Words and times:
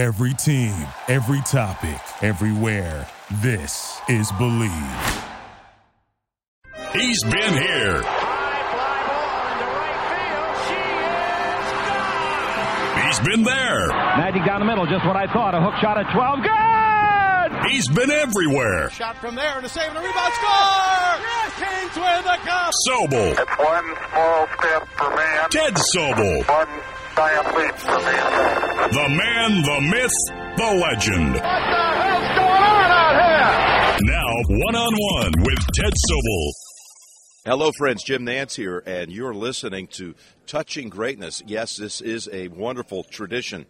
Every 0.00 0.32
team, 0.32 0.72
every 1.08 1.42
topic, 1.42 2.00
everywhere. 2.22 3.06
This 3.42 4.00
is 4.08 4.32
Believe. 4.38 4.72
He's 6.94 7.22
been 7.22 7.52
here. 7.52 8.00
He's 13.04 13.20
been 13.20 13.42
there. 13.44 13.88
Magic 14.16 14.46
down 14.46 14.60
the 14.60 14.64
middle, 14.64 14.86
just 14.86 15.04
what 15.04 15.16
I 15.16 15.30
thought. 15.34 15.54
A 15.54 15.60
hook 15.60 15.74
shot 15.82 15.98
at 15.98 16.10
12. 16.16 16.48
Good! 16.48 17.70
He's 17.70 17.86
been 17.86 18.10
everywhere. 18.10 18.88
Shot 18.88 19.18
from 19.18 19.34
there 19.34 19.58
and 19.58 19.66
a 19.66 19.68
save 19.68 19.86
and 19.86 19.98
a 19.98 20.00
rebound 20.00 20.32
score! 20.32 21.20
Yes, 21.28 21.52
Kings 21.60 21.96
win 21.96 22.24
the 22.24 22.38
cup! 22.48 22.72
Sobel. 22.88 23.36
It's 23.36 23.58
one 23.58 23.84
small 24.08 24.48
step 24.56 24.88
for 24.96 25.10
man, 25.14 25.50
Ted 25.50 25.74
Sobel. 25.94 26.48
one 26.48 26.80
giant 27.20 27.54
leap 27.54 27.74
for 27.74 27.98
mankind. 27.98 28.92
The 28.94 29.08
man, 29.10 29.62
the 29.62 29.80
myth, 29.90 30.56
the 30.56 30.72
legend. 30.80 31.34
What 31.34 31.42
the 31.42 31.50
hell's 32.00 32.36
going 32.38 32.62
on 32.62 32.90
out 32.90 33.14
here? 33.20 34.10
Now, 34.10 34.30
one 34.48 34.74
on 34.74 34.94
one 34.96 35.32
with 35.44 35.58
Ted 35.74 35.92
Sobel. 36.08 36.52
Hello, 37.44 37.72
friends. 37.76 38.02
Jim 38.04 38.24
Nantz 38.24 38.54
here, 38.54 38.82
and 38.86 39.12
you're 39.12 39.34
listening 39.34 39.86
to 39.88 40.14
Touching 40.46 40.88
Greatness. 40.88 41.42
Yes, 41.46 41.76
this 41.76 42.00
is 42.00 42.26
a 42.32 42.48
wonderful 42.48 43.04
tradition. 43.04 43.66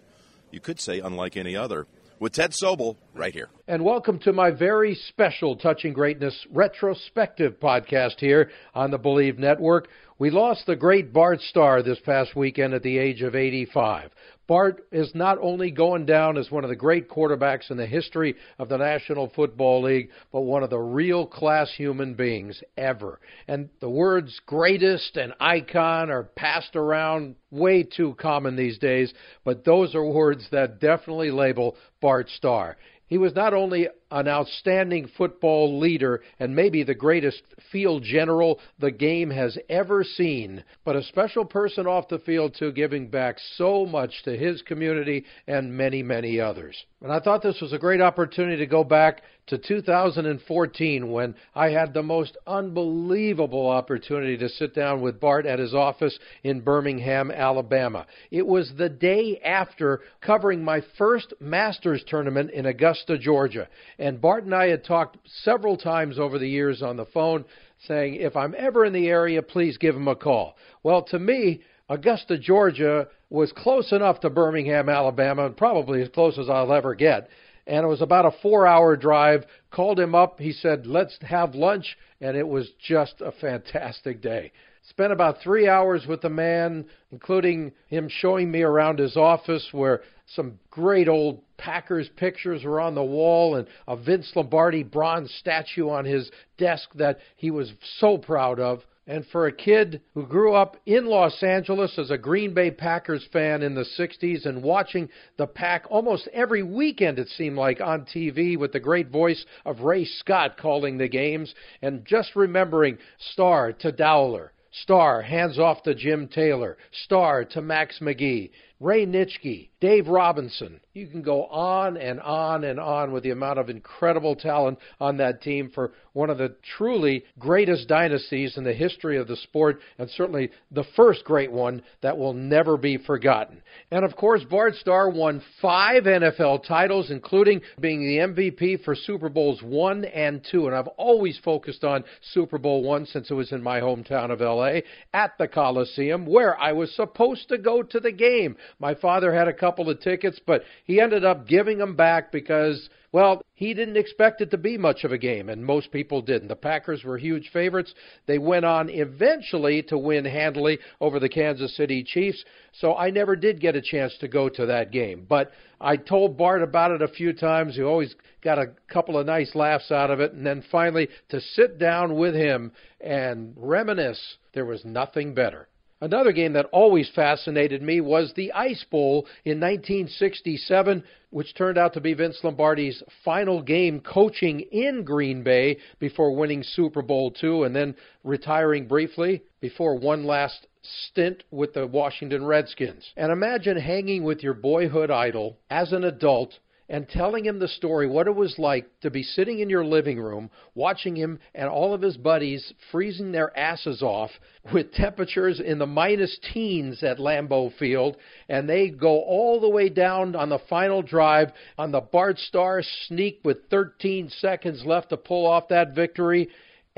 You 0.53 0.61
could 0.61 0.79
say 0.79 1.01
unlike 1.01 1.37
any 1.37 1.57
other. 1.57 1.89
With 2.21 2.35
Ted 2.35 2.51
Sobel, 2.51 2.99
right 3.15 3.33
here. 3.33 3.49
And 3.67 3.83
welcome 3.83 4.19
to 4.25 4.35
my 4.35 4.51
very 4.51 4.95
special 4.95 5.57
Touching 5.57 5.95
Greatness 5.95 6.47
retrospective 6.51 7.59
podcast 7.59 8.19
here 8.21 8.51
on 8.75 8.91
the 8.91 8.99
Believe 8.99 9.39
Network. 9.39 9.89
We 10.19 10.29
lost 10.29 10.67
the 10.67 10.77
great 10.77 11.15
Bart 11.15 11.41
Starr 11.41 11.83
this 11.83 11.99
past 12.01 12.37
weekend 12.37 12.75
at 12.75 12.83
the 12.83 12.99
age 12.99 13.23
of 13.23 13.35
85. 13.35 14.11
Bart 14.51 14.85
is 14.91 15.15
not 15.15 15.39
only 15.41 15.71
going 15.71 16.07
down 16.07 16.37
as 16.37 16.51
one 16.51 16.65
of 16.65 16.71
the 16.71 16.75
great 16.75 17.09
quarterbacks 17.09 17.71
in 17.71 17.77
the 17.77 17.87
history 17.87 18.35
of 18.59 18.69
the 18.69 18.79
National 18.79 19.29
Football 19.29 19.83
League, 19.83 20.11
but 20.33 20.41
one 20.41 20.65
of 20.65 20.71
the 20.71 20.79
real 20.81 21.25
class 21.25 21.73
human 21.73 22.15
beings 22.15 22.61
ever. 22.77 23.21
And 23.47 23.69
the 23.79 23.89
words 23.89 24.41
greatest 24.47 25.17
and 25.17 25.35
icon 25.39 26.11
are 26.11 26.25
passed 26.25 26.75
around 26.75 27.37
way 27.53 27.85
too 27.85 28.17
common 28.19 28.57
these 28.57 28.77
days, 28.79 29.15
but 29.45 29.65
those 29.65 29.95
are 29.95 30.05
words 30.05 30.45
that 30.51 30.81
definitely 30.81 31.31
label 31.31 31.77
Bart 32.01 32.29
Starr. 32.29 32.77
He 33.07 33.19
was 33.19 33.37
not 33.37 33.55
only 33.55 33.87
an 34.11 34.29
outstanding 34.29 35.09
football 35.17 35.79
leader 35.79 36.23
and 36.39 36.55
maybe 36.55 36.83
the 36.83 36.95
greatest 36.95 37.43
field 37.71 38.03
general 38.03 38.59
the 38.79 38.91
game 38.91 39.31
has 39.31 39.57
ever 39.69 40.05
seen, 40.05 40.65
but 40.85 40.97
a 40.97 41.03
special 41.05 41.45
person 41.45 41.87
off 41.87 42.09
the 42.09 42.19
field 42.19 42.55
too, 42.59 42.73
giving 42.73 43.09
back 43.09 43.37
so 43.57 43.87
much 43.87 44.23
to 44.25 44.37
his 44.37 44.63
community 44.63 45.25
and 45.47 45.73
many, 45.77 46.03
many 46.03 46.41
others. 46.41 46.85
And 47.03 47.13
I 47.13 47.21
thought 47.21 47.43
this 47.43 47.61
was 47.63 47.73
a 47.73 47.79
great 47.79 48.03
opportunity 48.03 48.59
to 48.59 48.67
go 48.67 48.85
back 48.85 49.23
to 49.47 49.59
2014 49.59 51.11
when 51.11 51.35
I 51.55 51.71
had 51.71 51.93
the 51.93 52.03
most 52.03 52.37
unbelievable 52.47 53.69
opportunity 53.69 54.37
to 54.39 54.49
sit 54.49 54.75
down 54.75 55.01
with 55.01 55.19
Bart 55.19 55.45
at 55.45 55.59
his 55.59 55.75
office 55.75 56.17
in 56.45 56.61
Birmingham, 56.61 57.31
Alabama. 57.31 58.07
It 58.31 58.47
was 58.47 58.73
the 58.79 58.89
day 58.89 59.41
after 59.45 60.03
covering 60.21 60.63
my 60.63 60.83
first 60.99 61.35
Masters 61.41 62.05
tournament 62.07 62.51
in 62.53 62.67
Augusta, 62.67 63.19
Georgia. 63.19 63.67
And 64.01 64.19
Bart 64.19 64.45
and 64.45 64.55
I 64.55 64.69
had 64.69 64.83
talked 64.83 65.19
several 65.45 65.77
times 65.77 66.19
over 66.19 66.39
the 66.39 66.49
years 66.49 66.81
on 66.83 66.97
the 66.97 67.05
phone 67.05 67.45
saying, 67.87 68.15
if 68.15 68.35
I'm 68.35 68.55
ever 68.57 68.87
in 68.87 68.95
the 68.95 69.09
area, 69.09 69.43
please 69.43 69.77
give 69.77 69.95
him 69.95 70.09
a 70.09 70.17
call. 70.17 70.57
Well, 70.83 71.03
to 71.05 71.19
me, 71.19 71.61
Augusta, 71.91 72.39
Georgia 72.39 73.09
was 73.29 73.53
close 73.53 73.93
enough 73.93 74.21
to 74.21 74.31
Birmingham, 74.31 74.89
Alabama, 74.89 75.45
and 75.45 75.57
probably 75.57 76.01
as 76.01 76.09
close 76.09 76.39
as 76.39 76.49
I'll 76.49 76.73
ever 76.73 76.95
get. 76.95 77.29
And 77.67 77.85
it 77.85 77.89
was 77.89 78.01
about 78.01 78.25
a 78.25 78.37
four 78.41 78.67
hour 78.67 78.97
drive. 78.97 79.45
Called 79.71 80.01
him 80.01 80.15
up. 80.15 80.41
He 80.41 80.53
said, 80.53 80.87
let's 80.87 81.19
have 81.21 81.55
lunch. 81.55 81.99
And 82.23 82.39
it 82.39 82.49
was 82.49 82.71
just 82.83 83.17
a 83.21 83.33
fantastic 83.33 84.23
day. 84.23 84.51
Spent 84.89 85.13
about 85.13 85.43
three 85.43 85.69
hours 85.69 86.07
with 86.07 86.23
the 86.23 86.31
man, 86.31 86.87
including 87.13 87.73
him 87.89 88.09
showing 88.09 88.51
me 88.51 88.63
around 88.63 88.99
his 88.99 89.17
office 89.17 89.69
where 89.73 90.01
some 90.35 90.59
great 90.71 91.09
old 91.09 91.43
Packers 91.57 92.09
pictures 92.17 92.65
were 92.65 92.81
on 92.81 92.95
the 92.95 93.03
wall 93.03 93.57
and 93.57 93.67
a 93.87 93.97
Vince 93.97 94.31
Lombardi 94.35 94.83
bronze 94.83 95.33
statue 95.39 95.91
on 95.91 96.05
his 96.05 96.31
desk 96.57 96.89
that 96.95 97.19
he 97.37 97.51
was 97.51 97.73
so 97.99 98.17
proud 98.17 98.61
of. 98.61 98.81
And 99.07 99.27
for 99.27 99.47
a 99.47 99.53
kid 99.53 100.03
who 100.15 100.25
grew 100.25 100.55
up 100.55 100.77
in 100.87 101.07
Los 101.07 101.43
Angeles 101.43 101.99
as 101.99 102.13
a 102.13 102.19
Green 102.19 102.55
Bay 102.55 102.71
Packers 102.71 103.27
fan 103.33 103.63
in 103.63 103.75
the 103.75 103.87
60s 103.99 104.47
and 104.47 104.63
watching 104.63 105.09
the 105.37 105.49
Pack 105.49 105.87
almost 105.91 106.29
every 106.33 106.63
weekend, 106.63 107.19
it 107.19 107.29
seemed 107.29 107.57
like, 107.57 107.81
on 107.81 108.07
TV 108.07 108.57
with 108.57 108.73
the 108.73 108.79
great 108.79 109.09
voice 109.09 109.45
of 109.65 109.81
Ray 109.81 110.05
Scott 110.05 110.59
calling 110.59 110.97
the 110.97 111.09
games, 111.09 111.53
and 111.83 112.05
just 112.05 112.37
remembering 112.37 112.99
Starr 113.33 113.73
to 113.73 113.91
Dowler, 113.91 114.53
Starr 114.71 115.23
hands 115.23 115.59
off 115.59 115.83
to 115.83 115.95
Jim 115.95 116.29
Taylor, 116.29 116.77
Starr 116.93 117.45
to 117.47 117.61
Max 117.61 117.99
McGee, 118.01 118.51
Ray 118.81 119.05
Nitschke, 119.05 119.69
Dave 119.81 120.09
Robinson. 120.09 120.81
You 120.95 121.07
can 121.07 121.21
go 121.21 121.45
on 121.45 121.99
and 121.99 122.19
on 122.21 122.65
and 122.65 122.81
on 122.81 123.13
with 123.13 123.23
the 123.23 123.31
amount 123.31 123.59
of 123.59 123.69
incredible 123.69 124.35
talent 124.35 124.79
on 124.99 125.19
that 125.19 125.43
team 125.43 125.71
for 125.75 125.93
one 126.15 126.31
of 126.31 126.39
the 126.39 126.57
truly 126.77 127.25
greatest 127.39 127.89
dynasties 127.89 128.57
in 128.57 128.65
the 128.65 128.73
history 128.73 129.19
of 129.19 129.29
the 129.29 129.37
sport, 129.37 129.81
and 129.99 130.11
certainly 130.11 130.51
the 130.71 130.85
first 130.97 131.25
great 131.25 131.53
one 131.53 131.83
that 132.01 132.17
will 132.17 132.33
never 132.33 132.77
be 132.77 132.97
forgotten. 132.97 133.63
And 133.91 134.05
of 134.05 134.17
course, 134.17 134.43
Bart 134.45 134.75
Starr 134.77 135.11
won 135.11 135.43
five 135.61 136.05
NFL 136.05 136.67
titles, 136.67 137.11
including 137.11 137.61
being 137.81 138.01
the 138.01 138.19
MVP 138.19 138.83
for 138.83 138.95
Super 138.95 139.29
Bowls 139.29 139.63
one 139.63 140.05
and 140.07 140.45
two. 140.51 140.67
And 140.67 140.75
I've 140.75 140.89
always 140.89 141.39
focused 141.45 141.85
on 141.85 142.05
Super 142.33 142.59
Bowl 142.59 142.83
one 142.83 143.07
since 143.07 143.31
it 143.31 143.35
was 143.35 143.53
in 143.53 143.63
my 143.63 143.81
hometown 143.81 144.31
of 144.31 144.41
LA 144.41 144.81
at 145.13 145.39
the 145.39 145.49
Coliseum, 145.49 146.27
where 146.27 146.59
I 146.59 146.73
was 146.73 146.95
supposed 146.95 147.49
to 147.51 147.59
go 147.59 147.83
to 147.83 148.01
the 148.01 148.13
game. 148.13 148.57
My 148.79 148.95
father 148.95 149.33
had 149.33 149.49
a 149.49 149.53
couple 149.53 149.91
of 149.91 150.01
tickets, 150.01 150.41
but 150.47 150.63
he 150.85 151.01
ended 151.01 151.25
up 151.25 151.47
giving 151.47 151.79
them 151.79 151.97
back 151.97 152.31
because, 152.31 152.89
well, 153.13 153.43
he 153.55 153.75
didn't 153.75 153.97
expect 153.97 154.41
it 154.41 154.51
to 154.53 154.59
be 154.59 154.79
much 154.79 155.05
of 155.05 155.13
a 155.13 155.19
game, 155.19 155.49
and 155.49 155.65
most 155.65 155.91
people 155.91 156.23
didn't. 156.23 156.49
The 156.49 156.57
Packers 156.57 157.05
were 157.05 157.19
huge 157.19 157.51
favorites. 157.53 157.95
They 158.27 158.39
went 158.39 158.65
on 158.65 158.89
eventually 158.89 159.83
to 159.85 159.99
win 159.99 160.25
handily 160.25 160.79
over 161.01 161.19
the 161.19 161.29
Kansas 161.29 161.77
City 161.77 162.03
Chiefs, 162.03 162.45
so 162.73 162.97
I 162.97 163.11
never 163.11 163.37
did 163.37 163.61
get 163.61 163.77
a 163.77 163.83
chance 163.83 164.17
to 164.19 164.29
go 164.29 164.49
to 164.49 164.67
that 164.67 164.91
game. 164.91 165.27
But 165.29 165.53
I 165.81 165.97
told 165.97 166.37
Bart 166.37 166.63
about 166.63 166.91
it 166.91 167.03
a 167.03 167.09
few 167.09 167.33
times. 167.33 167.77
He 167.77 167.83
always 167.83 168.15
got 168.43 168.59
a 168.59 168.73
couple 168.89 169.19
of 169.19 169.27
nice 169.27 169.55
laughs 169.55 169.91
out 169.91 170.11
of 170.11 170.21
it, 170.21 170.33
and 170.33 170.47
then 170.47 170.63
finally 170.71 171.09
to 171.31 171.41
sit 171.41 171.79
down 171.79 172.17
with 172.17 172.35
him 172.35 172.73
and 173.01 173.55
reminisce, 173.57 174.37
there 174.53 174.67
was 174.67 174.85
nothing 174.85 175.35
better. 175.35 175.69
Another 176.03 176.33
game 176.33 176.55
that 176.55 176.67
always 176.73 177.11
fascinated 177.15 177.83
me 177.83 178.01
was 178.01 178.33
the 178.33 178.53
Ice 178.53 178.85
Bowl 178.91 179.27
in 179.45 179.61
1967, 179.61 181.05
which 181.29 181.55
turned 181.55 181.77
out 181.77 181.93
to 181.93 182.01
be 182.01 182.15
Vince 182.15 182.41
Lombardi's 182.43 183.03
final 183.23 183.61
game 183.61 184.01
coaching 184.01 184.61
in 184.61 185.05
Green 185.05 185.43
Bay 185.43 185.77
before 185.99 186.35
winning 186.35 186.63
Super 186.63 187.03
Bowl 187.03 187.35
II 187.43 187.65
and 187.65 187.77
then 187.77 187.95
retiring 188.25 188.89
briefly 188.89 189.43
before 189.61 189.95
one 189.95 190.25
last 190.25 190.67
stint 190.83 191.45
with 191.51 191.75
the 191.75 191.87
Washington 191.87 192.47
Redskins. 192.47 193.13
And 193.17 193.31
imagine 193.31 193.79
hanging 193.79 194.25
with 194.25 194.43
your 194.43 194.55
boyhood 194.55 195.11
idol 195.11 195.59
as 195.69 195.93
an 195.93 196.05
adult 196.05 196.59
and 196.91 197.09
telling 197.09 197.47
him 197.47 197.61
the 197.61 197.69
story, 197.69 198.09
what 198.09 198.27
it 198.27 198.35
was 198.35 198.59
like 198.59 198.85
to 199.01 199.11
be 199.11 199.23
sitting 199.23 199.61
in 199.61 199.71
your 199.71 199.85
living 199.85 200.19
room 200.19 200.51
watching 200.75 201.15
him 201.15 201.39
and 201.55 201.69
all 201.69 201.95
of 201.95 202.03
his 202.03 202.17
buddies 202.17 202.75
freezing 202.91 203.31
their 203.31 203.57
asses 203.57 204.03
off 204.03 204.31
with 204.73 204.93
temperatures 204.93 205.61
in 205.61 205.79
the 205.79 205.87
minus 205.87 206.37
teens 206.53 207.03
at 207.05 207.21
Lambeau 207.21 207.73
Field, 207.79 208.17
and 208.49 208.69
they 208.69 208.91
go 208.91 209.21
all 209.21 209.61
the 209.61 209.69
way 209.69 209.89
down 209.89 210.35
on 210.35 210.49
the 210.49 210.59
final 210.69 211.01
drive 211.01 211.53
on 211.79 211.93
the 211.93 212.01
Bart 212.01 212.39
Starr 212.39 212.83
sneak 213.07 213.41
with 213.45 213.71
13 213.71 214.29
seconds 214.41 214.83
left 214.85 215.11
to 215.11 215.17
pull 215.17 215.47
off 215.47 215.69
that 215.69 215.95
victory 215.95 216.49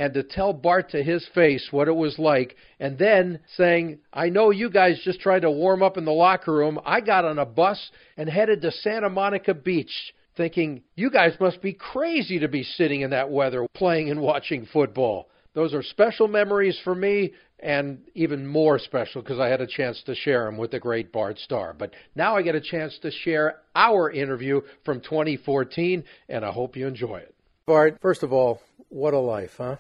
and 0.03 0.15
to 0.15 0.25
tell 0.25 0.53
Bart 0.53 0.91
to 0.91 1.05
his 1.05 1.25
face 1.33 1.69
what 1.71 1.87
it 1.87 1.95
was 1.95 2.19
like, 2.19 2.57
and 2.81 2.99
then 2.99 3.39
saying, 3.57 4.01
I 4.13 4.31
know 4.31 4.51
you 4.51 4.69
guys 4.69 5.01
just 5.05 5.21
tried 5.21 5.43
to 5.43 5.51
warm 5.51 5.81
up 5.81 5.97
in 5.97 6.05
the 6.05 6.11
locker 6.11 6.53
room. 6.53 6.81
I 6.85 7.01
got 7.01 7.25
on 7.25 7.39
a 7.39 7.47
bus 7.47 7.93
and 8.17 8.29
headed 8.29 8.63
to 8.63 8.73
Santa 8.73 9.09
Monica 9.09 9.55
Beach, 9.55 10.13
thinking, 10.37 10.83
you 10.97 11.09
guys 11.09 11.37
must 11.39 11.63
be 11.63 11.73
crazy 11.73 12.41
to 12.41 12.49
be 12.49 12.65
sitting 12.65 13.03
in 13.03 13.11
that 13.11 13.31
weather 13.31 13.65
playing 13.75 14.11
and 14.11 14.21
watching 14.21 14.67
football. 14.73 15.29
Those 15.55 15.73
are 15.73 15.85
special 15.85 16.27
memories 16.27 16.81
for 16.83 16.97
me, 16.97 17.35
and 17.61 18.01
even 18.17 18.45
more 18.45 18.81
special 18.81 19.23
because 19.23 19.39
I 19.39 19.47
had 19.47 19.61
a 19.61 19.69
chance 19.69 20.03
to 20.07 20.17
share 20.17 20.47
them 20.47 20.59
with 20.59 20.73
the 20.73 20.81
great 20.81 21.13
Bart 21.13 21.39
Starr. 21.39 21.77
But 21.79 21.93
now 22.17 22.35
I 22.35 22.43
get 22.43 22.57
a 22.57 22.61
chance 22.61 22.99
to 23.03 23.13
share 23.13 23.61
our 23.77 24.11
interview 24.11 24.63
from 24.85 25.01
2014, 25.01 26.03
and 26.29 26.45
I 26.45 26.51
hope 26.51 26.77
you 26.77 26.89
enjoy 26.89 27.19
it. 27.19 27.37
Bart, 27.67 27.99
first 28.03 28.25
of 28.25 28.33
all, 28.33 28.61
what 28.89 29.15
a 29.15 29.19
life, 29.19 29.53
huh? 29.59 29.77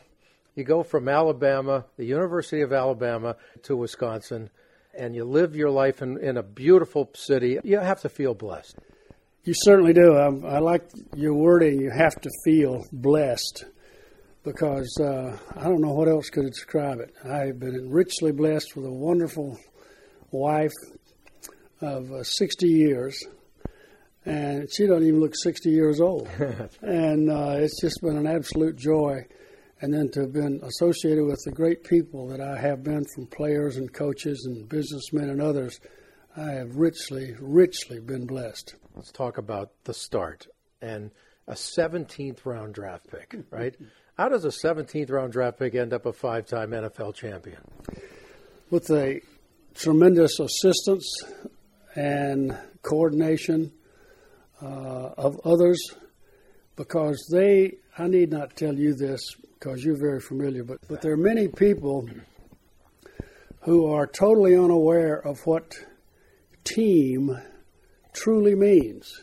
You 0.54 0.64
go 0.64 0.82
from 0.82 1.08
Alabama, 1.08 1.87
the 1.96 2.04
University 2.04 2.60
of 2.60 2.72
Alabama, 2.72 3.37
to 3.62 3.75
Wisconsin, 3.76 4.50
and 4.96 5.14
you 5.14 5.25
live 5.25 5.56
your 5.56 5.70
life 5.70 6.02
in, 6.02 6.19
in 6.19 6.37
a 6.37 6.43
beautiful 6.43 7.10
city. 7.14 7.58
You 7.64 7.78
have 7.78 8.02
to 8.02 8.10
feel 8.10 8.34
blessed. 8.34 8.76
You 9.44 9.54
certainly 9.56 9.94
do. 9.94 10.14
I, 10.14 10.56
I 10.56 10.58
like 10.58 10.84
your 11.16 11.34
wording. 11.34 11.81
You 11.81 11.90
have 11.90 12.20
to 12.20 12.31
feel 12.44 12.84
blessed 12.93 13.64
because 14.44 14.94
uh, 15.00 15.38
I 15.56 15.64
don't 15.64 15.81
know 15.81 15.93
what 15.93 16.08
else 16.08 16.28
could 16.28 16.46
describe 16.46 17.00
it. 17.00 17.14
I've 17.25 17.58
been 17.58 17.90
richly 17.90 18.32
blessed 18.32 18.76
with 18.76 18.84
a 18.84 18.93
wonderful 18.93 19.58
wife 20.32 20.72
of 21.81 22.12
uh, 22.12 22.22
60 22.22 22.69
years, 22.69 23.19
and 24.26 24.69
she 24.70 24.87
don't 24.87 25.02
even 25.02 25.20
look 25.20 25.34
60 25.34 25.70
years 25.70 26.00
old. 26.00 26.28
and 26.82 27.31
uh, 27.31 27.56
it's 27.56 27.81
just 27.81 28.02
been 28.02 28.19
an 28.19 28.26
absolute 28.26 28.76
joy. 28.76 29.26
And 29.82 29.93
then 29.93 30.11
to 30.11 30.20
have 30.20 30.32
been 30.32 30.61
associated 30.62 31.25
with 31.25 31.43
the 31.44 31.50
great 31.50 31.82
people 31.82 32.29
that 32.29 32.40
I 32.40 32.56
have 32.56 32.84
been 32.84 33.05
from 33.17 33.26
players 33.26 33.76
and 33.76 33.93
coaches 33.93 34.44
and 34.46 34.69
businessmen 34.69 35.29
and 35.29 35.43
others, 35.43 35.81
I 36.37 36.52
have 36.52 36.76
richly, 36.76 37.34
richly 37.40 37.99
been 37.99 38.25
blessed. 38.25 38.76
Let's 38.94 39.11
talk 39.11 39.38
about 39.38 39.73
the 39.82 39.93
start 39.93 40.46
and 40.81 41.11
a 41.49 41.55
17th 41.55 42.46
round 42.46 42.75
draft 42.75 43.11
pick, 43.11 43.34
right? 43.50 43.75
How 44.17 44.29
does 44.29 44.44
a 44.44 44.50
17th 44.50 45.11
round 45.11 45.32
draft 45.32 45.58
pick 45.58 45.75
end 45.75 45.93
up 45.93 46.06
a 46.06 46.12
five 46.12 46.46
time 46.46 46.70
NFL 46.70 47.17
champion? 47.17 47.58
With 48.70 48.88
a 48.90 49.20
tremendous 49.75 50.38
assistance 50.38 51.12
and 51.96 52.56
coordination 52.82 53.73
uh, 54.62 55.11
of 55.19 55.40
others, 55.44 55.81
because 56.76 57.28
they, 57.32 57.78
I 57.99 58.06
need 58.06 58.31
not 58.31 58.55
tell 58.55 58.78
you 58.78 58.94
this 58.94 59.37
because 59.62 59.85
you're 59.85 59.97
very 59.97 60.20
familiar, 60.20 60.64
but, 60.64 60.79
but 60.88 61.00
there 61.03 61.12
are 61.12 61.17
many 61.17 61.47
people 61.47 62.09
who 63.61 63.87
are 63.87 64.09
totally 64.09 64.56
unaware 64.56 65.14
of 65.14 65.38
what 65.47 65.76
team 66.64 67.31
truly 68.12 68.56
means. 68.56 69.23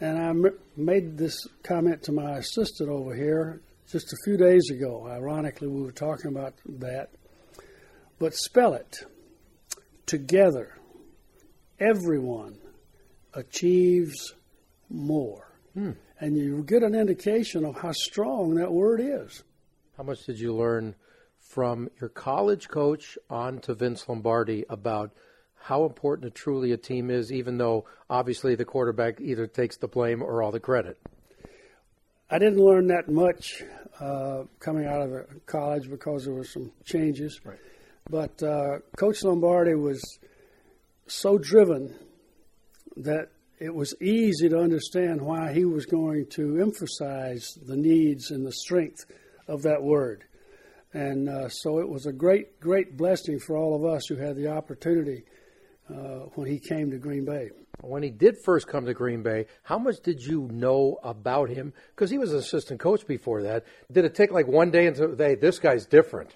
And 0.00 0.18
I 0.18 0.28
m- 0.30 0.58
made 0.74 1.18
this 1.18 1.36
comment 1.62 2.02
to 2.04 2.12
my 2.12 2.38
assistant 2.38 2.88
over 2.88 3.14
here 3.14 3.60
just 3.90 4.14
a 4.14 4.16
few 4.24 4.38
days 4.38 4.70
ago. 4.70 5.06
Ironically, 5.06 5.68
we 5.68 5.82
were 5.82 5.92
talking 5.92 6.30
about 6.30 6.54
that. 6.64 7.10
But 8.18 8.34
spell 8.34 8.72
it 8.72 9.04
together. 10.06 10.78
Everyone 11.78 12.56
achieves 13.34 14.32
more. 14.88 15.52
Hmm. 15.74 15.90
And 16.22 16.36
you 16.36 16.62
get 16.62 16.84
an 16.84 16.94
indication 16.94 17.64
of 17.64 17.74
how 17.74 17.90
strong 17.90 18.54
that 18.54 18.72
word 18.72 19.00
is. 19.00 19.42
How 19.96 20.04
much 20.04 20.24
did 20.24 20.38
you 20.38 20.54
learn 20.54 20.94
from 21.40 21.88
your 22.00 22.10
college 22.10 22.68
coach 22.68 23.18
on 23.28 23.58
to 23.62 23.74
Vince 23.74 24.08
Lombardi 24.08 24.64
about 24.68 25.10
how 25.56 25.84
important 25.84 26.28
a 26.28 26.30
truly 26.30 26.70
a 26.70 26.76
team 26.76 27.10
is, 27.10 27.32
even 27.32 27.58
though 27.58 27.86
obviously 28.08 28.54
the 28.54 28.64
quarterback 28.64 29.20
either 29.20 29.48
takes 29.48 29.78
the 29.78 29.88
blame 29.88 30.22
or 30.22 30.44
all 30.44 30.52
the 30.52 30.60
credit? 30.60 30.96
I 32.30 32.38
didn't 32.38 32.64
learn 32.64 32.86
that 32.86 33.08
much 33.08 33.64
uh, 33.98 34.44
coming 34.60 34.86
out 34.86 35.02
of 35.02 35.26
college 35.46 35.90
because 35.90 36.26
there 36.26 36.34
were 36.34 36.44
some 36.44 36.70
changes. 36.84 37.40
Right. 37.44 37.58
But 38.08 38.40
uh, 38.44 38.78
Coach 38.96 39.24
Lombardi 39.24 39.74
was 39.74 40.00
so 41.08 41.36
driven 41.36 41.96
that 42.98 43.32
it 43.62 43.72
was 43.72 43.94
easy 44.02 44.48
to 44.48 44.58
understand 44.58 45.22
why 45.22 45.52
he 45.52 45.64
was 45.64 45.86
going 45.86 46.26
to 46.26 46.60
emphasize 46.60 47.56
the 47.64 47.76
needs 47.76 48.32
and 48.32 48.44
the 48.44 48.52
strength 48.52 49.04
of 49.46 49.62
that 49.62 49.80
word. 49.80 50.24
And 50.92 51.28
uh, 51.28 51.48
so 51.48 51.78
it 51.78 51.88
was 51.88 52.06
a 52.06 52.12
great, 52.12 52.58
great 52.58 52.96
blessing 52.96 53.38
for 53.38 53.56
all 53.56 53.76
of 53.76 53.84
us 53.84 54.06
who 54.08 54.16
had 54.16 54.34
the 54.34 54.48
opportunity 54.48 55.22
uh, 55.88 56.26
when 56.34 56.48
he 56.48 56.58
came 56.58 56.90
to 56.90 56.98
Green 56.98 57.24
Bay. 57.24 57.50
When 57.82 58.02
he 58.02 58.10
did 58.10 58.34
first 58.44 58.66
come 58.66 58.84
to 58.86 58.94
Green 58.94 59.22
Bay, 59.22 59.46
how 59.62 59.78
much 59.78 60.00
did 60.02 60.20
you 60.20 60.48
know 60.50 60.98
about 61.04 61.48
him? 61.48 61.72
Because 61.94 62.10
he 62.10 62.18
was 62.18 62.32
an 62.32 62.40
assistant 62.40 62.80
coach 62.80 63.06
before 63.06 63.42
that. 63.42 63.64
Did 63.92 64.04
it 64.04 64.16
take 64.16 64.32
like 64.32 64.48
one 64.48 64.72
day 64.72 64.88
until 64.88 65.14
they, 65.14 65.36
this 65.36 65.60
guy's 65.60 65.86
different? 65.86 66.34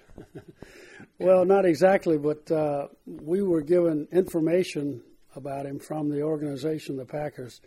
well, 1.18 1.44
not 1.44 1.64
exactly, 1.64 2.18
but 2.18 2.48
uh, 2.52 2.86
we 3.04 3.42
were 3.42 3.62
given 3.62 4.06
information 4.12 5.02
about 5.36 5.66
him 5.66 5.78
from 5.78 6.08
the 6.10 6.22
organization, 6.22 6.96
the 6.96 7.04
Packers, 7.04 7.60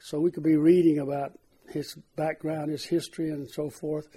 so 0.00 0.18
we 0.18 0.30
could 0.30 0.42
be 0.42 0.56
reading 0.56 0.98
about 0.98 1.32
his 1.68 1.96
background, 2.16 2.70
his 2.70 2.84
history, 2.84 3.30
and 3.30 3.48
so 3.50 3.70
forth. 3.70 4.08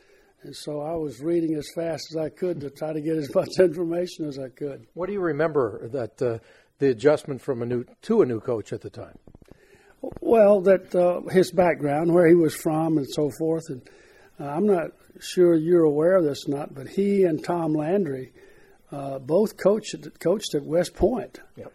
And 0.44 0.56
so 0.56 0.82
I 0.82 0.96
was 0.96 1.22
reading 1.22 1.56
as 1.56 1.68
fast 1.76 2.08
as 2.12 2.18
I 2.18 2.30
could 2.30 2.62
to 2.62 2.70
try 2.70 2.94
to 2.94 3.02
get 3.02 3.18
as 3.18 3.34
much 3.36 3.60
information 3.60 4.26
as 4.28 4.38
I 4.38 4.50
could. 4.50 4.86
What 4.94 5.08
do 5.08 5.14
you 5.14 5.22
remember 5.22 5.88
that 5.90 6.22
uh, 6.22 6.40
the 6.80 6.90
adjustment 6.90 7.42
from 7.42 7.62
a 7.62 7.66
new 7.66 7.86
to 8.04 8.22
a 8.22 8.26
new 8.26 8.40
coach 8.40 8.74
at 8.74 8.82
the 8.82 8.90
time? 8.90 9.18
Well, 10.22 10.62
that 10.62 10.94
uh, 10.94 11.22
his 11.32 11.52
background, 11.52 12.14
where 12.14 12.28
he 12.28 12.36
was 12.36 12.56
from, 12.56 12.98
and 12.98 13.08
so 13.10 13.32
forth. 13.40 13.64
And 13.70 13.82
uh, 14.40 14.46
I'm 14.46 14.68
not 14.68 14.92
sure 15.20 15.56
you're 15.56 15.84
aware 15.84 16.18
of 16.18 16.26
this 16.26 16.48
or 16.48 16.58
not, 16.58 16.76
but 16.76 16.90
he 16.90 17.24
and 17.24 17.44
Tom 17.44 17.74
Landry 17.74 18.34
uh, 18.92 19.20
both 19.20 19.58
coached 19.58 19.96
coached 20.20 20.54
at 20.54 20.64
West 20.64 20.94
Point. 20.94 21.40
Yep. 21.56 21.74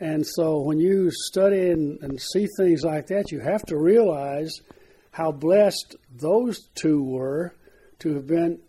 And 0.00 0.24
so 0.24 0.60
when 0.60 0.78
you 0.78 1.10
study 1.10 1.70
and, 1.70 1.98
and 2.02 2.20
see 2.20 2.46
things 2.56 2.84
like 2.84 3.08
that, 3.08 3.32
you 3.32 3.40
have 3.40 3.62
to 3.66 3.76
realize 3.76 4.52
how 5.10 5.32
blessed 5.32 5.96
those 6.14 6.68
two 6.74 7.02
were 7.02 7.54
to 7.98 8.14
have 8.14 8.26
been 8.26 8.60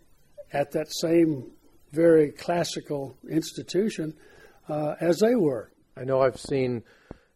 at 0.52 0.72
that 0.72 0.92
same 0.92 1.52
very 1.92 2.30
classical 2.32 3.16
institution 3.28 4.14
uh, 4.68 4.94
as 5.00 5.18
they 5.18 5.34
were. 5.34 5.70
I 5.96 6.04
know 6.04 6.20
I've 6.20 6.40
seen 6.40 6.82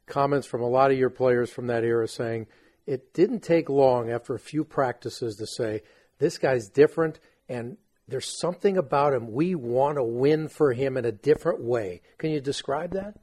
comments 0.06 0.46
from 0.46 0.62
a 0.62 0.68
lot 0.68 0.90
of 0.90 0.98
your 0.98 1.10
players 1.10 1.50
from 1.50 1.68
that 1.68 1.84
era 1.84 2.08
saying 2.08 2.46
it 2.86 3.14
didn't 3.14 3.40
take 3.40 3.68
long 3.68 4.10
after 4.10 4.34
a 4.34 4.38
few 4.38 4.64
practices 4.64 5.36
to 5.36 5.46
say, 5.46 5.82
this 6.18 6.38
guy's 6.38 6.68
different 6.68 7.20
and 7.48 7.76
there's 8.06 8.38
something 8.38 8.76
about 8.76 9.14
him. 9.14 9.32
We 9.32 9.54
want 9.54 9.96
to 9.96 10.04
win 10.04 10.48
for 10.48 10.72
him 10.72 10.96
in 10.96 11.04
a 11.04 11.12
different 11.12 11.62
way. 11.62 12.02
Can 12.18 12.30
you 12.30 12.40
describe 12.40 12.92
that? 12.92 13.14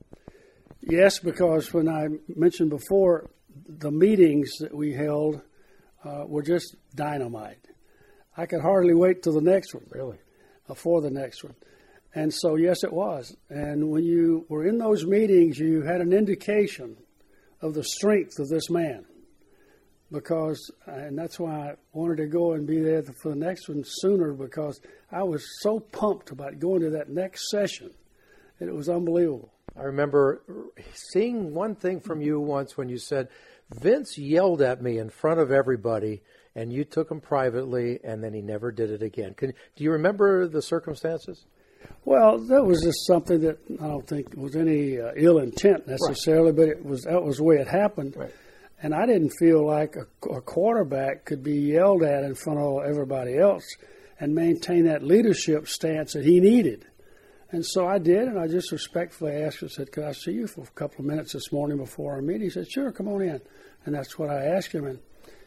Yes, 0.79 1.19
because 1.19 1.73
when 1.73 1.87
I 1.87 2.07
mentioned 2.35 2.69
before, 2.69 3.29
the 3.67 3.91
meetings 3.91 4.49
that 4.59 4.75
we 4.75 4.93
held 4.93 5.41
uh, 6.03 6.25
were 6.27 6.43
just 6.43 6.75
dynamite. 6.95 7.67
I 8.35 8.45
could 8.45 8.61
hardly 8.61 8.93
wait 8.93 9.23
till 9.23 9.33
the 9.33 9.41
next 9.41 9.73
one. 9.73 9.85
Really? 9.89 10.17
Uh, 10.69 10.73
for 10.73 11.01
the 11.01 11.09
next 11.09 11.43
one. 11.43 11.55
And 12.13 12.33
so, 12.33 12.55
yes, 12.55 12.83
it 12.83 12.91
was. 12.91 13.35
And 13.49 13.89
when 13.89 14.03
you 14.03 14.45
were 14.49 14.65
in 14.65 14.77
those 14.77 15.05
meetings, 15.05 15.57
you 15.57 15.81
had 15.81 16.01
an 16.01 16.11
indication 16.11 16.97
of 17.61 17.73
the 17.73 17.83
strength 17.83 18.39
of 18.39 18.49
this 18.49 18.69
man. 18.69 19.05
Because, 20.11 20.71
and 20.87 21.17
that's 21.17 21.39
why 21.39 21.69
I 21.69 21.75
wanted 21.93 22.17
to 22.17 22.27
go 22.27 22.51
and 22.53 22.67
be 22.67 22.81
there 22.81 23.01
for 23.03 23.29
the 23.29 23.35
next 23.35 23.69
one 23.69 23.83
sooner 23.85 24.33
because 24.33 24.81
I 25.09 25.23
was 25.23 25.45
so 25.61 25.79
pumped 25.79 26.31
about 26.31 26.59
going 26.59 26.81
to 26.81 26.89
that 26.91 27.09
next 27.09 27.49
session. 27.49 27.91
And 28.59 28.67
it 28.67 28.75
was 28.75 28.89
unbelievable. 28.89 29.53
I 29.77 29.83
remember 29.83 30.43
seeing 31.13 31.53
one 31.53 31.75
thing 31.75 31.99
from 31.99 32.21
you 32.21 32.39
once 32.39 32.77
when 32.77 32.89
you 32.89 32.97
said, 32.97 33.29
Vince 33.73 34.17
yelled 34.17 34.61
at 34.61 34.81
me 34.81 34.97
in 34.97 35.09
front 35.09 35.39
of 35.39 35.51
everybody, 35.51 36.21
and 36.55 36.73
you 36.73 36.83
took 36.83 37.09
him 37.09 37.21
privately, 37.21 37.99
and 38.03 38.23
then 38.23 38.33
he 38.33 38.41
never 38.41 38.71
did 38.71 38.91
it 38.91 39.01
again. 39.01 39.33
Can, 39.33 39.53
do 39.75 39.83
you 39.83 39.91
remember 39.91 40.47
the 40.47 40.61
circumstances? 40.61 41.45
Well, 42.03 42.37
that 42.37 42.63
was 42.63 42.81
just 42.83 43.05
something 43.07 43.41
that 43.41 43.57
I 43.81 43.87
don't 43.87 44.07
think 44.07 44.35
was 44.35 44.55
any 44.55 44.99
uh, 44.99 45.11
ill 45.15 45.39
intent 45.39 45.87
necessarily, 45.87 46.51
right. 46.51 46.55
but 46.55 46.67
it 46.67 46.85
was 46.85 47.03
that 47.03 47.23
was 47.23 47.37
the 47.37 47.43
way 47.43 47.55
it 47.55 47.67
happened. 47.67 48.15
Right. 48.17 48.33
And 48.83 48.93
I 48.93 49.05
didn't 49.05 49.31
feel 49.39 49.65
like 49.65 49.95
a, 49.95 50.29
a, 50.29 50.41
quarterback 50.41 51.25
could 51.25 51.43
be 51.43 51.53
yelled 51.53 52.01
at 52.01 52.23
in 52.23 52.33
front 52.33 52.59
of 52.59 52.83
everybody 52.83 53.37
else 53.37 53.63
and 54.19 54.33
maintain 54.33 54.85
that 54.85 55.03
leadership 55.03 55.67
stance 55.67 56.13
that 56.13 56.25
he 56.25 56.39
needed. 56.39 56.87
And 57.51 57.65
so 57.65 57.85
I 57.85 57.97
did, 57.97 58.29
and 58.29 58.39
I 58.39 58.47
just 58.47 58.71
respectfully 58.71 59.33
asked 59.33 59.61
him, 59.61 59.69
said, 59.69 59.91
Could 59.91 60.05
I 60.05 60.13
see 60.13 60.31
you 60.31 60.47
for 60.47 60.61
a 60.61 60.67
couple 60.67 60.99
of 60.99 61.05
minutes 61.05 61.33
this 61.33 61.51
morning 61.51 61.77
before 61.77 62.13
our 62.13 62.21
meeting? 62.21 62.43
He 62.43 62.49
said, 62.49 62.71
Sure, 62.71 62.91
come 62.91 63.07
on 63.09 63.21
in. 63.21 63.41
And 63.85 63.95
that's 63.95 64.17
what 64.17 64.29
I 64.29 64.45
asked 64.45 64.71
him. 64.71 64.85
And 64.85 64.99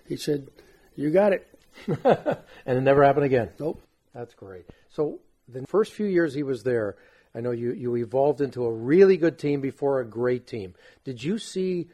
he 0.07 0.17
said, 0.17 0.49
You 0.97 1.11
got 1.11 1.33
it. 1.33 1.49
and 1.87 2.79
it 2.79 2.83
never 2.83 3.03
happened 3.03 3.25
again. 3.25 3.51
Nope. 3.59 3.83
That's 4.15 4.35
great. 4.35 4.67
So 4.91 5.21
the 5.49 5.67
first 5.67 5.93
few 5.93 6.07
years 6.07 6.35
he 6.35 6.43
was 6.43 6.63
there, 6.63 6.97
I 7.35 7.41
know 7.41 7.51
you, 7.51 7.73
you 7.73 7.97
evolved 7.97 8.41
into 8.41 8.65
a 8.65 8.73
really 8.73 9.17
good 9.17 9.39
team 9.39 9.61
before 9.61 10.01
a 10.01 10.07
great 10.07 10.47
team. 10.47 10.75
Did 11.05 11.23
you 11.23 11.39
see 11.39 11.89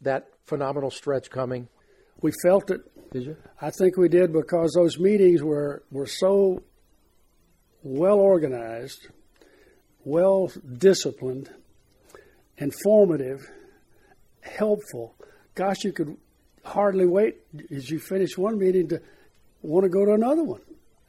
that 0.00 0.28
phenomenal 0.44 0.90
stretch 0.90 1.28
coming? 1.28 1.68
We 2.22 2.32
felt 2.42 2.70
it. 2.70 2.80
Did 3.12 3.24
you? 3.24 3.36
I 3.60 3.70
think 3.70 3.96
we 3.96 4.08
did 4.08 4.32
because 4.32 4.72
those 4.72 4.98
meetings 4.98 5.42
were, 5.42 5.82
were 5.90 6.06
so 6.06 6.62
well 7.82 8.18
organized, 8.18 9.08
well 10.06 10.50
disciplined, 10.78 11.50
informative, 12.56 13.50
helpful. 14.40 15.16
Gosh, 15.56 15.82
you 15.82 15.92
could 15.92 16.16
hardly 16.64 17.06
wait 17.06 17.38
as 17.74 17.90
you 17.90 17.98
finish 17.98 18.38
one 18.38 18.56
meeting 18.56 18.88
to 18.88 19.02
want 19.62 19.82
to 19.82 19.90
go 19.90 20.04
to 20.04 20.12
another 20.12 20.44
one. 20.44 20.60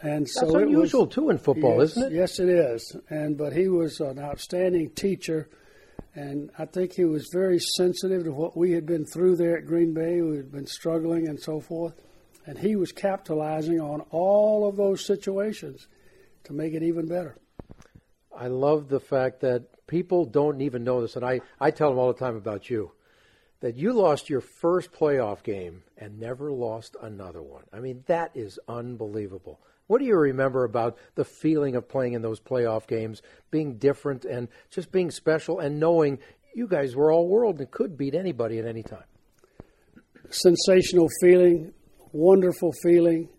And 0.01 0.27
so 0.27 0.45
That's 0.45 0.63
unusual 0.63 1.05
was, 1.05 1.13
too 1.13 1.29
in 1.29 1.37
football, 1.37 1.79
yes, 1.79 1.91
isn't 1.91 2.11
it? 2.11 2.15
Yes, 2.15 2.39
it 2.39 2.49
is. 2.49 2.95
And 3.09 3.37
but 3.37 3.53
he 3.53 3.67
was 3.67 3.99
an 3.99 4.19
outstanding 4.19 4.89
teacher, 4.91 5.47
And 6.15 6.49
I 6.57 6.65
think 6.65 6.93
he 6.93 7.05
was 7.05 7.29
very 7.31 7.59
sensitive 7.59 8.23
to 8.23 8.31
what 8.31 8.57
we 8.57 8.71
had 8.71 8.87
been 8.87 9.05
through 9.05 9.35
there 9.35 9.57
at 9.57 9.67
Green 9.67 9.93
Bay. 9.93 10.21
We 10.21 10.37
had 10.37 10.51
been 10.51 10.65
struggling 10.65 11.27
and 11.27 11.39
so 11.39 11.59
forth. 11.59 11.93
And 12.47 12.57
he 12.57 12.75
was 12.75 12.91
capitalizing 12.91 13.79
on 13.79 14.01
all 14.09 14.67
of 14.67 14.75
those 14.75 15.05
situations 15.05 15.87
to 16.45 16.53
make 16.53 16.73
it 16.73 16.81
even 16.81 17.07
better. 17.07 17.37
I 18.37 18.47
love 18.47 18.87
the 18.87 18.99
fact 18.99 19.41
that 19.41 19.87
people 19.87 20.25
don't 20.25 20.61
even 20.61 20.83
know 20.83 21.01
this, 21.01 21.15
and 21.15 21.25
I, 21.25 21.41
I 21.59 21.71
tell 21.71 21.89
them 21.89 21.97
all 21.97 22.13
the 22.13 22.19
time 22.19 22.35
about 22.35 22.69
you 22.69 22.91
that 23.59 23.75
you 23.75 23.91
lost 23.91 24.29
your 24.29 24.41
first 24.41 24.91
playoff 24.91 25.41
game 25.41 25.81
and 25.97 26.19
never 26.19 26.51
lost 26.51 26.95
another 27.01 27.41
one. 27.41 27.63
I 27.73 27.79
mean, 27.79 28.03
that 28.05 28.31
is 28.35 28.59
unbelievable. 28.67 29.59
What 29.87 29.99
do 29.99 30.05
you 30.05 30.15
remember 30.15 30.63
about 30.63 30.97
the 31.15 31.25
feeling 31.25 31.75
of 31.75 31.87
playing 31.87 32.13
in 32.13 32.21
those 32.21 32.39
playoff 32.39 32.87
games, 32.87 33.21
being 33.49 33.77
different 33.77 34.25
and 34.25 34.49
just 34.69 34.91
being 34.91 35.09
special 35.09 35.59
and 35.59 35.79
knowing 35.79 36.19
you 36.53 36.67
guys 36.67 36.95
were 36.95 37.11
all 37.11 37.27
world 37.27 37.59
and 37.59 37.71
could 37.71 37.97
beat 37.97 38.13
anybody 38.13 38.59
at 38.59 38.65
any 38.65 38.83
time? 38.83 39.05
Sensational 40.29 41.07
feeling, 41.21 41.73
wonderful 42.11 42.73
feeling, 42.83 43.29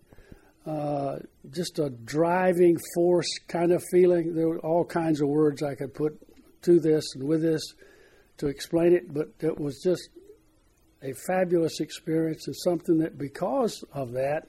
uh, 0.65 1.17
just 1.51 1.79
a 1.79 1.89
driving 1.89 2.77
force 2.93 3.29
kind 3.47 3.71
of 3.71 3.83
feeling. 3.91 4.35
There 4.35 4.47
were 4.47 4.59
all 4.59 4.85
kinds 4.85 5.21
of 5.21 5.27
words 5.27 5.63
I 5.63 5.75
could 5.75 5.93
put 5.93 6.19
to 6.63 6.79
this 6.79 7.03
and 7.15 7.23
with 7.23 7.41
this 7.41 7.61
to 8.37 8.47
explain 8.47 8.93
it, 8.93 9.13
but 9.13 9.29
it 9.39 9.59
was 9.59 9.81
just 9.81 10.09
a 11.01 11.13
fabulous 11.27 11.79
experience 11.79 12.47
and 12.47 12.55
something 12.55 12.97
that 12.99 13.17
because 13.17 13.83
of 13.93 14.11
that, 14.13 14.47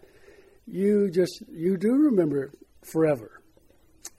you 0.66 1.10
just 1.10 1.42
you 1.50 1.76
do 1.76 1.92
remember 1.92 2.44
it 2.44 2.58
forever. 2.90 3.40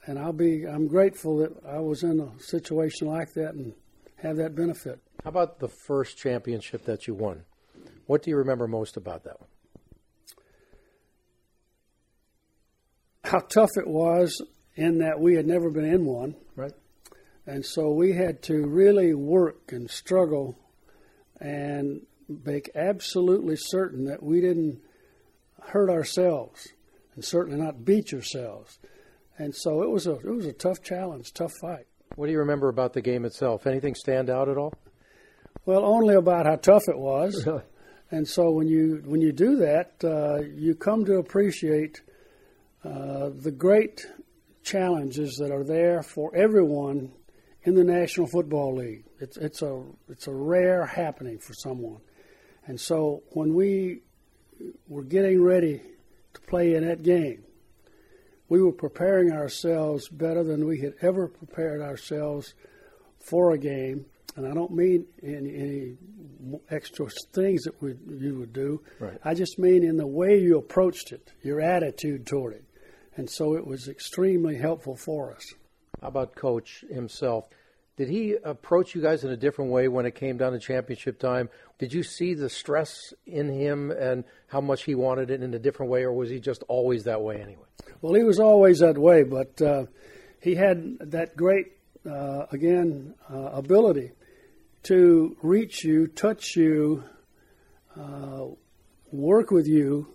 And 0.06 0.18
I'll 0.18 0.34
be 0.34 0.66
I'm 0.66 0.88
grateful 0.88 1.38
that 1.38 1.52
I 1.68 1.80
was 1.80 2.04
in 2.04 2.20
a 2.20 2.40
situation 2.42 3.08
like 3.08 3.34
that 3.34 3.54
and 3.54 3.74
have 4.18 4.38
that 4.38 4.56
benefit. 4.56 5.00
How 5.24 5.30
about 5.30 5.60
the 5.60 5.70
first 5.70 6.18
championship 6.18 6.86
that 6.86 7.08
you 7.08 7.14
won? 7.14 7.44
What 8.08 8.24
do 8.24 8.30
you 8.30 8.38
remember 8.38 8.68
most 8.68 8.98
about 8.98 9.24
that 9.24 9.40
one? 9.40 9.51
How 13.32 13.40
tough 13.40 13.70
it 13.78 13.88
was 13.88 14.42
in 14.76 14.98
that 14.98 15.22
we 15.22 15.36
had 15.36 15.48
never 15.48 15.70
been 15.70 15.86
in 15.86 16.06
one. 16.06 16.36
Right. 16.58 16.74
And 17.48 17.66
so 17.66 17.92
we 17.92 18.12
had 18.12 18.42
to 18.44 18.68
really 18.68 19.14
work 19.14 19.72
and 19.72 19.90
struggle 19.90 20.58
and 21.40 22.02
make 22.28 22.70
absolutely 22.76 23.56
certain 23.56 24.04
that 24.06 24.22
we 24.22 24.42
didn't 24.42 24.82
hurt 25.62 25.90
ourselves 25.90 26.68
and 27.16 27.24
certainly 27.24 27.58
not 27.58 27.86
beat 27.86 28.12
yourselves. 28.12 28.80
And 29.38 29.56
so 29.56 29.82
it 29.82 29.90
was 29.90 30.08
a 30.08 30.16
it 30.16 30.36
was 30.36 30.46
a 30.46 30.52
tough 30.52 30.84
challenge, 30.84 31.32
tough 31.32 31.54
fight. 31.62 31.88
What 32.18 32.26
do 32.26 32.34
you 32.34 32.40
remember 32.40 32.68
about 32.68 32.92
the 32.92 33.02
game 33.02 33.24
itself? 33.24 33.66
Anything 33.66 33.96
stand 33.96 34.30
out 34.30 34.50
at 34.50 34.58
all? 34.58 34.74
Well, 35.66 35.86
only 35.86 36.16
about 36.16 36.48
how 36.48 36.58
tough 36.58 36.90
it 36.90 36.98
was. 36.98 37.46
Really? 37.46 37.64
And 38.12 38.28
so 38.28 38.52
when 38.52 38.68
you 38.68 39.02
when 39.06 39.22
you 39.22 39.32
do 39.32 39.56
that, 39.56 39.94
uh, 40.04 40.42
you 40.54 40.76
come 40.76 41.06
to 41.06 41.16
appreciate 41.16 42.02
uh, 42.84 43.30
the 43.30 43.52
great 43.52 44.06
challenges 44.64 45.36
that 45.38 45.52
are 45.52 45.64
there 45.64 46.02
for 46.04 46.36
everyone 46.36 47.12
in 47.64 47.76
the 47.76 47.84
National 47.84 48.28
Football 48.28 48.76
League. 48.76 49.06
It's 49.20 49.38
it's 49.38 49.62
a 49.62 49.84
it's 50.10 50.28
a 50.28 50.34
rare 50.34 50.86
happening 50.86 51.40
for 51.40 51.54
someone. 51.54 52.02
And 52.66 52.80
so 52.80 53.24
when 53.32 53.54
we 53.54 54.02
were 54.88 55.04
getting 55.04 55.42
ready 55.42 55.82
to 56.34 56.42
play 56.42 56.76
in 56.76 56.88
that 56.88 57.04
game, 57.04 57.44
we 58.50 58.62
were 58.62 58.72
preparing 58.72 59.32
ourselves 59.32 60.10
better 60.10 60.44
than 60.44 60.66
we 60.68 60.82
had 60.82 60.94
ever 61.02 61.28
prepared 61.28 61.82
ourselves 61.82 62.54
for 63.20 63.52
a 63.52 63.58
game. 63.58 64.06
And 64.36 64.48
I 64.48 64.54
don't 64.54 64.72
mean 64.72 65.06
any, 65.22 65.56
any 65.56 65.98
extra 66.70 67.08
things 67.34 67.64
that 67.64 67.82
we, 67.82 67.96
you 68.08 68.40
would 68.40 68.54
do. 68.54 68.82
Right. 69.00 69.18
I 69.24 69.34
just 69.34 69.60
mean 69.60 69.84
in 69.84 69.98
the 69.98 70.08
way 70.08 70.40
you 70.40 70.58
approached 70.58 71.12
it, 71.12 71.32
your 71.42 71.60
attitude 71.60 72.26
toward 72.26 72.54
it. 72.54 72.66
And 73.16 73.30
so 73.30 73.56
it 73.56 73.66
was 73.66 73.88
extremely 73.88 74.56
helpful 74.56 74.96
for 74.96 75.34
us. 75.34 75.54
How 76.02 76.08
about 76.08 76.36
Coach 76.36 76.84
himself? 76.90 77.46
Did 77.98 78.10
he 78.10 78.36
approach 78.44 78.96
you 78.96 79.02
guys 79.02 79.24
in 79.24 79.32
a 79.32 79.38
different 79.38 79.70
way 79.70 79.88
when 79.88 80.06
it 80.06 80.16
came 80.16 80.38
down 80.38 80.54
to 80.54 80.60
championship 80.60 81.20
time? 81.20 81.50
Did 81.78 81.94
you 81.94 82.04
see 82.04 82.34
the 82.34 82.50
stress 82.50 83.14
in 83.26 83.50
him 83.50 83.92
and 83.92 84.24
how 84.48 84.62
much 84.62 84.84
he 84.84 84.96
wanted 84.96 85.30
it 85.30 85.44
in 85.44 85.54
a 85.54 85.60
different 85.60 85.92
way, 85.92 86.04
or 86.04 86.14
was 86.14 86.30
he 86.30 86.40
just 86.40 86.64
always 86.68 87.04
that 87.04 87.22
way 87.22 87.42
anyway? 87.42 87.66
Well, 88.02 88.14
he 88.14 88.24
was 88.24 88.40
always 88.40 88.80
that 88.80 88.98
way, 88.98 89.24
but 89.24 89.62
uh, 89.62 89.86
he 90.42 90.56
had 90.56 90.98
that 91.12 91.36
great, 91.36 91.74
uh, 92.10 92.46
again, 92.52 93.14
uh, 93.30 93.50
ability 93.52 94.14
to 94.84 95.38
reach 95.44 95.84
you, 95.84 96.08
touch 96.08 96.56
you, 96.56 97.04
uh, 98.00 98.46
work 99.12 99.52
with 99.52 99.68
you, 99.68 100.08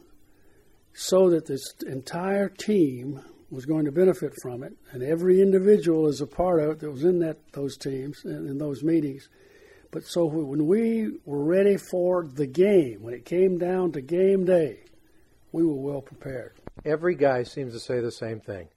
so 0.99 1.29
that 1.29 1.45
this 1.45 1.75
entire 1.87 2.49
team 2.49 3.21
was 3.51 3.67
going 3.67 3.85
to 3.85 3.93
benefit 3.93 4.33
from 4.41 4.63
it, 4.63 4.73
and 4.93 5.03
every 5.03 5.43
individual 5.43 6.07
is 6.09 6.23
a 6.23 6.27
part 6.27 6.59
of 6.59 6.71
it 6.71 6.79
that 6.81 6.91
was 6.91 7.05
in 7.05 7.19
that 7.19 7.37
those 7.53 7.77
teams 7.77 8.25
and 8.25 8.49
in 8.49 8.57
those 8.57 8.83
meetings. 8.83 9.29
But 9.91 10.05
so 10.05 10.25
when 10.25 10.67
we 10.67 11.19
were 11.27 11.45
ready 11.45 11.77
for 11.77 12.27
the 12.27 12.47
game, 12.47 13.03
when 13.03 13.13
it 13.13 13.27
came 13.27 13.59
down 13.59 13.93
to 13.93 14.01
game 14.01 14.47
day, 14.47 14.85
we 15.53 15.65
were 15.65 15.75
well 15.75 16.01
prepared. 16.01 16.55
Every 16.85 17.15
guy 17.15 17.43
seems 17.43 17.75
to 17.75 17.81
say 17.81 18.01
the 18.01 18.11
same 18.11 18.41
thing. 18.41 18.69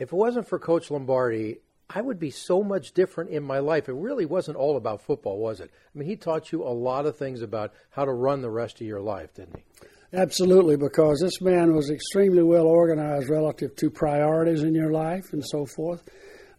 If 0.00 0.12
it 0.12 0.16
wasn't 0.16 0.48
for 0.48 0.58
Coach 0.58 0.90
Lombardi, 0.90 1.58
I 1.88 2.00
would 2.00 2.18
be 2.18 2.32
so 2.32 2.64
much 2.64 2.92
different 2.92 3.30
in 3.30 3.44
my 3.44 3.60
life. 3.60 3.88
It 3.88 3.94
really 3.94 4.26
wasn't 4.26 4.56
all 4.56 4.76
about 4.76 5.00
football, 5.00 5.38
was 5.38 5.60
it? 5.60 5.70
I 5.72 5.98
mean, 5.98 6.08
he 6.08 6.16
taught 6.16 6.50
you 6.50 6.64
a 6.64 6.74
lot 6.74 7.06
of 7.06 7.16
things 7.16 7.40
about 7.40 7.72
how 7.90 8.04
to 8.04 8.12
run 8.12 8.42
the 8.42 8.50
rest 8.50 8.80
of 8.80 8.86
your 8.86 9.00
life, 9.00 9.32
didn't 9.34 9.56
he? 9.56 9.86
Absolutely, 10.16 10.78
because 10.78 11.20
this 11.20 11.42
man 11.42 11.74
was 11.74 11.90
extremely 11.90 12.42
well 12.42 12.66
organized 12.66 13.28
relative 13.28 13.76
to 13.76 13.90
priorities 13.90 14.62
in 14.62 14.74
your 14.74 14.90
life 14.90 15.34
and 15.34 15.44
so 15.44 15.66
forth. 15.66 16.02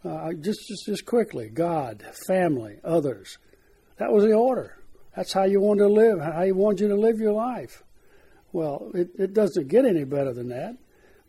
Uh, 0.06 0.32
just, 0.34 0.68
just, 0.68 0.86
just 0.86 1.06
quickly, 1.08 1.50
God, 1.50 2.04
family, 2.28 2.78
others. 2.84 3.40
That 3.98 4.12
was 4.12 4.26
the 4.26 4.34
order. 4.34 4.78
That's 5.16 5.34
how 5.34 5.46
you 5.46 5.60
wanted 5.60 5.86
to 5.86 5.90
live, 5.90 6.20
how 6.22 6.44
he 6.44 6.52
wanted 6.52 6.82
you 6.82 6.88
to 6.90 6.96
live 6.96 7.18
your 7.18 7.34
life. 7.34 7.84
Well, 8.52 8.92
it, 8.94 9.10
it 9.18 9.34
doesn't 9.34 9.70
get 9.70 9.86
any 9.86 10.04
better 10.04 10.34
than 10.34 10.50
that. 10.50 10.78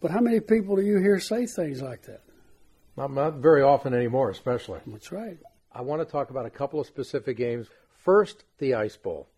But 0.03 0.11
how 0.11 0.21
many 0.21 0.41
people 0.41 0.77
do 0.77 0.83
you 0.83 0.99
hear 0.99 1.19
say 1.19 1.47
things 1.47 1.81
like 1.81 2.03
that? 2.03 2.21
Not, 2.95 3.11
not 3.13 3.37
very 3.37 3.63
often 3.63 3.95
anymore, 3.95 4.29
especially. 4.29 4.81
That's 4.87 5.11
right. 5.11 5.39
I 5.73 5.81
want 5.81 6.03
to 6.03 6.05
talk 6.05 6.29
about 6.29 6.45
a 6.45 6.51
couple 6.51 6.79
of 6.79 6.87
specific 6.87 7.39
games. 7.39 7.69
First, 7.97 8.45
the 8.59 8.75
Ice 8.75 8.99
Bowl. 8.99 9.29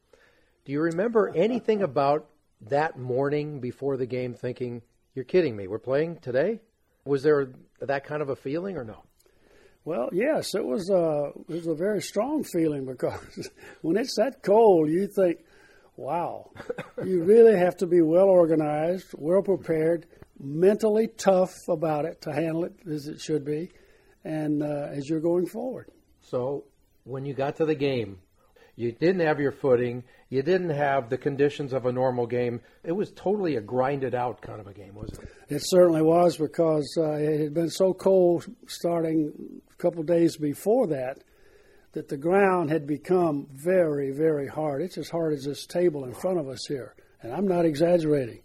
Do 0.64 0.73
you 0.73 0.80
remember 0.80 1.28
anything 1.37 1.82
about 1.82 2.26
that 2.62 2.99
morning 2.99 3.61
before 3.61 3.97
the 3.97 4.07
game 4.07 4.35
thinking, 4.35 4.83
you're 5.14 5.25
kidding 5.25 5.57
me, 5.57 5.67
we're 5.67 5.79
playing 5.79 6.19
today? 6.19 6.61
Was 7.05 7.23
there 7.23 7.52
that 7.81 8.05
kind 8.05 8.23
of 8.23 8.29
a 8.29 8.37
feeling 8.37 8.76
or 8.76 8.85
no? 8.85 9.02
Well, 9.85 10.11
yes, 10.12 10.55
it 10.55 10.64
was 10.64 10.90
a 10.90 11.31
it 11.49 11.55
was 11.55 11.67
a 11.67 11.75
very 11.75 12.02
strong 12.02 12.45
feeling 12.45 12.85
because 12.85 13.50
when 13.81 13.97
it's 13.97 14.17
that 14.17 14.43
cold, 14.43 14.90
you 14.90 15.09
think, 15.09 15.38
"Wow, 15.97 16.50
you 17.05 17.25
really 17.25 17.57
have 17.57 17.79
to 17.79 17.87
be 17.87 18.02
well 18.02 18.29
organized, 18.29 19.07
well 19.17 19.43
prepared, 19.43 20.07
mentally 20.38 21.09
tough 21.09 21.55
about 21.69 22.05
it 22.05 22.21
to 22.23 22.33
handle 22.33 22.64
it 22.64 22.75
as 22.87 23.07
it 23.07 23.21
should 23.21 23.45
be, 23.45 23.71
and 24.23 24.62
uh, 24.62 24.88
as 24.90 25.09
you're 25.09 25.21
going 25.21 25.47
forward." 25.47 25.90
So, 26.21 26.64
when 27.05 27.25
you 27.25 27.33
got 27.33 27.57
to 27.57 27.64
the 27.64 27.75
game, 27.75 28.19
you 28.80 28.92
didn't 28.92 29.20
have 29.20 29.38
your 29.38 29.52
footing. 29.52 30.04
You 30.30 30.42
didn't 30.42 30.70
have 30.70 31.10
the 31.10 31.18
conditions 31.18 31.75
of 31.75 31.84
a 31.84 31.92
normal 31.92 32.26
game. 32.26 32.62
It 32.82 32.92
was 32.92 33.10
totally 33.10 33.56
a 33.56 33.60
grinded 33.60 34.14
out 34.14 34.40
kind 34.40 34.58
of 34.58 34.66
a 34.66 34.72
game, 34.72 34.94
wasn't 34.94 35.25
it? 35.25 35.54
It 35.56 35.62
certainly 35.66 36.00
was 36.00 36.38
because 36.38 36.90
uh, 36.96 37.12
it 37.12 37.40
had 37.40 37.52
been 37.52 37.68
so 37.68 37.92
cold 37.92 38.46
starting 38.66 39.60
a 39.70 39.82
couple 39.82 40.02
days 40.02 40.38
before 40.38 40.87
that 40.87 41.18
that 41.92 42.08
the 42.08 42.16
ground 42.16 42.70
had 42.70 42.87
become 42.87 43.49
very, 43.52 44.12
very 44.12 44.46
hard. 44.46 44.80
It's 44.80 44.96
as 44.96 45.10
hard 45.10 45.34
as 45.34 45.44
this 45.44 45.66
table 45.66 46.04
in 46.04 46.14
front 46.14 46.38
of 46.38 46.49
us 46.49 46.64
here, 46.66 46.94
and 47.20 47.34
I'm 47.34 47.46
not 47.46 47.66
exaggerating. 47.66 48.40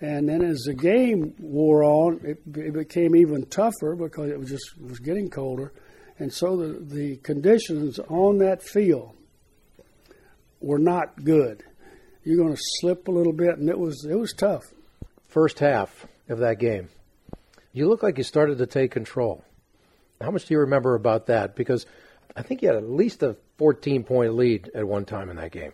And 0.00 0.28
then 0.28 0.44
as 0.44 0.60
the 0.66 0.74
game 0.74 1.34
wore 1.40 1.82
on, 1.82 2.20
it, 2.22 2.42
it 2.58 2.74
became 2.74 3.16
even 3.16 3.46
tougher 3.46 3.96
because 3.96 4.30
it 4.30 4.38
was 4.38 4.50
just 4.50 4.74
it 4.80 4.88
was 4.88 5.00
getting 5.00 5.30
colder, 5.30 5.72
and 6.20 6.32
so 6.32 6.56
the 6.56 6.78
the 6.78 7.16
conditions 7.16 7.98
on 7.98 8.38
that 8.38 8.62
field 8.62 9.16
were 10.64 10.78
not 10.78 11.22
good. 11.22 11.62
You're 12.24 12.38
going 12.38 12.54
to 12.54 12.62
slip 12.80 13.06
a 13.08 13.10
little 13.10 13.34
bit, 13.34 13.58
and 13.58 13.68
it 13.68 13.78
was 13.78 14.06
it 14.08 14.18
was 14.18 14.32
tough. 14.32 14.64
First 15.28 15.58
half 15.58 16.06
of 16.28 16.38
that 16.38 16.58
game, 16.58 16.88
you 17.72 17.88
look 17.88 18.02
like 18.02 18.16
you 18.16 18.24
started 18.24 18.58
to 18.58 18.66
take 18.66 18.90
control. 18.90 19.44
How 20.20 20.30
much 20.30 20.46
do 20.46 20.54
you 20.54 20.60
remember 20.60 20.94
about 20.94 21.26
that? 21.26 21.54
Because 21.54 21.84
I 22.34 22.42
think 22.42 22.62
you 22.62 22.68
had 22.68 22.76
at 22.76 22.88
least 22.88 23.22
a 23.22 23.36
14 23.58 24.04
point 24.04 24.34
lead 24.34 24.70
at 24.74 24.86
one 24.86 25.04
time 25.04 25.28
in 25.28 25.36
that 25.36 25.52
game. 25.52 25.72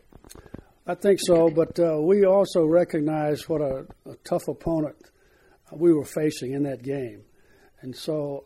I 0.86 0.94
think 0.94 1.20
so, 1.22 1.50
but 1.50 1.78
uh, 1.78 1.98
we 2.00 2.24
also 2.24 2.64
recognize 2.64 3.48
what 3.48 3.60
a, 3.60 3.86
a 4.06 4.16
tough 4.24 4.48
opponent 4.48 4.96
we 5.70 5.92
were 5.92 6.04
facing 6.04 6.52
in 6.52 6.64
that 6.64 6.82
game, 6.82 7.22
and 7.80 7.94
so 7.94 8.44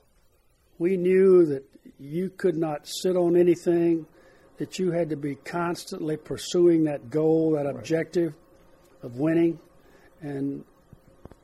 we 0.78 0.98
knew 0.98 1.46
that 1.46 1.64
you 1.98 2.28
could 2.28 2.56
not 2.56 2.86
sit 2.86 3.16
on 3.16 3.34
anything, 3.36 4.04
that 4.58 4.78
you 4.78 4.92
had 4.92 5.10
to 5.10 5.16
be 5.16 5.34
constantly 5.34 6.16
pursuing 6.16 6.84
that 6.84 7.10
goal, 7.10 7.52
that 7.52 7.66
objective 7.66 8.34
of 9.02 9.16
winning, 9.16 9.58
and 10.20 10.64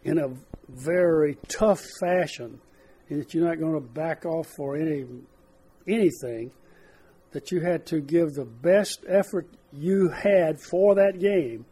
in 0.05 0.19
a 0.19 0.29
very 0.69 1.37
tough 1.49 1.83
fashion, 2.01 2.61
and 3.09 3.21
that 3.21 3.35
you're 3.35 3.45
not 3.45 3.59
going 3.59 3.75
to 3.75 3.81
back 3.81 4.25
off 4.25 4.47
for 4.57 4.77
any 4.77 5.05
anything. 5.87 6.53
That 7.33 7.53
you 7.53 7.61
had 7.61 7.87
to 7.87 8.01
give 8.01 8.35
the 8.35 8.45
best 8.45 9.05
effort 9.07 9.47
you 9.73 10.09
had 10.09 10.61
for 10.61 10.97
that 10.97 11.21
game 11.21 11.65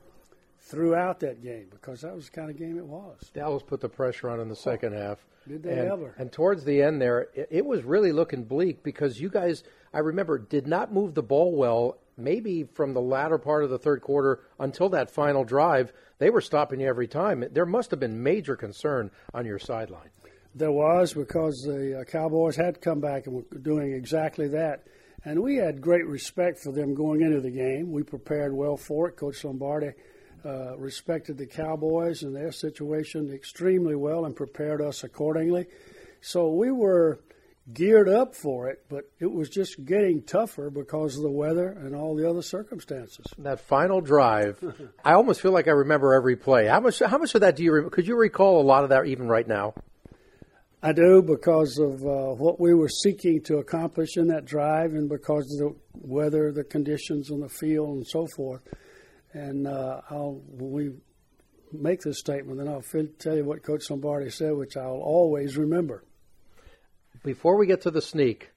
throughout 0.69 1.21
that 1.21 1.43
game 1.43 1.67
because 1.71 2.03
that 2.03 2.15
was 2.15 2.27
the 2.27 2.31
kind 2.31 2.51
of 2.51 2.57
game 2.57 2.79
it 2.79 2.87
was. 2.87 3.31
Dallas 3.33 3.63
put 3.63 3.81
the 3.81 3.89
pressure 3.89 4.31
on 4.31 4.41
in 4.41 4.49
the 4.49 4.55
oh, 4.55 4.71
second 4.71 4.95
half. 4.95 5.19
Did 5.47 5.63
they 5.63 5.79
and, 5.79 5.91
ever? 5.91 6.15
And 6.19 6.31
towards 6.31 6.65
the 6.65 6.83
end 6.83 7.01
there, 7.01 7.29
it, 7.35 7.49
it 7.51 7.67
was 7.67 7.83
really 7.83 8.13
looking 8.13 8.45
bleak 8.45 8.83
because 8.83 9.19
you 9.19 9.31
guys, 9.31 9.65
I 9.93 10.01
remember, 10.01 10.39
did 10.39 10.67
not 10.67 10.93
move 10.93 11.15
the 11.15 11.23
ball 11.23 11.55
well. 11.55 11.99
Maybe 12.17 12.65
from 12.75 12.95
the 12.95 13.01
latter 13.01 13.39
part 13.39 13.63
of 13.65 13.71
the 13.71 13.79
third 13.79 14.03
quarter 14.03 14.41
until 14.59 14.89
that 14.91 15.11
final 15.11 15.45
drive, 15.45 15.93
they 16.19 16.31
were 16.31 16.41
stopping 16.41 16.81
you 16.81 16.89
every 16.89 17.07
time. 17.07 17.45
There 17.53 17.67
must 17.67 17.91
have 17.93 18.01
been 18.01 18.23
major 18.23 18.57
concern 18.57 19.11
on 19.33 19.47
your 19.47 19.59
sideline. 19.59 20.11
There 20.55 20.73
was 20.73 21.15
because 21.15 21.63
the 21.63 22.01
uh, 22.01 22.05
Cowboys 22.05 22.57
had 22.57 22.81
come 22.81 23.01
back 23.01 23.27
and 23.27 23.37
were 23.37 23.59
doing 23.59 23.93
exactly 23.93 24.49
that. 24.49 24.85
And 25.25 25.43
we 25.43 25.57
had 25.57 25.81
great 25.81 26.07
respect 26.07 26.59
for 26.59 26.73
them 26.73 26.95
going 26.95 27.21
into 27.21 27.41
the 27.41 27.51
game. 27.51 27.93
We 27.93 28.03
prepared 28.03 28.53
well 28.53 28.77
for 28.77 29.09
it. 29.09 29.17
Coach 29.17 29.45
Lombardi 29.45 29.93
uh, 30.45 30.77
respected 30.77 31.37
the 31.37 31.47
Cowboys 31.47 32.23
and 32.23 32.35
their 32.35 32.53
situation 32.53 33.33
extremely 33.33 33.95
well 33.95 34.25
and 34.25 34.35
prepared 34.35 34.81
us 34.81 35.05
accordingly. 35.05 35.67
So 36.21 36.51
we 36.51 36.71
were 36.71 37.21
geared 37.73 38.09
up 38.09 38.35
for 38.35 38.69
it, 38.69 38.85
but 38.89 39.11
it 39.19 39.31
was 39.31 39.49
just 39.49 39.85
getting 39.85 40.23
tougher 40.23 40.71
because 40.71 41.17
of 41.17 41.23
the 41.23 41.31
weather 41.31 41.69
and 41.69 41.95
all 41.95 42.15
the 42.15 42.29
other 42.29 42.43
circumstances. 42.43 43.27
That 43.39 43.61
final 43.61 44.01
drive, 44.01 44.63
I 45.05 45.13
almost 45.13 45.41
feel 45.41 45.53
like 45.53 45.69
I 45.69 45.73
remember 45.73 46.15
every 46.15 46.37
play. 46.37 46.67
How 46.67 46.81
much? 46.81 47.01
How 47.01 47.19
much 47.19 47.35
of 47.35 47.43
that 47.43 47.57
do 47.57 47.65
you? 47.65 47.91
Could 47.91 48.07
you 48.07 48.17
recall 48.17 48.61
a 48.61 48.65
lot 48.65 48.85
of 48.85 48.91
that 48.91 49.07
even 49.07 49.29
right 49.29 49.47
now? 49.47 49.75
I 50.81 50.93
do 50.93 51.23
because 51.23 51.79
of 51.79 52.05
uh, 52.05 52.35
what 52.35 52.61
we 52.61 52.73
were 52.73 52.89
seeking 52.89 53.43
to 53.45 53.59
accomplish 53.59 54.17
in 54.17 54.29
that 54.29 54.45
drive, 54.45 54.93
and 54.93 55.09
because 55.09 55.53
of 55.53 55.59
the 55.59 55.77
weather, 55.93 56.53
the 56.53 56.63
conditions 56.63 57.31
on 57.31 57.41
the 57.41 57.49
field, 57.49 57.97
and 57.97 58.07
so 58.07 58.29
forth. 58.37 58.63
And 59.33 59.67
uh, 59.67 60.01
I'll 60.09 60.41
when 60.47 60.71
we 60.71 60.91
make 61.73 62.01
this 62.01 62.19
statement, 62.19 62.59
then 62.59 62.69
I'll 62.69 62.85
tell 63.19 63.37
you 63.37 63.45
what 63.45 63.63
Coach 63.63 63.91
Lombardi 63.91 64.31
said, 64.31 64.55
which 64.55 64.77
I'll 64.77 65.03
always 65.03 65.57
remember. 65.57 66.05
Before 67.29 67.59
we 67.59 67.67
get 67.67 67.83
to 67.83 67.91
the 67.91 68.01
sneak, 68.01 68.53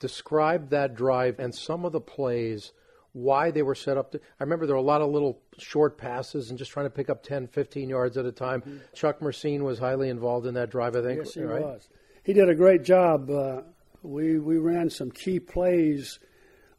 describe 0.00 0.70
that 0.70 0.96
drive 0.96 1.38
and 1.38 1.54
some 1.54 1.84
of 1.84 1.92
the 1.92 2.00
plays, 2.00 2.72
why 3.12 3.52
they 3.52 3.62
were 3.62 3.76
set 3.76 3.96
up. 3.96 4.10
To, 4.10 4.18
I 4.18 4.42
remember 4.42 4.66
there 4.66 4.74
were 4.74 4.82
a 4.82 4.84
lot 4.84 5.02
of 5.02 5.10
little 5.10 5.38
short 5.56 5.96
passes 5.96 6.50
and 6.50 6.58
just 6.58 6.72
trying 6.72 6.86
to 6.86 6.90
pick 6.90 7.08
up 7.08 7.22
10, 7.22 7.46
15 7.46 7.88
yards 7.88 8.16
at 8.16 8.26
a 8.26 8.32
time. 8.32 8.62
Mm-hmm. 8.62 8.78
Chuck 8.92 9.22
Mercein 9.22 9.62
was 9.62 9.78
highly 9.78 10.08
involved 10.08 10.48
in 10.48 10.54
that 10.54 10.68
drive, 10.68 10.96
I 10.96 11.02
think. 11.02 11.18
Yes, 11.18 11.34
he 11.34 11.44
right? 11.44 11.62
was. 11.62 11.88
He 12.24 12.32
did 12.32 12.48
a 12.48 12.56
great 12.56 12.82
job. 12.82 13.30
Uh, 13.30 13.62
we, 14.02 14.40
we 14.40 14.58
ran 14.58 14.90
some 14.90 15.12
key 15.12 15.38
plays 15.38 16.18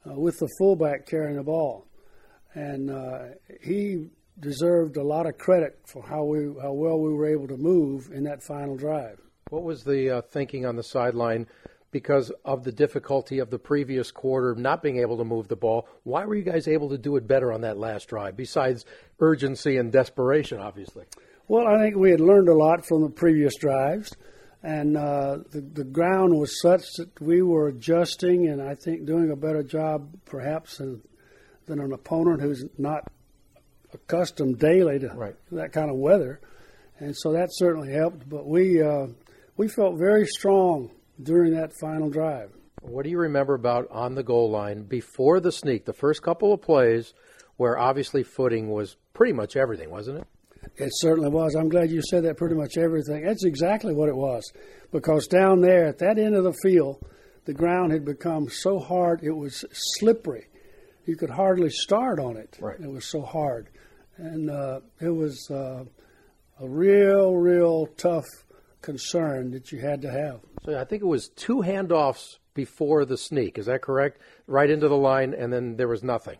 uh, 0.06 0.20
with 0.20 0.38
the 0.40 0.50
fullback 0.60 1.06
carrying 1.06 1.38
the 1.38 1.44
ball. 1.44 1.88
And 2.54 2.92
uh, 2.92 3.20
he 3.64 4.10
deserved 4.42 4.98
a 4.98 5.04
lot 5.04 5.26
of 5.26 5.38
credit 5.38 5.80
for 5.86 6.04
how 6.04 6.26
we 6.26 6.54
how 6.62 6.74
well 6.74 7.00
we 7.00 7.14
were 7.14 7.28
able 7.28 7.48
to 7.48 7.56
move 7.56 8.10
in 8.12 8.26
that 8.26 8.44
final 8.44 8.76
drive. 8.76 9.22
What 9.50 9.64
was 9.64 9.84
the 9.84 10.18
uh, 10.18 10.22
thinking 10.22 10.66
on 10.66 10.76
the 10.76 10.84
sideline 10.84 11.48
because 11.92 12.32
of 12.44 12.64
the 12.64 12.72
difficulty 12.72 13.40
of 13.40 13.50
the 13.50 13.60
previous 13.60 14.12
quarter 14.12 14.56
not 14.56 14.84
being 14.84 15.00
able 15.00 15.18
to 15.18 15.24
move 15.24 15.48
the 15.48 15.56
ball? 15.56 15.88
Why 16.04 16.26
were 16.26 16.36
you 16.36 16.44
guys 16.44 16.68
able 16.68 16.90
to 16.90 16.98
do 16.98 17.16
it 17.16 17.28
better 17.28 17.54
on 17.54 17.62
that 17.62 17.78
last 17.78 18.10
drive? 18.10 18.36
Besides 18.36 18.86
urgency 19.20 19.78
and 19.78 19.92
desperation, 19.92 20.60
obviously. 20.60 21.06
Well, 21.48 21.66
I 21.66 21.78
think 21.82 21.96
we 21.96 22.12
had 22.12 22.20
learned 22.20 22.50
a 22.50 22.54
lot 22.54 22.86
from 22.86 23.04
the 23.04 23.10
previous 23.10 23.56
drives, 23.56 24.14
and 24.64 24.98
uh, 24.98 25.38
the, 25.50 25.62
the 25.62 25.86
ground 25.86 26.38
was 26.38 26.60
such 26.62 26.84
that 26.98 27.22
we 27.22 27.42
were 27.42 27.70
adjusting, 27.70 28.48
and 28.48 28.62
I 28.62 28.76
think 28.76 29.06
doing 29.06 29.32
a 29.32 29.36
better 29.38 29.64
job, 29.64 30.10
perhaps, 30.26 30.80
than, 30.80 31.02
than 31.68 31.80
an 31.80 31.94
opponent 31.94 32.42
who's 32.42 32.66
not 32.78 33.10
accustomed 33.94 34.60
daily 34.60 35.00
to 35.00 35.08
right. 35.16 35.36
that 35.54 35.72
kind 35.72 35.90
of 35.90 35.96
weather, 35.96 36.42
and 37.00 37.16
so 37.16 37.32
that 37.32 37.48
certainly 37.52 37.94
helped. 37.94 38.28
But 38.28 38.46
we 38.46 38.82
uh, 38.82 39.08
we 39.58 39.68
felt 39.68 39.98
very 39.98 40.26
strong 40.26 40.92
during 41.22 41.54
that 41.56 41.72
final 41.82 42.10
drive. 42.10 42.52
What 42.82 43.04
do 43.04 43.10
you 43.10 43.18
remember 43.18 43.56
about 43.56 43.88
on 43.90 44.16
the 44.16 44.24
goal 44.24 44.52
line 44.52 44.84
before 44.84 45.40
the 45.40 45.52
sneak? 45.52 45.86
The 45.86 45.94
first 45.94 46.22
couple 46.22 46.54
of 46.54 46.62
plays, 46.62 47.14
where 47.58 47.78
obviously 47.78 48.24
footing 48.24 48.70
was 48.70 48.96
pretty 49.14 49.34
much 49.34 49.58
everything, 49.58 49.90
wasn't 49.90 50.20
it? 50.20 50.28
It 50.78 50.92
certainly 50.94 51.30
was. 51.30 51.56
I'm 51.56 51.70
glad 51.70 51.90
you 51.90 52.02
said 52.08 52.24
that. 52.24 52.38
Pretty 52.38 52.56
much 52.56 52.78
everything. 52.78 53.26
That's 53.26 53.46
exactly 53.46 53.94
what 53.94 54.10
it 54.10 54.16
was, 54.16 54.44
because 54.92 55.28
down 55.28 55.62
there 55.62 55.86
at 55.86 55.98
that 56.00 56.20
end 56.20 56.36
of 56.36 56.44
the 56.44 56.54
field, 56.62 57.04
the 57.46 57.54
ground 57.54 57.92
had 57.92 58.06
become 58.06 58.48
so 58.50 58.78
hard 58.78 59.22
it 59.24 59.32
was 59.32 59.66
slippery. 59.72 60.48
You 61.06 61.16
could 61.16 61.30
hardly 61.30 61.70
start 61.70 62.20
on 62.20 62.38
it. 62.38 62.58
Right. 62.60 62.80
It 62.80 62.92
was 62.92 63.10
so 63.10 63.22
hard, 63.22 63.70
and 64.18 64.50
uh, 64.50 64.82
it 65.00 65.10
was 65.10 65.50
uh, 65.50 65.86
a 66.60 66.68
real, 66.68 67.36
real 67.36 67.88
tough 67.98 68.28
concern 68.88 69.52
that 69.52 69.74
you 69.74 69.80
had 69.80 70.02
to 70.02 70.10
have. 70.10 70.40
So 70.64 70.80
I 70.80 70.86
think 70.86 71.04
it 71.04 71.08
was 71.08 71.28
two 71.28 71.58
handoffs 71.58 72.38
before 72.54 73.04
the 73.04 73.18
sneak. 73.18 73.58
Is 73.60 73.66
that 73.66 73.82
correct? 73.82 74.22
Right 74.48 74.70
into 74.70 74.88
the 74.88 74.96
line, 74.96 75.34
and 75.34 75.52
then 75.52 75.76
there 75.76 75.90
was 75.90 76.04
nothing. 76.04 76.38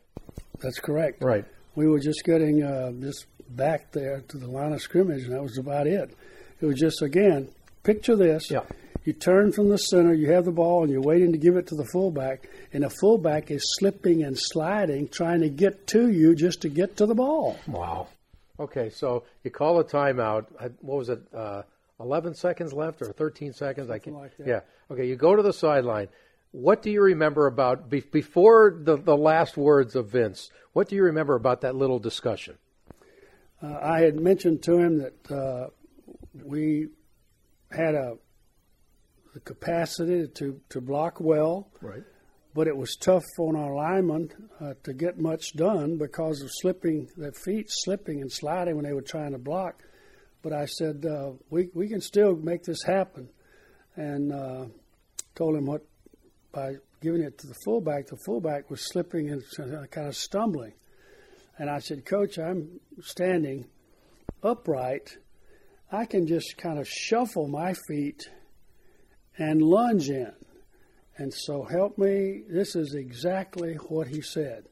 That's 0.60 0.80
correct. 0.80 1.22
Right. 1.22 1.44
We 1.76 1.88
were 1.88 2.00
just 2.00 2.24
getting 2.24 2.64
uh, 2.64 2.94
just 3.02 3.26
back 3.50 3.92
there 3.92 4.22
to 4.30 4.38
the 4.38 4.48
line 4.48 4.72
of 4.72 4.82
scrimmage, 4.82 5.24
and 5.26 5.34
that 5.34 5.44
was 5.44 5.58
about 5.58 5.88
it. 5.88 6.16
It 6.62 6.66
was 6.66 6.80
just 6.80 7.02
again, 7.02 7.50
picture 7.84 8.16
this. 8.16 8.50
Yeah. 8.50 8.64
You 9.04 9.14
turn 9.14 9.52
from 9.52 9.68
the 9.70 9.78
center, 9.78 10.14
you 10.14 10.32
have 10.32 10.46
the 10.46 10.52
ball, 10.52 10.84
and 10.84 10.92
you're 10.92 11.02
waiting 11.02 11.34
to 11.34 11.38
give 11.38 11.58
it 11.58 11.68
to 11.68 11.76
the 11.76 11.86
fullback, 11.86 12.50
and 12.72 12.84
the 12.84 12.90
fullback 12.90 13.52
is 13.52 13.64
slipping 13.78 14.24
and 14.24 14.38
sliding, 14.38 15.10
trying 15.10 15.42
to 15.42 15.50
get 15.50 15.86
to 15.88 16.10
you 16.10 16.34
just 16.34 16.62
to 16.62 16.70
get 16.70 16.96
to 16.98 17.06
the 17.06 17.16
ball. 17.16 17.58
Wow. 17.68 18.08
Okay, 18.60 18.90
so 18.90 19.24
you 19.44 19.52
call 19.52 19.80
a 19.80 19.84
timeout. 19.84 20.46
What 20.82 20.98
was 20.98 21.10
it? 21.10 21.22
Uh, 21.34 21.64
11 22.00 22.36
seconds 22.36 22.74
left 22.74 23.02
or 23.02 23.12
13 23.12 23.54
seconds? 23.54 23.88
Something 23.88 23.94
I 23.96 24.00
can. 24.00 24.14
like 24.14 24.38
that. 24.38 24.48
Yeah. 24.48 24.60
Okay, 24.92 25.08
you 25.08 25.16
go 25.16 25.36
to 25.36 25.42
the 25.44 25.54
sideline. 25.54 26.08
What 26.52 26.82
do 26.82 26.90
you 26.92 27.02
remember 27.02 27.48
about 27.48 27.90
be, 27.90 28.00
before 28.00 28.80
the, 28.82 28.96
the 28.98 29.18
last 29.18 29.58
words 29.58 29.96
of 29.96 30.12
Vince? 30.12 30.50
What 30.74 30.88
do 30.90 30.96
you 30.96 31.04
remember 31.04 31.36
about 31.36 31.62
that 31.62 31.76
little 31.76 32.00
discussion? 32.00 32.58
Uh, 33.62 33.78
I 33.82 34.02
had 34.02 34.16
mentioned 34.20 34.64
to 34.64 34.78
him 34.78 34.98
that 35.00 35.32
uh, 35.32 35.68
we 36.46 36.88
had 37.72 37.96
a 37.96 38.18
the 39.34 39.40
capacity 39.42 40.28
to, 40.36 40.60
to 40.70 40.82
block 40.82 41.20
well, 41.20 41.68
Right. 41.82 42.02
but 42.56 42.68
it 42.68 42.76
was 42.76 42.96
tough 42.96 43.26
on 43.40 43.56
our 43.56 43.76
linemen 43.76 44.32
uh, 44.60 44.74
to 44.84 44.94
get 44.94 45.20
much 45.20 45.54
done 45.56 45.98
because 45.98 46.42
of 46.42 46.50
slipping 46.54 47.08
their 47.18 47.34
feet 47.34 47.68
slipping 47.70 48.22
and 48.22 48.32
sliding 48.32 48.76
when 48.78 48.86
they 48.86 48.94
were 48.94 49.02
trying 49.02 49.34
to 49.34 49.38
block. 49.38 49.84
But 50.42 50.54
I 50.54 50.66
said 50.66 51.06
uh, 51.06 51.32
we 51.50 51.70
we 51.74 51.90
can 51.90 52.02
still 52.02 52.36
make 52.36 52.64
this 52.64 52.84
happen, 52.84 53.30
and 53.96 54.32
uh, 54.32 54.66
told 55.36 55.56
him 55.56 55.66
what 55.66 55.86
by 56.52 56.76
giving 57.02 57.22
it 57.22 57.38
to 57.40 57.48
the 57.48 57.56
fullback. 57.66 58.08
The 58.08 58.18
fullback 58.26 58.70
was 58.70 58.82
slipping 58.82 59.30
and 59.30 59.44
kind 59.92 60.08
of 60.08 60.16
stumbling, 60.16 60.74
and 61.58 61.70
I 61.70 61.80
said, 61.80 62.06
Coach, 62.06 62.38
I'm 62.38 62.80
standing 63.02 63.66
upright. 64.44 65.18
I 65.92 66.06
can 66.06 66.28
just 66.28 66.58
kind 66.58 66.80
of 66.80 66.88
shuffle 66.88 67.48
my 67.48 67.74
feet 67.88 68.30
and 69.38 69.62
lunge 69.62 70.10
in. 70.10 70.34
And 71.18 71.34
so 71.34 71.64
help 71.64 71.98
me, 71.98 72.44
this 72.48 72.76
is 72.76 72.94
exactly 72.94 73.76
what 73.76 74.08
he 74.08 74.22
said. 74.22 74.66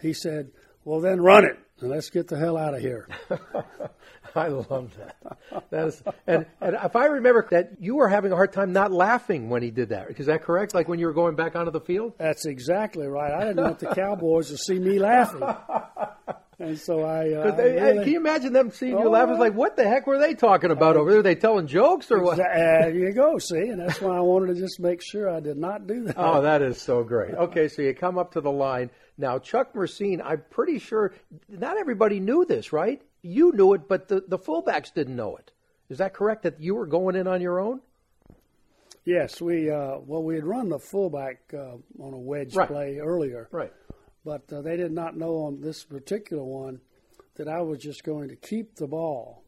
He 0.00 0.12
said, 0.12 0.50
Well, 0.84 1.00
then 1.00 1.20
run 1.20 1.44
it 1.44 1.58
and 1.80 1.90
let's 1.90 2.10
get 2.10 2.28
the 2.28 2.38
hell 2.38 2.56
out 2.56 2.74
of 2.74 2.80
here. 2.80 3.08
I 4.34 4.46
love 4.48 4.96
that. 4.96 5.38
That 5.70 5.88
is, 5.88 6.02
and, 6.26 6.46
and 6.60 6.76
if 6.82 6.94
I 6.94 7.06
remember 7.06 7.46
that 7.50 7.72
you 7.80 7.96
were 7.96 8.08
having 8.08 8.30
a 8.32 8.36
hard 8.36 8.52
time 8.52 8.72
not 8.72 8.92
laughing 8.92 9.48
when 9.50 9.62
he 9.62 9.70
did 9.70 9.88
that. 9.88 10.18
Is 10.20 10.26
that 10.26 10.42
correct? 10.42 10.72
Like 10.74 10.88
when 10.88 10.98
you 11.00 11.06
were 11.06 11.12
going 11.12 11.34
back 11.34 11.56
onto 11.56 11.70
the 11.72 11.80
field? 11.80 12.12
That's 12.18 12.46
exactly 12.46 13.06
right. 13.06 13.32
I 13.32 13.40
didn't 13.44 13.64
want 13.64 13.78
the 13.80 13.88
Cowboys 13.94 14.48
to 14.50 14.56
see 14.58 14.78
me 14.78 14.98
laughing. 14.98 15.42
And 16.62 16.78
so 16.78 17.04
I. 17.04 17.32
Uh, 17.32 17.52
They, 17.52 17.78
I 17.78 17.84
really, 17.88 18.04
can 18.04 18.12
you 18.12 18.20
imagine 18.20 18.52
them 18.52 18.70
seeing 18.70 18.92
you 18.92 19.06
Oh, 19.06 19.10
laugh? 19.10 19.30
It's 19.30 19.38
like, 19.38 19.54
what 19.54 19.76
the 19.76 19.88
heck 19.88 20.06
were 20.06 20.18
they 20.18 20.34
talking 20.34 20.70
about 20.70 20.94
over 20.94 21.08
there? 21.08 21.16
Were 21.20 21.22
they 21.22 21.34
telling 21.34 21.66
jokes 21.66 22.10
or 22.10 22.22
what? 22.22 22.36
There 22.36 22.90
you 22.90 23.12
go. 23.14 23.38
See, 23.38 23.56
and 23.56 23.80
that's 23.80 23.98
why 23.98 24.14
I 24.14 24.20
wanted 24.20 24.54
to 24.54 24.60
just 24.60 24.78
make 24.78 25.00
sure 25.02 25.30
I 25.30 25.40
did 25.40 25.56
not 25.56 25.86
do 25.86 26.04
that. 26.04 26.16
Oh, 26.18 26.42
that 26.42 26.60
is 26.60 26.78
so 26.78 27.02
great. 27.02 27.32
Okay, 27.34 27.68
so 27.68 27.80
you 27.80 27.94
come 27.94 28.18
up 28.18 28.32
to 28.32 28.42
the 28.42 28.52
line. 28.52 28.90
Now, 29.20 29.38
Chuck 29.38 29.74
Mercein, 29.74 30.22
I'm 30.24 30.42
pretty 30.48 30.78
sure 30.78 31.12
not 31.48 31.76
everybody 31.76 32.20
knew 32.20 32.46
this, 32.46 32.72
right? 32.72 33.02
You 33.20 33.52
knew 33.52 33.74
it, 33.74 33.86
but 33.86 34.08
the, 34.08 34.24
the 34.26 34.38
fullbacks 34.38 34.94
didn't 34.94 35.14
know 35.14 35.36
it. 35.36 35.52
Is 35.90 35.98
that 35.98 36.14
correct 36.14 36.42
that 36.44 36.58
you 36.58 36.74
were 36.74 36.86
going 36.86 37.16
in 37.16 37.26
on 37.26 37.42
your 37.42 37.60
own? 37.60 37.82
Yes, 39.04 39.40
we 39.40 39.70
uh, 39.70 39.98
well 40.06 40.22
we 40.22 40.36
had 40.36 40.44
run 40.44 40.68
the 40.70 40.78
fullback 40.78 41.40
uh, 41.52 41.76
on 41.98 42.14
a 42.14 42.18
wedge 42.18 42.54
Right. 42.54 42.68
play 42.68 42.98
earlier, 42.98 43.48
Right. 43.52 43.72
but 44.24 44.50
uh, 44.52 44.62
they 44.62 44.76
did 44.78 44.92
not 44.92 45.16
know 45.16 45.36
on 45.38 45.60
this 45.60 45.84
particular 45.84 46.42
one 46.44 46.80
that 47.34 47.46
I 47.48 47.60
was 47.60 47.78
just 47.80 48.04
going 48.04 48.28
to 48.30 48.36
keep 48.36 48.76
the 48.76 48.86
ball 48.86 49.42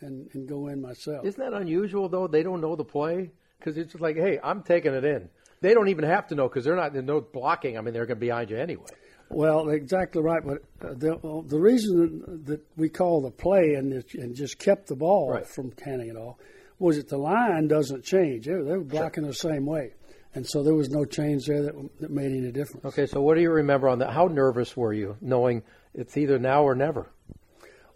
and, 0.00 0.28
and 0.34 0.48
go 0.48 0.66
in 0.68 0.80
myself. 0.80 1.24
Isn't 1.26 1.40
that 1.40 1.52
unusual 1.56 2.08
though? 2.08 2.26
They 2.26 2.42
don't 2.42 2.60
know 2.60 2.74
the 2.74 2.84
play 2.84 3.30
because 3.58 3.76
it's 3.76 3.92
just 3.92 4.02
like, 4.02 4.16
hey, 4.16 4.40
I'm 4.42 4.62
taking 4.62 4.94
it 4.94 5.04
in. 5.04 5.28
They 5.62 5.74
don't 5.74 5.88
even 5.88 6.04
have 6.04 6.28
to 6.28 6.34
know 6.34 6.48
because 6.48 6.64
they're 6.64 6.76
not. 6.76 6.92
They're 6.94 7.02
no 7.02 7.20
blocking. 7.20 7.76
I 7.76 7.82
mean, 7.82 7.92
they're 7.92 8.06
going 8.06 8.16
to 8.16 8.20
be 8.20 8.28
behind 8.28 8.50
you 8.50 8.56
anyway. 8.56 8.86
Well, 9.28 9.68
exactly 9.68 10.22
right. 10.22 10.42
But 10.44 10.62
uh, 10.82 10.94
the 10.94 11.14
uh, 11.16 11.42
the 11.46 11.60
reason 11.60 12.42
that 12.46 12.60
we 12.76 12.88
call 12.88 13.20
the 13.20 13.30
play 13.30 13.74
and 13.74 13.92
it, 13.92 14.14
and 14.14 14.34
just 14.34 14.58
kept 14.58 14.86
the 14.88 14.96
ball 14.96 15.30
Right. 15.32 15.46
from 15.46 15.70
canning 15.72 16.08
it 16.08 16.16
all 16.16 16.38
was 16.78 16.96
that 16.96 17.08
the 17.08 17.18
line 17.18 17.68
doesn't 17.68 18.04
change. 18.04 18.46
They, 18.46 18.52
were- 18.54 18.64
they 18.64 18.72
were 18.78 18.84
blocking 18.84 19.24
the 19.26 19.34
same 19.34 19.66
way, 19.66 19.92
and 20.34 20.46
so 20.46 20.62
there 20.62 20.74
was 20.74 20.88
no 20.88 21.04
change 21.04 21.44
there 21.46 21.62
that, 21.62 21.74
that 22.00 22.10
made 22.10 22.32
any 22.32 22.50
difference. 22.50 22.86
Okay, 22.86 23.04
so 23.06 23.20
what 23.20 23.34
do 23.34 23.42
you 23.42 23.50
remember 23.50 23.88
on 23.90 23.98
that? 23.98 24.12
How 24.14 24.26
nervous 24.28 24.74
were 24.76 24.94
you, 24.94 25.16
knowing 25.20 25.62
it's 25.94 26.16
either 26.16 26.38
now 26.38 26.62
or 26.64 26.74
never? 26.74 27.10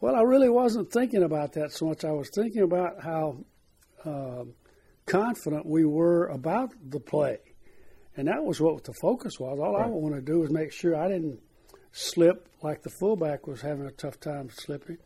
Well, 0.02 0.14
I 0.14 0.20
really 0.22 0.50
wasn't 0.50 0.92
thinking 0.92 1.22
about 1.22 1.54
that 1.54 1.72
so 1.72 1.86
much. 1.86 2.04
I 2.04 2.12
was 2.12 2.28
thinking 2.34 2.60
about 2.62 3.02
how 3.02 3.38
um 4.04 4.52
confident 5.06 5.64
we 5.66 5.84
were 5.86 6.26
about 6.26 6.70
the 6.90 7.00
play, 7.00 7.38
and 8.16 8.28
that 8.28 8.44
was 8.44 8.60
what 8.60 8.84
the 8.84 8.92
focus 9.00 9.38
was. 9.40 9.58
All 9.58 9.76
I 9.76 9.82
Right. 9.82 9.90
wanted 9.90 10.26
to 10.26 10.32
do 10.32 10.40
was 10.40 10.50
make 10.50 10.72
sure 10.72 10.96
I 10.96 11.08
didn't 11.08 11.40
slip 11.92 12.48
like 12.62 12.82
the 12.82 12.90
fullback 13.00 13.46
was 13.46 13.60
having 13.60 13.86
a 13.86 13.90
tough 13.92 14.18
time 14.20 14.48
slipping. 14.50 14.98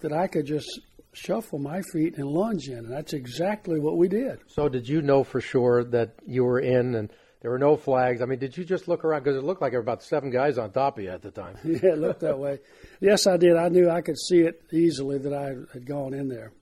That 0.00 0.12
I 0.12 0.26
could 0.26 0.46
just 0.46 0.68
shuffle 1.12 1.58
my 1.60 1.80
feet 1.92 2.16
and 2.16 2.26
lunge 2.26 2.68
in, 2.68 2.78
and 2.78 2.90
that's 2.92 3.12
exactly 3.12 3.78
what 3.78 3.96
we 3.96 4.08
did. 4.08 4.40
So 4.48 4.68
did 4.68 4.88
you 4.88 5.02
know 5.02 5.22
for 5.24 5.40
sure 5.40 5.84
that 5.84 6.14
you 6.26 6.42
were 6.44 6.58
in 6.58 6.94
and 6.96 7.12
there 7.40 7.50
were 7.50 7.58
no 7.58 7.76
flags? 7.76 8.20
I 8.22 8.24
mean, 8.24 8.38
did 8.40 8.56
you 8.56 8.64
just 8.64 8.88
look 8.88 9.04
around 9.04 9.22
because 9.24 9.36
it 9.36 9.44
looked 9.44 9.60
like 9.62 9.72
there 9.72 9.78
were 9.80 9.84
about 9.84 10.02
seven 10.02 10.30
guys 10.30 10.58
on 10.58 10.72
top 10.72 10.98
of 10.98 11.04
you 11.04 11.10
at 11.10 11.22
the 11.22 11.30
time? 11.30 11.56
Yeah, 11.64 11.92
it 11.92 11.98
looked 11.98 12.20
that 12.20 12.38
way. 12.38 12.58
Yes, 13.00 13.26
I 13.28 13.36
did. 13.36 13.56
I 13.56 13.68
knew 13.68 13.88
I 13.90 14.00
could 14.00 14.18
see 14.18 14.40
it 14.40 14.62
easily 14.72 15.18
that 15.18 15.32
I 15.32 15.48
had 15.72 15.86
gone 15.86 16.14
in 16.14 16.28
there. 16.28 16.52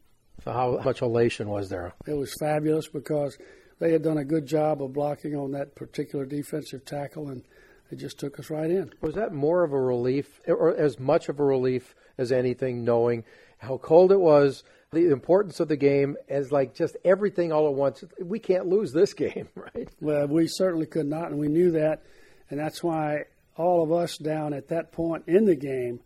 So 0.45 0.53
how 0.53 0.79
much 0.85 1.01
elation 1.03 1.49
was 1.49 1.69
there? 1.71 1.93
It 2.07 2.15
was 2.15 2.35
fabulous 2.41 2.89
because 2.89 3.37
they 3.81 3.93
had 3.93 4.03
done 4.03 4.19
a 4.19 4.25
good 4.25 4.47
job 4.47 4.83
of 4.83 4.93
blocking 4.93 5.35
on 5.35 5.53
that 5.53 5.75
particular 5.75 6.25
defensive 6.25 6.85
tackle, 6.85 7.29
and 7.29 7.43
it 7.91 7.97
just 7.97 8.19
took 8.21 8.39
us 8.39 8.51
right 8.51 8.71
in. 8.71 8.93
Was 9.01 9.15
that 9.15 9.33
more 9.33 9.65
of 9.65 9.73
a 9.73 9.81
relief, 9.81 10.41
or 10.47 10.77
as 10.77 11.01
much 11.01 11.29
of 11.29 11.41
a 11.41 11.45
relief 11.45 11.95
as 12.19 12.31
anything, 12.31 12.85
knowing 12.85 13.25
how 13.59 13.79
cold 13.79 14.13
it 14.13 14.21
was, 14.21 14.63
the 14.93 15.11
importance 15.11 15.61
of 15.61 15.69
the 15.69 15.77
game, 15.77 16.17
as 16.29 16.53
like 16.53 16.75
just 16.75 16.97
everything 17.05 17.53
all 17.53 17.67
at 17.67 17.75
once? 17.75 18.05
We 18.23 18.39
can't 18.39 18.67
lose 18.67 18.93
this 18.93 19.15
game, 19.15 19.49
right? 19.55 19.89
Well, 20.01 20.29
we 20.29 20.47
certainly 20.47 20.87
could 20.87 21.07
not, 21.07 21.31
and 21.31 21.41
we 21.41 21.49
knew 21.49 21.73
that, 21.73 22.03
and 22.51 22.61
that's 22.61 22.85
why 22.85 23.25
all 23.57 23.83
of 23.83 23.93
us 23.93 24.19
down 24.19 24.53
at 24.53 24.69
that 24.69 24.93
point 24.93 25.25
in 25.27 25.47
the 25.47 25.57
game 25.57 26.01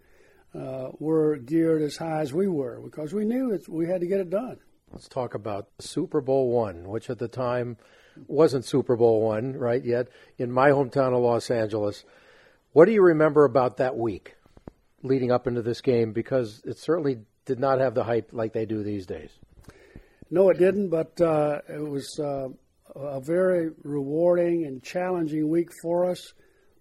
uh, 0.55 0.91
were 1.01 1.37
geared 1.37 1.83
as 1.83 1.97
high 1.97 2.21
as 2.21 2.33
we 2.33 2.47
were 2.47 2.81
because 2.81 3.13
we 3.13 3.25
knew 3.25 3.51
it, 3.53 3.69
we 3.69 3.87
had 3.87 4.01
to 4.01 4.07
get 4.07 4.21
it 4.21 4.31
done. 4.31 4.59
Let's 4.95 5.09
talk 5.09 5.35
about 5.35 5.67
Super 5.81 6.21
Bowl 6.21 6.53
one, 6.53 6.89
which 6.89 7.11
at 7.11 7.19
the 7.19 7.27
time 7.27 7.79
wasn't 8.29 8.65
Super 8.65 8.95
Bowl 8.95 9.23
one, 9.23 9.55
right? 9.55 9.85
Yet 9.85 10.07
in 10.39 10.53
my 10.53 10.71
hometown 10.71 11.13
of 11.13 11.21
Los 11.21 11.51
Angeles. 11.51 12.05
What 12.73 12.85
do 12.85 12.93
you 12.93 13.03
remember 13.03 13.45
about 13.45 13.79
that 13.79 13.97
week 13.97 14.37
leading 15.03 15.33
up 15.33 15.49
into 15.49 15.63
this 15.63 15.81
game? 15.81 16.13
Because 16.13 16.63
it 16.65 16.79
certainly 16.79 17.19
did 17.45 17.59
not 17.59 17.81
have 17.81 17.95
the 17.95 18.05
hype 18.05 18.29
like 18.33 18.53
they 18.53 18.67
do 18.67 18.85
these 18.85 19.05
days. 19.05 19.31
No, 20.31 20.49
it 20.51 20.59
didn't, 20.59 20.91
but 20.91 21.21
uh, 21.21 21.59
it 21.69 21.83
was 21.83 22.17
uh, 22.21 22.51
a 22.95 23.21
very 23.21 23.71
rewarding 23.83 24.65
and 24.65 24.81
challenging 24.81 25.49
week 25.49 25.71
for 25.83 26.09
us 26.09 26.35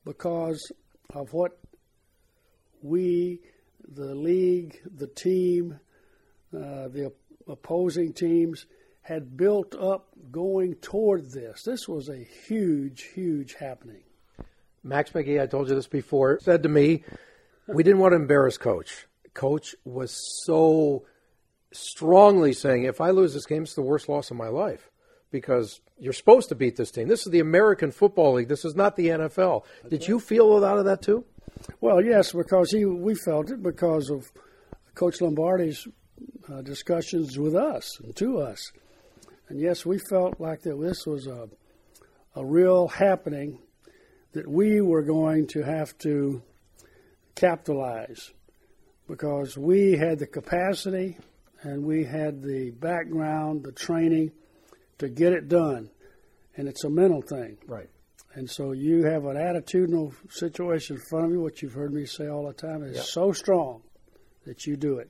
because 0.05 0.71
of 1.15 1.33
what 1.33 1.57
we, 2.83 3.39
the 3.91 4.13
league, 4.13 4.79
the 4.97 5.07
team, 5.07 5.79
uh, 6.55 6.87
the 6.89 7.11
opposing 7.47 8.13
teams 8.13 8.65
had 9.01 9.35
built 9.35 9.75
up 9.75 10.07
going 10.31 10.75
toward 10.75 11.31
this. 11.31 11.63
This 11.63 11.87
was 11.87 12.09
a 12.09 12.17
huge, 12.17 13.03
huge 13.13 13.55
happening. 13.55 14.03
Max 14.83 15.11
McGee, 15.11 15.41
I 15.41 15.47
told 15.47 15.69
you 15.69 15.75
this 15.75 15.87
before, 15.87 16.39
said 16.41 16.63
to 16.63 16.69
me, 16.69 17.03
we 17.67 17.83
didn't 17.83 17.99
want 17.99 18.13
to 18.13 18.17
embarrass 18.17 18.57
Coach. 18.57 19.07
Coach 19.33 19.75
was 19.85 20.13
so 20.45 21.05
strongly 21.71 22.53
saying, 22.53 22.83
if 22.83 23.01
I 23.01 23.11
lose 23.11 23.33
this 23.33 23.45
game, 23.45 23.63
it's 23.63 23.75
the 23.75 23.81
worst 23.81 24.09
loss 24.09 24.31
of 24.31 24.37
my 24.37 24.47
life 24.47 24.89
because 25.31 25.81
you're 25.97 26.13
supposed 26.13 26.49
to 26.49 26.55
beat 26.55 26.75
this 26.75 26.91
team. 26.91 27.07
This 27.07 27.25
is 27.25 27.31
the 27.31 27.39
American 27.39 27.91
Football 27.91 28.33
League. 28.33 28.47
This 28.47 28.65
is 28.65 28.75
not 28.75 28.95
the 28.95 29.07
NFL. 29.07 29.63
Did 29.89 30.07
you 30.07 30.19
feel 30.19 30.57
a 30.57 30.59
lot 30.59 30.77
of 30.77 30.85
that 30.85 31.01
too? 31.01 31.25
Well, 31.81 32.03
yes, 32.03 32.31
because 32.33 32.71
he 32.71 32.85
we 32.85 33.15
felt 33.15 33.49
it 33.49 33.63
because 33.63 34.09
of 34.09 34.31
Coach 34.95 35.21
Lombardi's 35.21 35.87
uh, 36.51 36.61
discussions 36.61 37.37
with 37.37 37.55
us 37.55 37.99
and 38.01 38.15
to 38.17 38.39
us, 38.39 38.71
and 39.49 39.59
yes, 39.59 39.85
we 39.85 39.97
felt 40.09 40.39
like 40.39 40.61
that 40.61 40.79
this 40.79 41.05
was 41.05 41.27
a 41.27 41.49
a 42.35 42.43
real 42.43 42.87
happening 42.87 43.59
that 44.31 44.47
we 44.49 44.81
were 44.81 45.03
going 45.03 45.45
to 45.45 45.61
have 45.61 45.95
to 45.99 46.41
capitalize 47.35 48.31
because 49.07 49.57
we 49.57 49.91
had 49.97 50.19
the 50.19 50.27
capacity 50.27 51.17
and 51.61 51.83
we 51.83 52.03
had 52.03 52.41
the 52.41 52.71
background, 52.71 53.63
the 53.63 53.71
training 53.71 54.31
to 54.97 55.09
get 55.09 55.33
it 55.33 55.47
done, 55.47 55.89
and 56.57 56.67
it's 56.67 56.83
a 56.83 56.89
mental 56.89 57.21
thing. 57.21 57.57
Right. 57.67 57.89
And 58.33 58.49
so 58.49 58.71
you 58.71 59.03
have 59.03 59.25
an 59.25 59.35
attitudinal 59.37 60.13
situation 60.31 60.95
in 60.95 61.01
front 61.03 61.25
of 61.25 61.31
you, 61.31 61.41
what 61.41 61.61
you've 61.61 61.73
heard 61.73 61.93
me 61.93 62.05
say 62.05 62.27
all 62.27 62.47
the 62.47 62.53
time, 62.53 62.83
is 62.83 62.95
Yeah. 62.95 63.03
so 63.03 63.31
strong 63.31 63.83
that 64.45 64.65
you 64.65 64.75
do 64.75 64.97
it. 64.97 65.09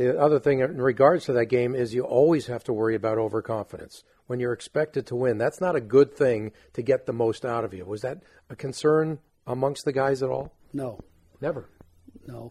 The 0.00 0.18
other 0.18 0.40
thing 0.40 0.60
in 0.60 0.80
regards 0.80 1.26
to 1.26 1.34
that 1.34 1.46
game 1.50 1.74
is 1.74 1.92
you 1.92 2.04
always 2.04 2.46
have 2.46 2.64
to 2.64 2.72
worry 2.72 2.94
about 2.94 3.18
overconfidence. 3.18 4.02
When 4.28 4.40
you're 4.40 4.54
expected 4.54 5.06
to 5.08 5.14
win, 5.14 5.36
that's 5.36 5.60
not 5.60 5.76
a 5.76 5.80
good 5.82 6.14
thing 6.16 6.52
to 6.72 6.80
get 6.80 7.04
the 7.04 7.12
most 7.12 7.44
out 7.44 7.64
of 7.66 7.74
you. 7.74 7.84
Was 7.84 8.00
that 8.00 8.22
a 8.48 8.56
concern 8.56 9.18
amongst 9.46 9.84
the 9.84 9.92
guys 9.92 10.22
at 10.22 10.30
all? 10.30 10.54
No, 10.72 11.00
Never. 11.42 11.68
no. 12.26 12.50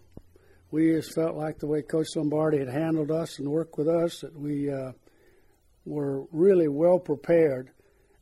We 0.69 0.91
just 0.91 1.15
felt 1.15 1.35
like 1.37 1.57
the 1.57 1.65
way 1.65 1.81
Coach 1.81 2.15
Lombardi 2.15 2.59
had 2.59 2.69
handled 2.69 3.09
us 3.09 3.39
and 3.39 3.47
worked 3.49 3.79
with 3.79 3.87
us 3.87 4.19
that 4.21 4.39
we 4.39 4.71
uh, 4.71 4.91
were 5.85 6.25
really 6.31 6.67
well 6.67 6.99
prepared, 6.99 7.71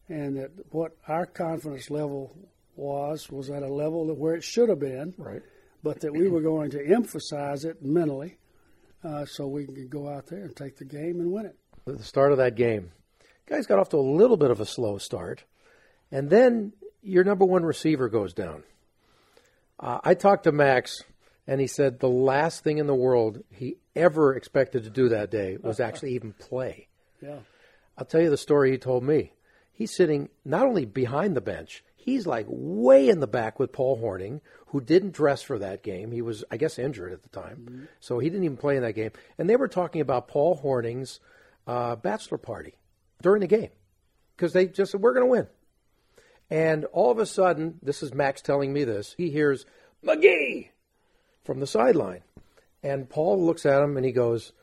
and 0.07 0.37
that 0.37 0.51
what 0.69 0.95
our 1.05 1.25
confidence 1.25 1.89
level 1.89 2.33
was 2.77 3.29
was 3.29 3.49
at 3.49 3.61
a 3.61 3.67
level 3.67 4.07
that 4.07 4.13
where 4.13 4.35
it 4.35 4.43
should 4.45 4.69
have 4.69 4.79
been, 4.79 5.13
Right. 5.17 5.41
but 5.83 5.99
that 5.99 6.13
we 6.13 6.29
were 6.29 6.39
going 6.39 6.69
to 6.71 6.85
emphasize 6.87 7.65
it 7.65 7.83
mentally, 7.83 8.37
uh, 9.07 9.25
so 9.25 9.47
we 9.47 9.65
can 9.65 9.87
go 9.87 10.09
out 10.09 10.27
there 10.27 10.43
and 10.43 10.55
take 10.55 10.77
the 10.77 10.85
game 10.85 11.19
and 11.19 11.31
win 11.31 11.45
it. 11.45 11.55
At 11.87 11.97
the 11.97 12.03
start 12.03 12.31
of 12.31 12.37
that 12.39 12.55
game, 12.55 12.91
guys 13.47 13.65
got 13.65 13.79
off 13.79 13.89
to 13.89 13.97
a 13.97 13.99
little 13.99 14.37
bit 14.37 14.51
of 14.51 14.59
a 14.59 14.65
slow 14.65 14.97
start, 14.97 15.43
and 16.11 16.29
then 16.29 16.73
your 17.01 17.23
number 17.23 17.45
one 17.45 17.63
receiver 17.63 18.09
goes 18.09 18.33
down. 18.33 18.63
Uh, 19.79 19.99
I 20.03 20.15
talked 20.15 20.43
to 20.43 20.51
Max, 20.51 21.03
and 21.47 21.61
he 21.61 21.67
said 21.67 21.99
the 21.99 22.09
last 22.09 22.63
thing 22.63 22.79
in 22.79 22.87
the 22.87 22.95
world 22.95 23.43
he 23.51 23.77
ever 23.95 24.35
expected 24.35 24.83
to 24.83 24.89
do 24.89 25.09
that 25.09 25.31
day 25.31 25.57
was 25.61 25.79
actually 25.79 26.15
even 26.15 26.33
play. 26.33 26.87
Yeah. 27.21 27.39
I'll 27.97 28.05
tell 28.05 28.21
you 28.21 28.29
the 28.29 28.37
story 28.37 28.71
he 28.71 28.77
told 28.77 29.03
me. 29.03 29.31
He's 29.71 29.95
sitting 29.95 30.29
not 30.43 30.65
only 30.65 30.85
behind 30.85 31.35
the 31.35 31.41
bench, 31.41 31.83
he's 32.07 32.25
like 32.25 32.45
way 32.47 33.09
in 33.09 33.19
the 33.19 33.27
back 33.27 33.59
with 33.59 33.73
Paul 33.73 33.99
Hornung, 34.01 34.39
who 34.67 34.79
didn't 34.79 35.11
dress 35.11 35.41
for 35.41 35.59
that 35.59 35.83
game. 35.83 36.13
He 36.13 36.21
was, 36.21 36.45
I 36.49 36.55
guess, 36.55 36.79
injured 36.79 37.11
at 37.11 37.21
the 37.21 37.29
time. 37.29 37.89
So 37.99 38.19
he 38.19 38.29
didn't 38.29 38.45
even 38.45 38.55
play 38.55 38.77
in 38.77 38.83
that 38.83 38.93
game. 38.93 39.11
And 39.37 39.49
they 39.49 39.57
were 39.57 39.67
talking 39.67 39.99
about 39.99 40.29
Paul 40.29 40.57
Hornung's 40.57 41.19
uh, 41.67 41.97
bachelor 41.97 42.37
party 42.37 42.75
during 43.21 43.41
the 43.41 43.47
game 43.47 43.71
because 44.35 44.53
they 44.53 44.67
just 44.67 44.93
said, 44.93 45.01
we're 45.01 45.13
going 45.13 45.25
to 45.25 45.31
win. 45.31 45.47
And 46.49 46.85
all 46.85 47.11
of 47.11 47.19
a 47.19 47.25
sudden, 47.25 47.77
this 47.83 48.01
is 48.01 48.13
Max 48.13 48.41
telling 48.41 48.71
me 48.71 48.85
this, 48.85 49.13
he 49.17 49.29
hears 49.29 49.65
McGee 50.01 50.69
from 51.43 51.59
the 51.59 51.67
sideline. 51.67 52.21
And 52.81 53.09
Paul 53.09 53.45
looks 53.45 53.65
at 53.65 53.83
him 53.83 53.97
and 53.97 54.05
he 54.05 54.13
goes, 54.13 54.53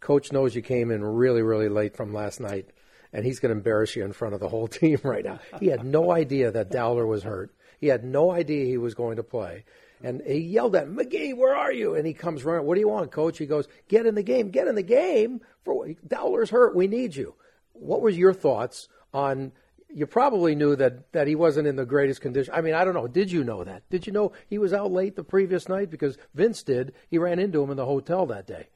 Coach 0.00 0.32
knows 0.32 0.56
you 0.56 0.62
came 0.62 0.90
in 0.90 1.04
really, 1.04 1.42
really 1.42 1.68
late 1.68 1.96
from 1.96 2.12
last 2.12 2.40
night, 2.40 2.70
and 3.12 3.24
he's 3.24 3.40
going 3.40 3.50
to 3.50 3.56
embarrass 3.56 3.96
you 3.96 4.04
in 4.04 4.12
front 4.12 4.34
of 4.34 4.40
the 4.40 4.48
whole 4.48 4.68
team 4.80 4.98
right 5.02 5.24
now. 5.24 5.40
He 5.58 5.66
had 5.66 5.84
no 5.84 6.12
idea 6.12 6.50
that 6.50 6.70
Dowler 6.70 7.06
was 7.06 7.22
hurt. 7.22 7.54
He 7.80 7.86
had 7.86 8.04
no 8.04 8.30
idea 8.30 8.66
he 8.66 8.76
was 8.76 8.94
going 8.94 9.16
to 9.16 9.22
play. 9.22 9.64
And 10.02 10.22
he 10.26 10.38
yelled 10.38 10.76
at 10.76 10.84
him, 10.84 10.96
McGee, 10.96 11.36
where 11.36 11.54
are 11.54 11.72
you? 11.72 11.94
And 11.94 12.06
he 12.06 12.14
comes 12.14 12.44
running. 12.44 12.66
What 12.66 12.74
do 12.74 12.80
you 12.80 12.88
want, 12.88 13.10
coach? 13.10 13.38
He 13.38 13.46
goes, 13.46 13.68
Get 13.88 14.06
in 14.06 14.14
the 14.14 14.22
game. 14.22 14.50
Get 14.50 14.66
in 14.66 14.74
the 14.74 14.82
game. 14.82 15.40
For? 15.64 15.88
Dowler's 16.06 16.50
hurt. 16.50 16.74
We 16.74 16.86
need 16.86 17.14
you. 17.14 17.34
What 17.72 18.00
was 18.00 18.16
your 18.16 18.32
thoughts 18.32 18.88
on? 19.12 19.52
You 19.92 20.06
probably 20.06 20.54
knew 20.54 20.76
that 20.76 21.12
that 21.12 21.26
he 21.26 21.34
wasn't 21.34 21.66
in 21.66 21.76
the 21.76 21.84
greatest 21.84 22.20
condition. 22.20 22.54
I 22.54 22.60
mean, 22.60 22.74
I 22.74 22.84
don't 22.84 22.94
know. 22.94 23.08
Did 23.08 23.30
you 23.30 23.44
know 23.44 23.64
that? 23.64 23.82
Did 23.90 24.06
you 24.06 24.12
know 24.12 24.32
he 24.48 24.56
was 24.56 24.72
out 24.72 24.92
late 24.92 25.16
the 25.16 25.24
previous 25.24 25.68
night 25.68 25.90
because 25.90 26.16
Vince 26.34 26.62
did? 26.62 26.94
He 27.10 27.18
ran 27.18 27.38
into 27.38 27.62
him 27.62 27.70
in 27.70 27.76
the 27.76 27.84
hotel 27.84 28.24
that 28.26 28.46
day. 28.46 28.68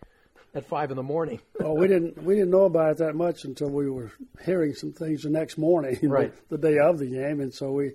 At 0.55 0.67
five 0.67 0.91
in 0.91 0.97
the 0.97 1.03
morning. 1.03 1.41
well, 1.61 1.77
we 1.77 1.89
didn't 1.89 2.23
we 2.23 2.35
didn't 2.35 2.51
know 2.51 2.65
about 2.65 2.93
it 2.93 2.99
that 2.99 3.15
much 3.15 3.45
until 3.45 3.71
we 3.71 3.91
were 3.91 4.13
hearing 4.45 4.75
some 4.75 4.93
things 4.93 5.23
the 5.23 5.31
next 5.31 5.59
morning, 5.59 5.99
Right. 6.03 6.33
the, 6.49 6.57
the 6.57 6.69
day 6.71 6.79
of 6.79 6.99
the 6.99 7.07
game, 7.07 7.41
and 7.41 7.53
so 7.53 7.73
we 7.73 7.93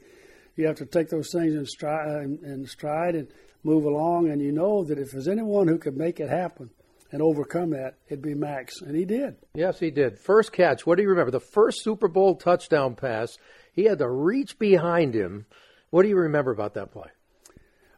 you 0.55 0.67
have 0.67 0.77
to 0.77 0.85
take 0.85 1.09
those 1.09 1.31
things 1.31 1.55
in 1.55 1.65
stride 1.65 2.23
in 2.25 2.65
stride 2.67 3.15
and 3.15 3.27
move 3.63 3.85
along, 3.85 4.29
and 4.29 4.41
you 4.41 4.51
know 4.51 4.83
that 4.83 4.97
if 4.99 5.11
there's 5.11 5.27
anyone 5.27 5.67
who 5.67 5.77
could 5.77 5.97
make 5.97 6.19
it 6.19 6.29
happen 6.29 6.69
and 7.11 7.21
overcome 7.21 7.71
that, 7.71 7.95
it'd 8.07 8.21
be 8.21 8.33
Max, 8.35 8.81
and 8.81 8.95
he 8.95 9.03
did. 9.03 9.35
Yes, 9.53 9.79
he 9.79 9.89
did. 9.91 10.19
First 10.19 10.51
catch. 10.53 10.85
What 10.85 10.95
do 10.97 11.03
you 11.03 11.09
remember? 11.09 11.31
The 11.31 11.39
first 11.39 11.83
Super 11.83 12.07
Bowl 12.07 12.35
touchdown 12.35 12.95
pass. 12.95 13.37
He 13.73 13.85
had 13.85 13.97
to 13.99 14.09
reach 14.09 14.59
behind 14.59 15.13
him. 15.15 15.45
What 15.89 16.03
do 16.03 16.09
you 16.09 16.17
remember 16.17 16.51
about 16.51 16.73
that 16.75 16.91
play? 16.91 17.07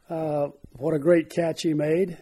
Uh, 0.09 0.49
what 0.77 0.93
a 0.93 0.99
great 0.99 1.29
catch 1.29 1.61
he 1.63 1.73
made, 1.73 2.17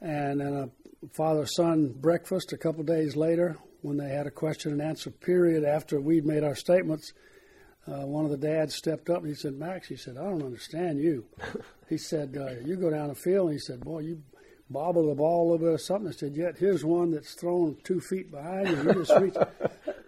and 0.00 0.40
then 0.40 0.52
a 0.54 0.70
father 1.12 1.46
son 1.46 1.92
breakfast 1.92 2.52
a 2.52 2.56
couple 2.58 2.82
days 2.84 3.16
later 3.16 3.56
when 3.82 3.96
they 3.96 4.08
had 4.08 4.26
a 4.26 4.30
question 4.30 4.72
and 4.72 4.82
answer 4.82 5.10
period 5.10 5.64
after 5.64 6.00
we'd 6.00 6.26
made 6.26 6.42
our 6.44 6.56
statements. 6.56 7.12
Uh, 7.86 8.04
one 8.04 8.24
of 8.24 8.30
the 8.30 8.36
dads 8.36 8.74
stepped 8.74 9.08
up 9.08 9.18
and 9.18 9.28
he 9.28 9.34
said, 9.34 9.54
Max, 9.54 9.88
he 9.88 9.96
said, 9.96 10.16
I 10.18 10.24
don't 10.24 10.42
understand 10.42 10.98
you. 10.98 11.24
he 11.88 11.96
said, 11.96 12.36
uh, 12.36 12.60
You 12.66 12.76
go 12.76 12.90
down 12.90 13.08
the 13.08 13.14
field, 13.14 13.46
and 13.50 13.54
he 13.54 13.58
said, 13.60 13.80
Boy, 13.80 14.00
you 14.00 14.22
bobble 14.68 15.08
the 15.08 15.14
ball 15.14 15.42
a 15.42 15.46
little 15.52 15.66
bit 15.66 15.74
or 15.74 15.78
something. 15.78 16.08
I 16.08 16.12
said, 16.12 16.34
Yet 16.36 16.58
here's 16.58 16.84
one 16.84 17.12
that's 17.12 17.32
thrown 17.34 17.76
two 17.84 18.00
feet 18.00 18.30
behind 18.30 18.68
you. 18.68 18.76
You 18.82 18.92
just 19.04 19.18
reach, 19.18 19.34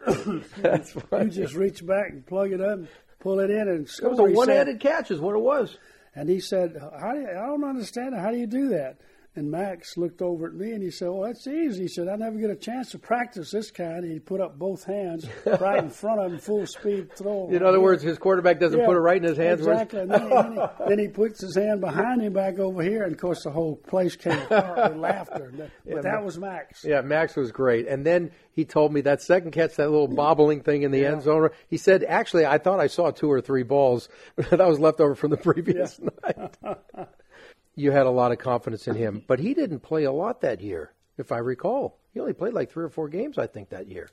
you 1.24 1.30
just 1.30 1.54
reach 1.54 1.86
back 1.86 2.10
and 2.10 2.26
plug 2.26 2.52
it 2.52 2.60
up 2.60 2.78
and 2.78 2.88
pull 3.20 3.38
it 3.40 3.50
in 3.50 3.68
and 3.68 3.86
It 3.88 4.02
was 4.10 4.18
a 4.18 4.24
one-handed 4.24 4.80
catch, 4.80 5.10
is 5.10 5.20
what 5.20 5.34
it 5.36 5.40
was. 5.40 5.78
and 6.14 6.28
he 6.28 6.40
said, 6.40 6.76
How 7.00 7.12
do 7.12 7.20
you, 7.20 7.28
I 7.28 7.46
don't 7.46 7.64
understand 7.64 8.14
it. 8.14 8.20
How 8.20 8.30
do 8.30 8.36
you 8.36 8.46
do 8.46 8.68
that? 8.70 8.98
And 9.36 9.48
Max 9.48 9.96
looked 9.96 10.22
over 10.22 10.48
at 10.48 10.54
me 10.54 10.72
and 10.72 10.82
he 10.82 10.90
said, 10.90 11.08
Well, 11.08 11.22
that's 11.22 11.46
easy. 11.46 11.82
He 11.82 11.88
said, 11.88 12.08
I 12.08 12.16
never 12.16 12.36
get 12.36 12.50
a 12.50 12.56
chance 12.56 12.90
to 12.90 12.98
practice 12.98 13.52
this 13.52 13.70
kind. 13.70 14.02
And 14.02 14.12
he 14.12 14.18
put 14.18 14.40
up 14.40 14.58
both 14.58 14.82
hands 14.84 15.24
right 15.60 15.78
in 15.82 15.88
front 15.88 16.20
of 16.20 16.32
him, 16.32 16.38
full 16.40 16.66
speed 16.66 17.16
throw. 17.16 17.48
In 17.48 17.62
other 17.62 17.80
words, 17.80 18.02
his 18.02 18.18
quarterback 18.18 18.58
doesn't 18.58 18.80
Yeah, 18.80 18.86
put 18.86 18.96
it 18.96 19.00
right 19.00 19.18
in 19.18 19.22
his 19.22 19.38
hands. 19.38 19.60
Exactly. 19.60 20.00
And 20.00 20.10
then, 20.10 20.22
he, 20.22 20.28
then, 20.34 20.52
he, 20.52 20.84
then 20.88 20.98
he 20.98 21.08
puts 21.08 21.40
his 21.42 21.54
hand 21.54 21.80
behind 21.80 22.22
him 22.22 22.32
back 22.32 22.58
over 22.58 22.82
here. 22.82 23.04
And 23.04 23.12
of 23.12 23.20
course, 23.20 23.44
the 23.44 23.52
whole 23.52 23.76
place 23.76 24.16
came 24.16 24.36
apart 24.36 24.90
with 24.92 25.00
laughter. 25.00 25.52
But 25.56 25.70
Yeah, 25.86 26.00
that 26.00 26.24
was 26.24 26.36
Max. 26.36 26.84
Yeah, 26.84 27.00
Max 27.02 27.36
was 27.36 27.52
great. 27.52 27.86
And 27.86 28.04
then 28.04 28.32
he 28.52 28.64
told 28.64 28.92
me 28.92 29.00
that 29.02 29.22
second 29.22 29.52
catch, 29.52 29.76
that 29.76 29.90
little 29.90 30.08
bobbling 30.08 30.62
thing 30.62 30.82
in 30.82 30.90
the 30.90 31.06
end 31.06 31.22
zone. 31.22 31.50
He 31.68 31.76
said, 31.76 32.02
actually, 32.02 32.46
I 32.46 32.58
thought 32.58 32.80
I 32.80 32.88
saw 32.88 33.12
two 33.12 33.30
or 33.30 33.40
three 33.40 33.62
balls 33.62 34.08
that 34.36 34.58
was 34.66 34.80
left 34.80 35.00
over 35.00 35.14
from 35.14 35.30
the 35.30 35.36
previous 35.36 36.00
night. 36.00 36.56
You 37.80 37.90
had 37.92 38.06
a 38.06 38.10
lot 38.10 38.32
of 38.32 38.38
confidence 38.38 38.86
in 38.88 38.94
him, 38.94 39.22
but 39.26 39.38
he 39.40 39.54
didn't 39.54 39.80
play 39.80 40.04
a 40.04 40.12
lot 40.12 40.40
that 40.42 40.60
year, 40.60 40.92
if 41.18 41.32
I 41.32 41.38
recall. 41.38 41.98
He 42.12 42.20
only 42.20 42.32
played 42.32 42.52
like 42.54 42.70
three 42.70 42.84
or 42.84 42.88
four 42.90 43.08
games, 43.08 43.38
I 43.38 43.46
think, 43.46 43.70
that 43.70 43.88
year. 43.88 44.08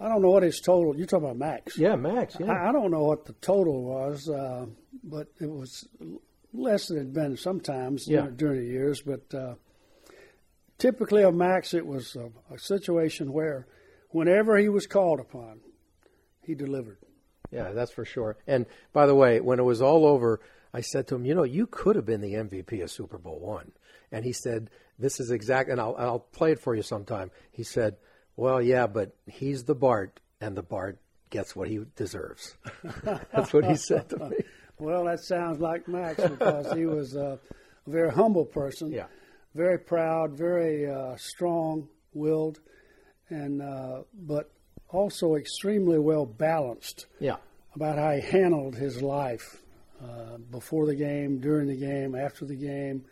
I 0.00 0.08
don't 0.08 0.22
know 0.22 0.30
what 0.30 0.42
his 0.42 0.60
total. 0.60 0.96
You're 0.96 1.06
talking 1.06 1.26
about 1.26 1.36
Max. 1.38 1.78
Yeah, 1.78 1.96
Max. 1.96 2.36
Yeah. 2.38 2.52
I, 2.52 2.68
I 2.68 2.72
don't 2.72 2.90
know 2.90 3.04
what 3.04 3.24
the 3.24 3.34
total 3.34 3.82
was, 3.84 4.28
uh, 4.28 4.66
but 5.04 5.28
it 5.40 5.48
was 5.50 5.86
less 6.52 6.88
than 6.88 6.96
it 6.96 7.00
had 7.00 7.12
been 7.12 7.36
sometimes 7.36 8.06
Yeah. 8.08 8.22
during, 8.22 8.36
during 8.36 8.60
the 8.60 8.66
years. 8.66 9.00
But 9.02 9.32
uh, 9.34 9.54
typically 10.78 11.22
of 11.22 11.34
Max, 11.34 11.74
it 11.74 11.86
was 11.86 12.16
a, 12.16 12.30
a 12.54 12.58
situation 12.58 13.32
where 13.32 13.66
whenever 14.10 14.56
he 14.58 14.68
was 14.68 14.86
called 14.86 15.20
upon, 15.20 15.60
he 16.42 16.54
delivered. 16.54 16.98
Yeah, 17.50 17.72
that's 17.72 17.92
for 17.92 18.04
sure. 18.04 18.36
And 18.46 18.66
by 18.92 19.06
the 19.06 19.14
way, 19.14 19.40
when 19.40 19.58
it 19.58 19.64
was 19.64 19.82
all 19.82 20.06
over, 20.06 20.40
I 20.74 20.80
said 20.80 21.06
to 21.08 21.14
him, 21.16 21.24
"You 21.24 21.34
know, 21.34 21.42
you 21.42 21.66
could 21.66 21.96
have 21.96 22.06
been 22.06 22.20
the 22.20 22.34
MVP 22.34 22.82
of 22.82 22.90
Super 22.90 23.18
Bowl 23.18 23.38
one." 23.38 23.72
And 24.10 24.24
he 24.24 24.32
said, 24.32 24.70
"This 24.98 25.20
is 25.20 25.30
exact." 25.30 25.68
And 25.70 25.80
I'll 25.80 25.94
I'll 25.98 26.18
play 26.20 26.52
it 26.52 26.60
for 26.60 26.74
you 26.74 26.82
sometime. 26.82 27.30
He 27.50 27.62
said, 27.62 27.96
"Well, 28.36 28.60
yeah, 28.62 28.86
but 28.86 29.14
he's 29.26 29.64
the 29.64 29.74
Bart, 29.74 30.20
and 30.40 30.56
the 30.56 30.62
Bart 30.62 30.98
gets 31.30 31.54
what 31.54 31.68
he 31.68 31.80
deserves." 31.96 32.56
that's 33.32 33.52
what 33.52 33.64
he 33.66 33.76
said 33.76 34.08
to 34.10 34.28
me. 34.30 34.36
Well, 34.78 35.04
that 35.04 35.20
sounds 35.20 35.60
like 35.60 35.86
Max 35.88 36.22
because 36.22 36.72
he 36.72 36.86
was 36.86 37.14
a 37.14 37.38
very 37.86 38.10
humble 38.10 38.44
person. 38.46 38.90
Yeah. 38.90 39.06
Very 39.54 39.78
proud, 39.78 40.32
very 40.32 40.90
uh, 40.90 41.14
strong-willed, 41.16 42.58
and 43.28 43.60
uh, 43.60 44.02
but 44.14 44.50
also 44.88 45.34
extremely 45.34 45.98
well 45.98 46.24
balanced. 46.26 47.06
Yeah. 47.20 47.36
about 47.74 47.98
how 47.98 48.12
he 48.12 48.20
handled 48.22 48.76
his 48.76 49.02
life 49.02 49.61
uh, 50.02 50.38
before 50.50 50.86
the 50.86 50.94
game, 50.96 51.38
during 51.38 51.68
the 51.68 51.76
game, 51.76 52.14
after 52.14 52.44
the 52.44 52.56
game, 52.56 53.04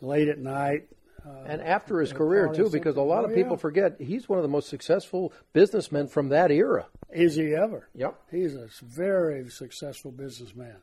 late 0.00 0.28
at 0.28 0.38
night. 0.38 0.88
Uh, 1.26 1.30
And 1.46 1.60
after 1.62 2.00
his 2.00 2.12
career 2.12 2.48
too, 2.54 2.70
because 2.70 2.94
a 2.94 2.98
something. 2.98 3.08
lot 3.08 3.24
of 3.24 3.32
Oh, 3.32 3.34
people 3.34 3.52
yeah. 3.52 3.56
forget 3.56 3.96
he's 4.00 4.28
one 4.28 4.38
of 4.38 4.42
the 4.42 4.48
most 4.48 4.68
successful 4.68 5.32
businessmen 5.52 6.06
from 6.06 6.28
that 6.28 6.50
era. 6.50 6.86
Is 7.12 7.34
he 7.36 7.54
ever? 7.54 7.88
Yep. 7.94 8.14
He's 8.30 8.54
a 8.54 8.68
very 8.82 9.48
successful 9.50 10.10
businessman. 10.12 10.76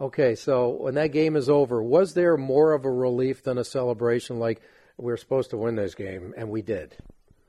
Okay, 0.00 0.34
so 0.34 0.70
when 0.70 0.94
that 0.94 1.08
game 1.12 1.36
is 1.36 1.48
over, 1.48 1.82
was 1.82 2.14
there 2.14 2.36
more 2.36 2.72
of 2.72 2.84
a 2.84 2.90
relief 2.90 3.42
than 3.42 3.58
a 3.58 3.64
celebration? 3.64 4.38
Like 4.38 4.60
we 4.96 5.12
are 5.12 5.16
supposed 5.16 5.50
to 5.50 5.56
win 5.56 5.76
this 5.76 5.94
game, 5.94 6.34
and 6.36 6.48
we 6.50 6.62
did. 6.62 6.96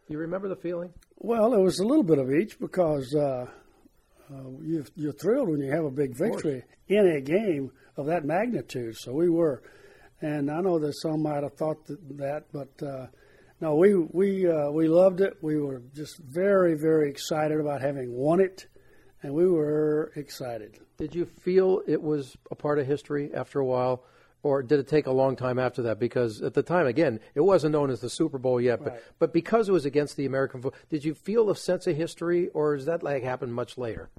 You 0.07 0.17
remember 0.17 0.47
the 0.49 0.55
feeling? 0.55 0.93
Well, 1.17 1.53
it 1.53 1.59
was 1.59 1.79
a 1.79 1.85
little 1.85 2.03
bit 2.03 2.17
of 2.19 2.31
each 2.31 2.59
because 2.59 3.13
uh, 3.15 3.47
uh, 4.31 4.49
you, 4.61 4.85
you're 4.95 5.13
thrilled 5.13 5.49
when 5.49 5.59
you 5.61 5.71
have 5.71 5.85
a 5.85 5.91
big 5.91 6.15
victory 6.15 6.63
in 6.87 7.05
a 7.07 7.21
game 7.21 7.71
of 7.97 8.05
that 8.05 8.25
magnitude. 8.25 8.95
So 8.97 9.13
we 9.13 9.29
were, 9.29 9.61
and 10.21 10.49
I 10.49 10.61
know 10.61 10.79
that 10.79 10.93
some 10.93 11.23
might 11.23 11.43
have 11.43 11.55
thought 11.55 11.85
that, 11.87 12.17
that 12.17 12.45
but 12.51 12.85
uh, 12.85 13.07
no, 13.59 13.75
we 13.75 13.95
we 13.95 14.47
uh, 14.47 14.71
we 14.71 14.87
loved 14.87 15.21
it. 15.21 15.37
We 15.41 15.59
were 15.59 15.81
just 15.93 16.17
very 16.19 16.75
very 16.75 17.09
excited 17.09 17.59
about 17.59 17.81
having 17.81 18.13
won 18.13 18.39
it, 18.39 18.67
and 19.21 19.33
we 19.33 19.47
were 19.47 20.11
excited. 20.15 20.79
Did 20.97 21.15
you 21.15 21.25
feel 21.25 21.81
it 21.87 22.01
was 22.01 22.35
a 22.51 22.55
part 22.55 22.79
of 22.79 22.87
history 22.87 23.31
after 23.33 23.59
a 23.59 23.65
while, 23.65 24.03
or 24.43 24.63
did 24.63 24.79
it 24.79 24.87
take 24.87 25.05
a 25.07 25.11
long 25.11 25.35
time 25.35 25.59
after 25.59 25.83
that? 25.83 25.99
Because 25.99 26.41
at 26.41 26.53
the 26.53 26.63
time, 26.63 26.87
again, 26.87 27.19
it 27.35 27.41
wasn't 27.41 27.73
known 27.73 27.89
as 27.91 27.99
the 28.01 28.09
Super 28.09 28.37
Bowl 28.37 28.59
yet, 28.59 28.83
but 28.83 28.93
Right. 28.93 29.01
but 29.19 29.33
because 29.33 29.69
it 29.69 29.71
was 29.71 29.85
against 29.85 30.17
the 30.17 30.25
American 30.25 30.61
football, 30.61 30.79
did 30.89 31.05
you 31.05 31.13
feel 31.13 31.49
a 31.49 31.55
sense 31.55 31.85
of 31.87 31.95
history, 31.95 32.49
or 32.49 32.75
is 32.75 32.85
that 32.85 33.03
like 33.03 33.23
happened 33.23 33.53
much 33.53 33.77
later? 33.77 34.09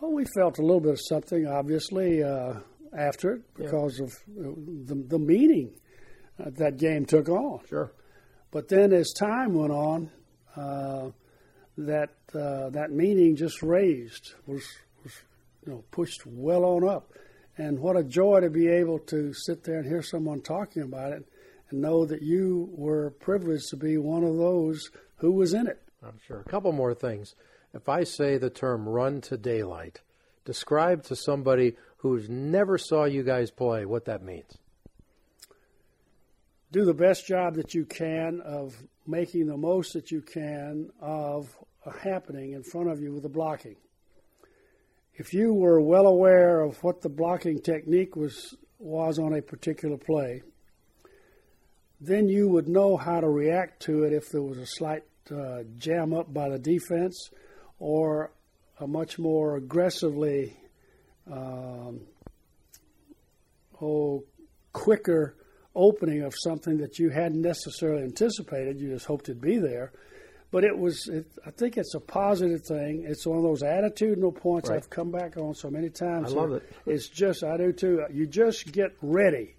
Well, 0.00 0.12
we 0.12 0.24
felt 0.34 0.58
a 0.58 0.62
little 0.62 0.80
bit 0.80 0.92
of 0.92 1.00
something, 1.00 1.46
obviously, 1.46 2.22
uh, 2.22 2.54
after 2.96 3.34
it 3.34 3.54
because 3.54 4.00
of 4.00 4.12
uh, 4.38 4.50
the, 4.84 5.02
the 5.08 5.18
meaning 5.18 5.70
uh, 6.38 6.50
that 6.58 6.76
game 6.76 7.06
took 7.06 7.28
on. 7.28 7.60
Sure. 7.68 7.90
But 8.50 8.68
then, 8.68 8.92
as 8.92 9.12
time 9.18 9.54
went 9.54 9.72
on, 9.72 10.10
uh, 10.56 11.10
that 11.78 12.10
uh, 12.34 12.70
that 12.70 12.90
meaning 12.92 13.34
just 13.36 13.62
raised, 13.62 14.34
was 14.46 14.62
was 15.02 15.12
you 15.66 15.72
know 15.72 15.84
pushed 15.90 16.24
well 16.26 16.64
on 16.64 16.86
up, 16.88 17.12
and 17.56 17.78
what 17.78 17.96
a 17.96 18.02
joy 18.02 18.40
to 18.40 18.50
be 18.50 18.68
able 18.68 18.98
to 18.98 19.32
sit 19.32 19.64
there 19.64 19.78
and 19.78 19.86
hear 19.86 20.02
someone 20.02 20.40
talking 20.40 20.82
about 20.82 21.12
it, 21.12 21.24
and 21.70 21.80
know 21.80 22.04
that 22.04 22.22
you 22.22 22.68
were 22.72 23.10
privileged 23.10 23.68
to 23.70 23.76
be 23.76 23.96
one 23.96 24.24
of 24.24 24.36
those 24.36 24.90
who 25.16 25.32
was 25.32 25.54
in 25.54 25.66
it. 25.66 25.80
I'm 26.02 26.18
sure. 26.26 26.40
A 26.40 26.50
couple 26.50 26.72
more 26.72 26.94
things. 26.94 27.34
If 27.72 27.88
I 27.88 28.04
say 28.04 28.36
the 28.36 28.50
term 28.50 28.88
run 28.88 29.20
to 29.22 29.36
daylight, 29.36 30.00
describe 30.44 31.04
to 31.04 31.16
somebody 31.16 31.76
who's 31.98 32.28
never 32.28 32.76
saw 32.76 33.04
you 33.04 33.22
guys 33.22 33.50
play 33.50 33.84
what 33.86 34.04
that 34.04 34.22
means. 34.22 34.58
do 36.74 36.84
the 36.84 36.92
best 36.92 37.24
job 37.24 37.54
that 37.54 37.72
you 37.72 37.84
can 37.84 38.40
of 38.40 38.74
making 39.06 39.46
the 39.46 39.56
most 39.56 39.92
that 39.92 40.10
you 40.10 40.20
can 40.20 40.90
of 41.00 41.56
a 41.86 41.92
happening 41.92 42.52
in 42.52 42.64
front 42.64 42.90
of 42.90 43.00
you 43.00 43.12
with 43.12 43.22
the 43.22 43.28
blocking. 43.28 43.76
If 45.16 45.32
you 45.32 45.54
were 45.54 45.80
well 45.80 46.06
aware 46.06 46.60
of 46.60 46.82
what 46.82 47.00
the 47.00 47.08
blocking 47.08 47.60
technique 47.60 48.16
was 48.16 48.56
was 48.80 49.18
on 49.18 49.32
a 49.32 49.40
particular 49.40 49.96
play, 49.96 50.42
then 52.00 52.28
you 52.28 52.48
would 52.48 52.68
know 52.68 52.96
how 52.96 53.20
to 53.20 53.28
react 53.28 53.80
to 53.82 54.02
it 54.02 54.12
if 54.12 54.28
there 54.30 54.42
was 54.42 54.58
a 54.58 54.66
slight 54.66 55.04
uh, 55.30 55.62
jam 55.78 56.12
up 56.12 56.34
by 56.34 56.48
the 56.48 56.58
defense 56.58 57.30
or 57.78 58.32
a 58.80 58.86
much 58.86 59.18
more 59.18 59.56
aggressively 59.56 60.56
um, 61.30 62.00
oh, 63.80 64.24
quicker 64.72 65.36
opening 65.76 66.22
of 66.22 66.34
something 66.36 66.78
that 66.78 66.98
you 66.98 67.10
hadn't 67.10 67.40
necessarily 67.40 68.02
anticipated. 68.02 68.80
You 68.80 68.90
just 68.90 69.06
hoped 69.06 69.28
it'd 69.28 69.40
be 69.40 69.58
there. 69.58 69.92
But 70.54 70.62
it 70.62 70.78
was, 70.78 71.08
it, 71.08 71.26
I 71.44 71.50
think 71.50 71.76
it's 71.76 71.96
a 71.96 71.98
positive 71.98 72.62
thing. 72.62 73.06
It's 73.08 73.26
one 73.26 73.38
of 73.38 73.42
those 73.42 73.62
attitudinal 73.62 74.36
points 74.36 74.68
Right. 74.68 74.76
I've 74.76 74.88
come 74.88 75.10
back 75.10 75.36
on 75.36 75.52
so 75.52 75.68
many 75.68 75.90
times. 75.90 76.32
I 76.32 76.36
love 76.36 76.52
it. 76.52 76.62
It's 76.86 77.08
just, 77.08 77.42
I 77.42 77.56
do 77.56 77.72
too. 77.72 78.04
You 78.08 78.28
just 78.28 78.70
get 78.70 78.92
ready 79.02 79.56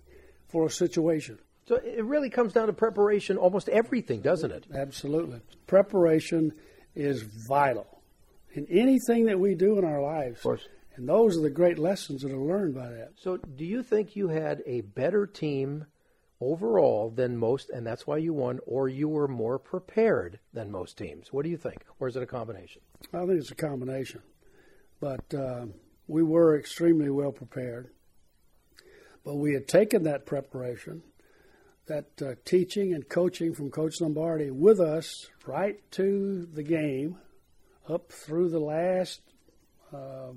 for 0.48 0.68
a 0.68 0.70
situation. 0.70 1.38
So 1.68 1.76
it 1.76 2.06
really 2.06 2.30
comes 2.30 2.54
down 2.54 2.68
to 2.68 2.74
preparation, 2.74 3.36
almost 3.36 3.68
everything, 3.68 4.22
doesn't 4.22 4.52
it? 4.52 4.68
Absolutely. 4.74 5.42
Preparation 5.68 6.54
is 6.96 7.26
vital 7.46 8.00
in 8.54 8.66
anything 8.70 9.26
that 9.26 9.38
we 9.38 9.54
do 9.54 9.78
in 9.78 9.84
our 9.84 10.02
lives. 10.02 10.38
Of 10.38 10.44
course. 10.44 10.68
And 10.96 11.10
those 11.10 11.38
are 11.38 11.42
the 11.42 11.50
great 11.50 11.78
lessons 11.78 12.22
that 12.22 12.32
are 12.32 12.38
learned 12.38 12.74
by 12.74 12.88
that. 12.88 13.16
So 13.18 13.36
do 13.36 13.66
you 13.66 13.84
think 13.84 14.16
you 14.16 14.30
had 14.30 14.64
a 14.66 14.80
better 14.80 15.28
team 15.28 15.88
overall 16.42 17.10
than 17.10 17.38
most, 17.38 17.70
and 17.70 17.86
that's 17.86 18.06
why 18.06 18.18
you 18.18 18.34
won, 18.34 18.60
or 18.66 18.90
you 18.90 19.08
were 19.08 19.28
more 19.28 19.58
prepared 19.58 20.40
than 20.54 20.72
most 20.72 20.98
teams? 20.98 21.32
What 21.32 21.44
do 21.44 21.50
you 21.50 21.58
think? 21.58 21.86
Or 22.00 22.08
is 22.08 22.16
it 22.16 22.24
a 22.24 22.28
combination? 22.28 22.82
I 23.14 23.20
think 23.20 23.40
it's 23.40 23.52
a 23.52 23.56
combination. 23.56 24.22
But 25.00 25.34
uh, 25.34 25.66
we 26.08 26.24
were 26.24 26.58
extremely 26.58 27.10
well 27.10 27.32
prepared. 27.32 27.90
But 29.24 29.36
we 29.36 29.54
had 29.54 29.68
taken 29.68 30.04
that 30.04 30.26
preparation, 30.26 31.02
that 31.88 32.22
uh, 32.22 32.36
teaching 32.46 32.94
and 32.94 33.08
coaching 33.08 33.54
from 33.54 33.72
Coach 33.72 34.00
Lombardi 34.02 34.52
with 34.52 34.80
us 34.80 35.28
right 35.48 35.80
to 35.92 36.48
the 36.54 36.64
game, 36.64 37.18
up 37.88 38.12
through 38.12 38.50
the 38.50 38.60
last 38.60 39.22
uh, 39.94 40.34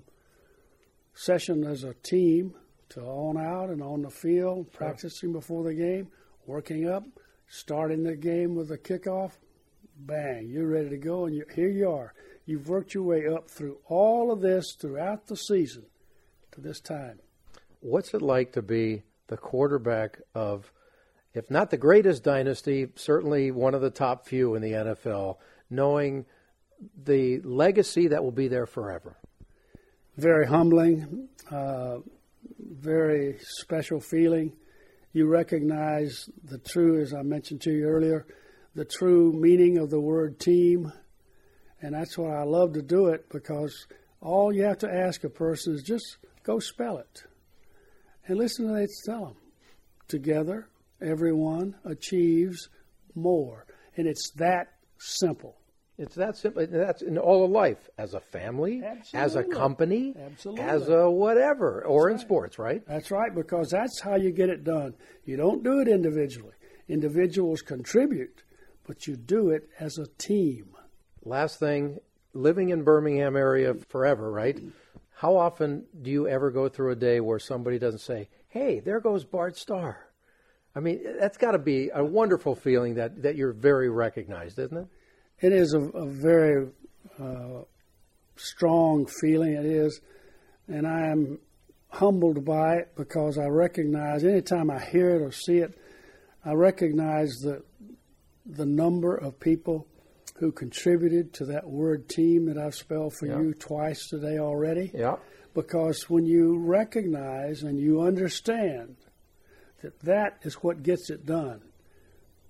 session 1.14 1.64
as 1.64 1.82
a 1.84 1.94
team 1.94 2.54
to 2.90 3.01
on 3.01 3.37
out 3.37 3.70
and 3.70 3.83
on 3.83 4.03
the 4.03 4.11
field, 4.11 4.72
practicing 4.72 5.33
before 5.33 5.64
the 5.64 5.74
game, 5.74 6.09
working 6.46 6.88
up, 6.88 7.05
starting 7.48 8.03
the 8.03 8.16
game 8.16 8.55
with 8.55 8.70
a 8.70 8.79
kickoff. 8.79 9.33
Bang, 9.96 10.48
you're 10.48 10.68
ready 10.68 10.90
to 10.90 10.96
go, 10.96 11.27
and 11.27 11.35
you, 11.35 11.44
here 11.55 11.68
you 11.68 11.90
are. 11.90 12.14
You've 12.46 12.68
worked 12.68 12.94
your 12.94 13.03
way 13.03 13.27
up 13.27 13.51
through 13.51 13.79
all 13.87 14.31
of 14.31 14.40
this 14.40 14.72
throughout 14.72 15.27
the 15.27 15.37
season 15.37 15.85
to 16.53 16.61
this 16.61 16.81
time. 16.81 17.18
What's 17.81 18.14
it 18.14 18.22
like 18.22 18.53
to 18.53 18.62
be 18.62 19.03
the 19.27 19.37
quarterback 19.37 20.20
of, 20.35 20.72
if 21.35 21.51
not 21.51 21.70
the 21.70 21.77
greatest 21.77 22.24
dynasty, 22.24 22.88
certainly 22.94 23.51
one 23.51 23.74
of 23.74 23.83
the 23.83 23.90
top 23.90 24.27
few 24.27 24.55
in 24.55 24.62
the 24.62 24.72
NFL, 24.72 25.37
knowing 25.68 26.24
the 27.05 27.40
legacy 27.40 28.09
that 28.09 28.22
will 28.22 28.33
be 28.33 28.48
there 28.48 28.66
forever? 28.66 29.16
Very 30.16 30.46
humbling, 30.46 31.29
uh, 31.51 31.98
very 32.68 33.38
special 33.40 34.00
feeling. 34.00 34.52
You 35.12 35.26
recognize 35.26 36.28
the 36.44 36.59
true, 36.59 37.00
as 37.00 37.14
I 37.14 37.22
mentioned 37.22 37.62
to 37.62 37.72
you 37.72 37.87
earlier, 37.87 38.26
the 38.74 38.85
true 38.85 39.33
meaning 39.33 39.78
of 39.78 39.90
the 39.90 40.00
word 40.00 40.38
team. 40.38 40.92
And 41.81 41.94
that's 41.94 42.18
why 42.18 42.37
I 42.37 42.42
love 42.42 42.74
to 42.74 42.83
do 42.83 43.07
it 43.07 43.28
because 43.31 43.87
all 44.20 44.52
you 44.52 44.64
have 44.64 44.78
to 44.78 44.92
ask 44.92 45.24
a 45.24 45.31
person 45.31 45.74
is 45.74 45.83
just 45.83 46.18
go 46.42 46.59
spell 46.59 46.98
it 46.98 47.24
and 48.26 48.38
listen 48.38 48.66
to 48.66 48.74
they 48.74 48.87
tell 49.04 49.26
them. 49.26 49.37
Together, 50.07 50.68
everyone 51.02 51.74
achieves 51.85 52.68
more. 53.14 53.66
And 53.96 54.07
it's 54.07 54.31
that 54.37 54.74
simple. 54.98 55.58
It's 55.98 56.14
that 56.14 56.37
simple. 56.37 56.64
That's 56.64 57.02
in 57.02 57.18
all 57.18 57.44
of 57.44 57.50
life, 57.50 57.90
as 57.98 58.14
a 58.14 58.20
family, 58.20 58.82
Absolutely. 58.84 59.18
as 59.20 59.34
a 59.34 59.42
company, 59.42 60.14
Absolutely. 60.16 60.62
as 60.64 60.88
a 60.88 61.11
whatever, 61.11 61.84
or 61.84 62.08
in 62.08 62.18
sports, 62.18 62.56
right? 62.56 62.82
That's 62.87 63.11
right, 63.11 63.34
because 63.34 63.70
that's 63.70 64.00
how 64.00 64.14
you 64.14 64.30
get 64.30 64.48
it 64.48 64.62
done. 64.62 64.94
You 65.24 65.37
don't 65.37 65.64
do 65.64 65.80
it 65.80 65.88
individually. 65.88 66.54
Individuals 66.88 67.62
contribute, 67.62 68.44
but 68.87 69.08
you 69.08 69.16
do 69.16 69.50
it 69.50 69.68
as 69.80 69.98
a 69.98 70.06
team. 70.18 70.76
Last 71.24 71.58
thing, 71.58 71.98
living 72.32 72.68
in 72.68 72.84
Birmingham 72.84 73.37
area 73.37 73.74
forever, 73.74 74.30
right? 74.30 74.58
How 75.16 75.37
often 75.37 75.87
do 76.00 76.12
you 76.12 76.28
ever 76.28 76.52
go 76.52 76.68
through 76.68 76.92
a 76.92 76.96
day 76.96 77.18
where 77.18 77.40
somebody 77.40 77.76
doesn't 77.80 77.98
say, 77.98 78.28
"Hey, 78.46 78.78
there 78.78 79.00
goes 79.00 79.24
Bart 79.24 79.56
Starr"? 79.56 80.06
I 80.76 80.80
mean, 80.80 81.00
that's 81.18 81.37
got 81.37 81.52
to 81.52 81.58
be 81.58 81.90
a 81.92 82.04
wonderful 82.04 82.54
feeling 82.54 82.94
that 82.94 83.22
that 83.22 83.34
you're 83.34 83.52
very 83.52 83.88
recognized, 83.88 84.61
isn't 84.61 84.76
it? 84.76 84.87
It 85.40 85.53
is 85.53 85.72
a, 85.74 85.81
a 85.81 86.07
very 86.07 86.68
uh, 87.20 87.62
strong 88.37 89.07
feeling. 89.07 89.53
It 89.55 89.64
is, 89.66 90.01
and 90.66 90.87
I 90.87 91.07
am 91.09 91.38
humbled 91.90 92.44
by 92.44 92.77
it 92.77 92.92
because 92.96 93.38
I 93.38 93.46
recognize 93.46 94.24
anytime 94.24 94.70
I 94.70 94.79
hear 94.85 95.11
it 95.16 95.22
or 95.22 95.33
see 95.33 95.59
it, 95.59 95.79
I 96.44 96.53
recognize 96.53 97.31
the 97.42 97.62
the 98.51 98.66
number 98.66 99.14
of 99.14 99.38
people 99.38 99.87
who 100.37 100.51
contributed 100.51 101.35
to 101.35 101.44
that 101.44 101.68
word 101.68 102.09
team 102.09 102.46
that 102.46 102.57
I've 102.57 102.74
spelled 102.74 103.12
for 103.14 103.27
Yeah. 103.27 103.40
you 103.40 103.53
twice 103.55 104.09
today 104.09 104.38
already. 104.38 104.90
Yeah. 104.94 105.16
Because 105.55 106.09
when 106.09 106.24
you 106.24 106.57
recognize 106.59 107.62
and 107.62 107.79
you 107.79 108.01
understand 108.01 108.96
that 109.83 110.01
that 110.01 110.38
is 110.42 110.55
what 110.62 110.83
gets 110.83 111.11
it 111.11 111.27
done, 111.27 111.61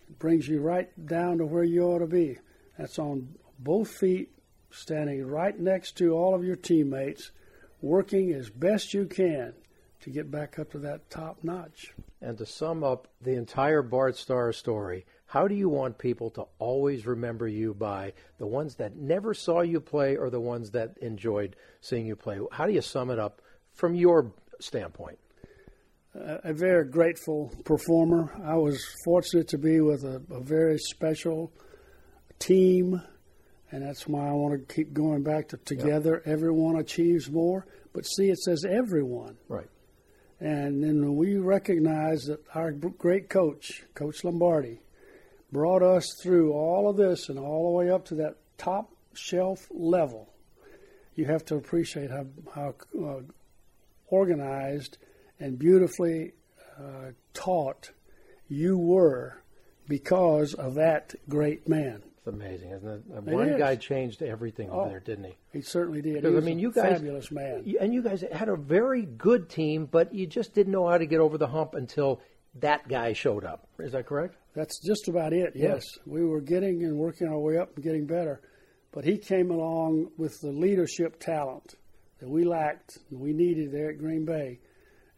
it 0.08 0.18
brings 0.20 0.46
you 0.46 0.60
right 0.60 0.88
down 1.06 1.38
to 1.38 1.46
where 1.46 1.64
you 1.64 1.82
ought 1.82 1.98
to 2.00 2.06
be. 2.06 2.38
That's 2.78 2.98
on 2.98 3.28
both 3.58 3.90
feet, 3.90 4.30
standing 4.70 5.26
right 5.26 5.58
next 5.58 5.96
to 5.98 6.12
all 6.12 6.34
of 6.34 6.44
your 6.44 6.56
teammates, 6.56 7.32
working 7.82 8.32
as 8.32 8.50
best 8.50 8.94
you 8.94 9.06
can 9.06 9.54
to 10.00 10.10
get 10.10 10.30
back 10.30 10.58
up 10.58 10.70
to 10.72 10.78
that 10.78 11.10
top 11.10 11.42
notch. 11.42 11.92
And 12.20 12.38
to 12.38 12.46
sum 12.46 12.84
up 12.84 13.08
the 13.20 13.34
entire 13.34 13.82
Bart 13.82 14.16
Starr 14.16 14.52
story, 14.52 15.06
how 15.26 15.48
do 15.48 15.54
you 15.54 15.68
want 15.68 15.98
people 15.98 16.30
to 16.30 16.46
always 16.58 17.06
remember 17.06 17.48
you 17.48 17.74
by 17.74 18.12
the 18.38 18.46
ones 18.46 18.76
that 18.76 18.96
never 18.96 19.34
saw 19.34 19.60
you 19.60 19.80
play 19.80 20.16
or 20.16 20.30
the 20.30 20.40
ones 20.40 20.70
that 20.70 20.96
enjoyed 20.98 21.56
seeing 21.80 22.06
you 22.06 22.16
play? 22.16 22.38
How 22.52 22.66
do 22.66 22.72
you 22.72 22.80
sum 22.80 23.10
it 23.10 23.18
up 23.18 23.42
from 23.72 23.94
your 23.94 24.32
standpoint? 24.60 25.18
a 26.14 26.40
a 26.44 26.52
very 26.52 26.84
grateful 26.84 27.52
performer. 27.64 28.32
I 28.44 28.56
was 28.56 28.84
fortunate 29.04 29.48
to 29.48 29.58
be 29.58 29.80
with 29.80 30.04
a, 30.04 30.22
a 30.30 30.40
very 30.40 30.78
special 30.78 31.52
team, 32.38 33.02
and 33.70 33.82
that's 33.82 34.06
why 34.06 34.28
I 34.28 34.32
want 34.32 34.68
to 34.68 34.74
keep 34.74 34.92
going 34.92 35.22
back 35.22 35.48
to 35.48 35.56
together. 35.58 36.22
Everyone 36.24 36.76
achieves 36.76 37.30
more, 37.30 37.66
but 37.92 38.06
see, 38.06 38.30
it 38.30 38.38
says 38.38 38.64
everyone. 38.68 39.36
Right. 39.48 39.68
And 40.40 40.82
then 40.82 41.16
we 41.16 41.36
recognize 41.36 42.22
that 42.24 42.40
our 42.54 42.70
great 42.70 43.28
coach, 43.28 43.82
Coach 43.94 44.22
Lombardi, 44.22 44.80
brought 45.50 45.82
us 45.82 46.06
through 46.22 46.52
all 46.52 46.88
of 46.88 46.96
this 46.96 47.28
and 47.28 47.38
all 47.38 47.70
the 47.70 47.76
way 47.76 47.90
up 47.90 48.04
to 48.06 48.14
that 48.16 48.36
top 48.56 48.92
shelf 49.14 49.66
level, 49.70 50.32
you 51.14 51.24
have 51.26 51.44
to 51.46 51.56
appreciate 51.56 52.10
how, 52.10 52.26
how 52.54 52.74
uh, 53.00 53.20
organized 54.06 54.98
and 55.40 55.58
beautifully 55.58 56.32
uh, 56.78 57.10
taught 57.34 57.90
you 58.48 58.78
were 58.78 59.42
because 59.88 60.54
of 60.54 60.74
that 60.74 61.14
great 61.28 61.68
man. 61.68 62.02
Amazing, 62.28 62.70
isn't 62.72 62.88
it? 62.88 63.02
It 63.16 63.22
One 63.24 63.48
is. 63.48 63.58
guy 63.58 63.76
changed 63.76 64.22
everything 64.22 64.70
over 64.70 64.82
Oh. 64.82 64.88
there, 64.88 65.00
didn't 65.00 65.24
he? 65.24 65.36
He 65.52 65.60
certainly 65.62 66.02
did. 66.02 66.16
He 66.16 66.20
Because 66.20 66.36
I 66.36 66.46
mean, 66.46 66.58
a 66.58 66.60
you 66.62 66.72
guys, 66.72 66.92
fabulous 66.98 67.30
man. 67.30 67.64
and 67.80 67.92
you 67.94 68.02
guys 68.02 68.22
had 68.32 68.48
a 68.48 68.56
very 68.56 69.02
good 69.02 69.48
team, 69.48 69.86
but 69.86 70.14
you 70.14 70.26
just 70.26 70.54
didn't 70.54 70.72
know 70.72 70.86
how 70.88 70.98
to 70.98 71.06
get 71.06 71.20
over 71.20 71.38
the 71.38 71.46
hump 71.48 71.74
until 71.74 72.20
that 72.60 72.86
guy 72.88 73.12
showed 73.12 73.44
up. 73.44 73.66
Is 73.78 73.92
that 73.92 74.06
correct? 74.06 74.36
That's 74.54 74.80
just 74.84 75.08
about 75.08 75.32
it. 75.32 75.52
Yes, 75.54 75.82
we 76.06 76.24
were 76.24 76.40
getting 76.40 76.82
and 76.84 76.98
working 76.98 77.28
our 77.28 77.38
way 77.38 77.56
up 77.58 77.74
and 77.76 77.84
getting 77.84 78.06
better, 78.06 78.40
but 78.92 79.04
he 79.04 79.16
came 79.18 79.50
along 79.50 80.10
with 80.16 80.40
the 80.40 80.50
leadership 80.52 81.18
talent 81.20 81.74
that 82.20 82.28
we 82.28 82.44
lacked 82.44 82.98
and 83.10 83.20
we 83.20 83.32
needed 83.32 83.70
there 83.72 83.90
at 83.90 83.98
Green 83.98 84.24
Bay, 84.24 84.58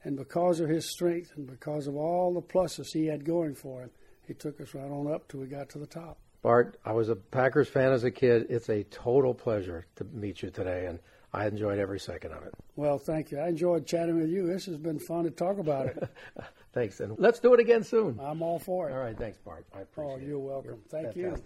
and 0.04 0.16
because 0.16 0.60
of 0.60 0.68
his 0.68 0.90
strength 0.90 1.32
and 1.36 1.46
because 1.46 1.86
of 1.86 1.96
all 1.96 2.34
the 2.34 2.42
pluses 2.42 2.92
he 2.92 3.06
had 3.06 3.24
going 3.24 3.54
for 3.54 3.82
him, 3.82 3.90
he 4.26 4.34
took 4.34 4.60
us 4.60 4.74
right 4.74 4.90
on 4.90 5.10
up 5.12 5.26
till 5.28 5.40
we 5.40 5.46
got 5.46 5.68
to 5.70 5.78
the 5.78 5.86
top. 5.86 6.18
Bart, 6.42 6.78
I 6.84 6.92
was 6.92 7.08
a 7.08 7.16
Packers 7.16 7.68
fan 7.68 7.92
as 7.92 8.04
a 8.04 8.10
kid. 8.10 8.46
It's 8.48 8.68
a 8.70 8.82
total 8.84 9.34
pleasure 9.34 9.86
to 9.96 10.04
meet 10.04 10.42
you 10.42 10.50
today, 10.50 10.86
and 10.86 10.98
I 11.34 11.46
enjoyed 11.46 11.78
every 11.78 12.00
second 12.00 12.32
of 12.32 12.42
it. 12.44 12.54
Well, 12.76 12.98
thank 12.98 13.30
you. 13.30 13.38
I 13.38 13.48
enjoyed 13.48 13.86
chatting 13.86 14.18
with 14.18 14.30
you. 14.30 14.46
This 14.46 14.64
has 14.66 14.78
been 14.78 14.98
fun 14.98 15.24
to 15.24 15.30
talk 15.30 15.58
about 15.58 15.86
it. 15.86 16.08
Thanks, 16.72 17.00
and 17.00 17.18
let's 17.18 17.40
do 17.40 17.52
it 17.52 17.60
again 17.60 17.82
soon. 17.84 18.18
I'm 18.22 18.42
all 18.42 18.58
for 18.58 18.88
it. 18.88 18.92
All 18.92 19.00
right, 19.00 19.18
thanks, 19.18 19.38
Bart. 19.38 19.66
I 19.74 19.80
appreciate 19.80 20.12
Oh, 20.12 20.16
it. 20.16 20.22
you're 20.22 20.38
welcome. 20.38 20.80
Thank 20.88 21.16
you. 21.16 21.36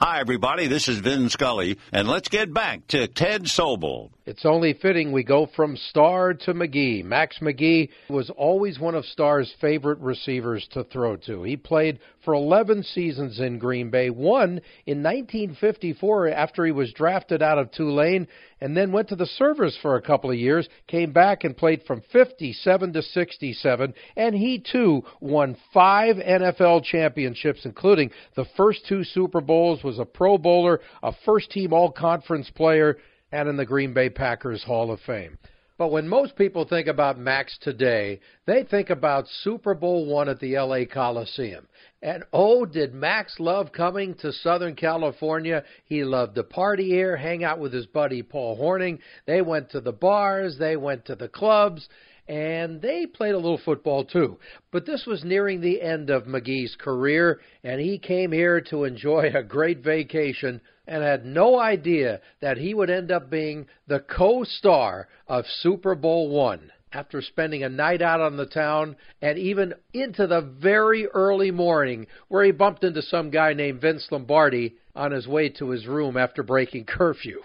Hi, 0.00 0.20
everybody. 0.20 0.68
This 0.68 0.86
is 0.86 0.98
Vin 0.98 1.28
Scully, 1.28 1.76
and 1.92 2.06
let's 2.06 2.28
get 2.28 2.54
back 2.54 2.86
to 2.88 3.08
Ted 3.08 3.44
Sobel. 3.46 4.10
It's 4.26 4.44
only 4.44 4.74
fitting 4.74 5.10
we 5.10 5.24
go 5.24 5.46
from 5.56 5.76
Starr 5.76 6.34
to 6.34 6.54
McGee. 6.54 7.02
Max 7.02 7.38
McGee 7.40 7.88
was 8.08 8.30
always 8.30 8.78
one 8.78 8.94
of 8.94 9.04
Starr's 9.06 9.52
favorite 9.60 9.98
receivers 9.98 10.68
to 10.72 10.84
throw 10.84 11.16
to. 11.16 11.42
He 11.42 11.56
played 11.56 11.98
for 12.24 12.34
11 12.34 12.84
seasons 12.84 13.40
in 13.40 13.58
Green 13.58 13.90
Bay, 13.90 14.10
one 14.10 14.60
in 14.86 15.02
1954 15.02 16.28
after 16.28 16.64
he 16.64 16.72
was 16.72 16.92
drafted 16.92 17.42
out 17.42 17.58
of 17.58 17.72
Tulane, 17.72 18.28
and 18.60 18.76
then 18.76 18.92
went 18.92 19.08
to 19.08 19.16
the 19.16 19.26
service 19.26 19.76
for 19.80 19.96
a 19.96 20.02
couple 20.02 20.30
of 20.30 20.36
years, 20.36 20.68
came 20.86 21.12
back 21.12 21.44
and 21.44 21.56
played 21.56 21.82
from 21.84 22.02
57 22.12 22.92
to 22.92 23.02
67, 23.02 23.94
and 24.16 24.34
he 24.34 24.58
too 24.58 25.02
won 25.20 25.56
five 25.72 26.16
NFL 26.16 26.84
championships, 26.84 27.64
including 27.64 28.10
the 28.36 28.46
first 28.56 28.86
two 28.88 29.04
Super 29.04 29.40
Bowls, 29.40 29.82
was 29.82 29.98
a 29.98 30.04
Pro 30.04 30.38
Bowler, 30.38 30.80
a 31.02 31.12
first 31.24 31.50
team 31.50 31.72
All 31.72 31.90
Conference 31.90 32.50
player, 32.50 32.98
and 33.32 33.48
in 33.48 33.56
the 33.56 33.66
Green 33.66 33.92
Bay 33.92 34.10
Packers 34.10 34.64
Hall 34.64 34.90
of 34.90 35.00
Fame. 35.00 35.38
But 35.78 35.92
when 35.92 36.08
most 36.08 36.34
people 36.34 36.64
think 36.64 36.88
about 36.88 37.20
Max 37.20 37.56
today, 37.60 38.18
they 38.46 38.64
think 38.64 38.90
about 38.90 39.28
Super 39.28 39.74
Bowl 39.74 40.06
one 40.06 40.28
at 40.28 40.40
the 40.40 40.58
LA 40.58 40.80
Coliseum. 40.92 41.68
And 42.02 42.24
oh, 42.32 42.66
did 42.66 42.94
Max 42.94 43.38
love 43.38 43.70
coming 43.70 44.14
to 44.14 44.32
Southern 44.32 44.74
California? 44.74 45.62
He 45.84 46.02
loved 46.02 46.34
to 46.34 46.42
party 46.42 46.88
here, 46.88 47.16
hang 47.16 47.44
out 47.44 47.60
with 47.60 47.72
his 47.72 47.86
buddy 47.86 48.22
Paul 48.22 48.58
Hornung. 48.58 48.98
They 49.26 49.40
went 49.40 49.70
to 49.70 49.80
the 49.80 49.92
bars, 49.92 50.58
they 50.58 50.76
went 50.76 51.04
to 51.06 51.14
the 51.14 51.28
clubs, 51.28 51.88
and 52.28 52.82
they 52.82 53.06
played 53.06 53.34
a 53.34 53.38
little 53.38 53.60
football 53.64 54.04
too. 54.04 54.38
But 54.70 54.84
this 54.84 55.06
was 55.06 55.24
nearing 55.24 55.60
the 55.60 55.80
end 55.80 56.10
of 56.10 56.24
McGee's 56.24 56.76
career, 56.76 57.40
and 57.64 57.80
he 57.80 57.98
came 57.98 58.32
here 58.32 58.60
to 58.70 58.84
enjoy 58.84 59.32
a 59.34 59.42
great 59.42 59.78
vacation 59.78 60.60
and 60.86 61.02
had 61.02 61.24
no 61.24 61.58
idea 61.58 62.20
that 62.40 62.58
he 62.58 62.74
would 62.74 62.90
end 62.90 63.10
up 63.10 63.30
being 63.30 63.66
the 63.86 64.00
co 64.00 64.44
star 64.44 65.08
of 65.26 65.46
Super 65.46 65.94
Bowl 65.94 66.28
One 66.28 66.70
after 66.92 67.20
spending 67.20 67.62
a 67.62 67.68
night 67.68 68.00
out 68.00 68.20
on 68.20 68.36
the 68.36 68.46
town 68.46 68.96
and 69.20 69.38
even 69.38 69.74
into 69.92 70.26
the 70.26 70.40
very 70.40 71.06
early 71.08 71.50
morning 71.50 72.06
where 72.28 72.44
he 72.44 72.50
bumped 72.50 72.84
into 72.84 73.02
some 73.02 73.30
guy 73.30 73.52
named 73.52 73.80
Vince 73.80 74.06
Lombardi 74.10 74.74
on 74.94 75.12
his 75.12 75.28
way 75.28 75.48
to 75.50 75.70
his 75.70 75.86
room 75.86 76.16
after 76.16 76.42
breaking 76.42 76.84
curfew. 76.84 77.42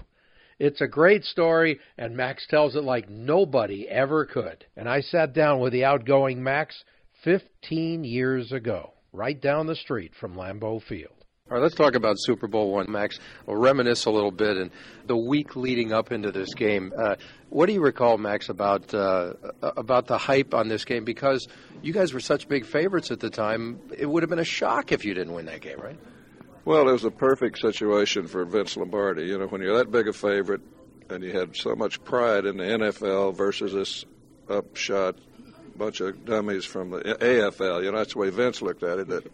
It's 0.60 0.82
a 0.82 0.88
great 0.88 1.24
story, 1.24 1.80
and 1.98 2.16
Max 2.16 2.46
tells 2.48 2.76
it 2.76 2.84
like 2.84 3.10
nobody 3.10 3.88
ever 3.88 4.26
could. 4.26 4.66
And 4.76 4.88
I 4.88 5.02
sat 5.02 5.34
down 5.34 5.60
with 5.60 5.74
the 5.74 5.86
outgoing 5.86 6.44
Max 6.44 6.84
15 7.24 8.04
years 8.04 8.52
ago, 8.52 8.94
right 9.12 9.40
down 9.40 9.68
the 9.68 9.76
street 9.76 10.14
from 10.20 10.36
Lambeau 10.36 10.82
Field. 10.82 11.14
All 11.52 11.58
right, 11.58 11.64
let's 11.64 11.76
talk 11.76 11.96
about 11.96 12.16
Super 12.20 12.48
Bowl 12.48 12.72
one, 12.72 12.90
Max. 12.90 13.20
We'll 13.46 13.58
reminisce 13.58 14.06
a 14.06 14.10
little 14.10 14.32
bit 14.32 14.56
and 14.56 14.72
the 15.08 15.18
week 15.18 15.58
leading 15.58 15.92
up 15.92 16.14
into 16.14 16.32
this 16.32 16.54
game. 16.54 16.94
Uh, 16.98 17.16
what 17.50 17.66
do 17.66 17.74
you 17.74 17.82
recall, 17.82 18.18
Max, 18.18 18.48
about 18.48 18.94
uh, 18.94 19.34
about 19.62 20.08
the 20.08 20.18
hype 20.18 20.54
on 20.54 20.70
this 20.70 20.86
game? 20.86 21.04
Because 21.04 21.46
you 21.82 21.92
guys 21.92 22.14
were 22.14 22.22
such 22.22 22.48
big 22.48 22.66
favorites 22.66 23.12
at 23.12 23.20
the 23.20 23.30
time, 23.30 23.82
it 23.98 24.06
would 24.06 24.24
have 24.24 24.30
been 24.30 24.40
a 24.40 24.46
shock 24.46 24.94
if 24.94 25.04
you 25.04 25.14
didn't 25.14 25.34
win 25.34 25.46
that 25.48 25.60
game, 25.60 25.80
right? 25.82 26.00
Well, 26.66 26.88
it 26.88 26.94
was 26.94 27.04
a 27.04 27.12
perfect 27.12 27.60
situation 27.60 28.28
for 28.28 28.46
Vince 28.46 28.78
Lombardi. 28.78 29.26
You 29.26 29.38
know, 29.38 29.48
when 29.48 29.62
you're 29.62 29.78
that 29.80 29.92
big 29.92 30.08
a 30.08 30.14
favorite 30.14 30.62
and 31.10 31.22
you 31.22 31.38
had 31.38 31.58
so 31.58 31.76
much 31.76 32.02
pride 32.06 32.46
in 32.46 32.56
the 32.56 32.64
NFL 32.64 33.36
versus 33.36 33.74
this 33.74 34.06
upshot 34.50 35.18
bunch 35.76 36.00
of 36.00 36.24
dummies 36.24 36.64
from 36.64 36.92
the 36.92 37.00
AFL, 37.00 37.84
you 37.84 37.92
know, 37.92 37.98
that's 37.98 38.14
the 38.14 38.20
way 38.20 38.30
Vince 38.30 38.62
looked 38.62 38.84
at 38.84 39.00
it. 39.00 39.10
That 39.10 39.30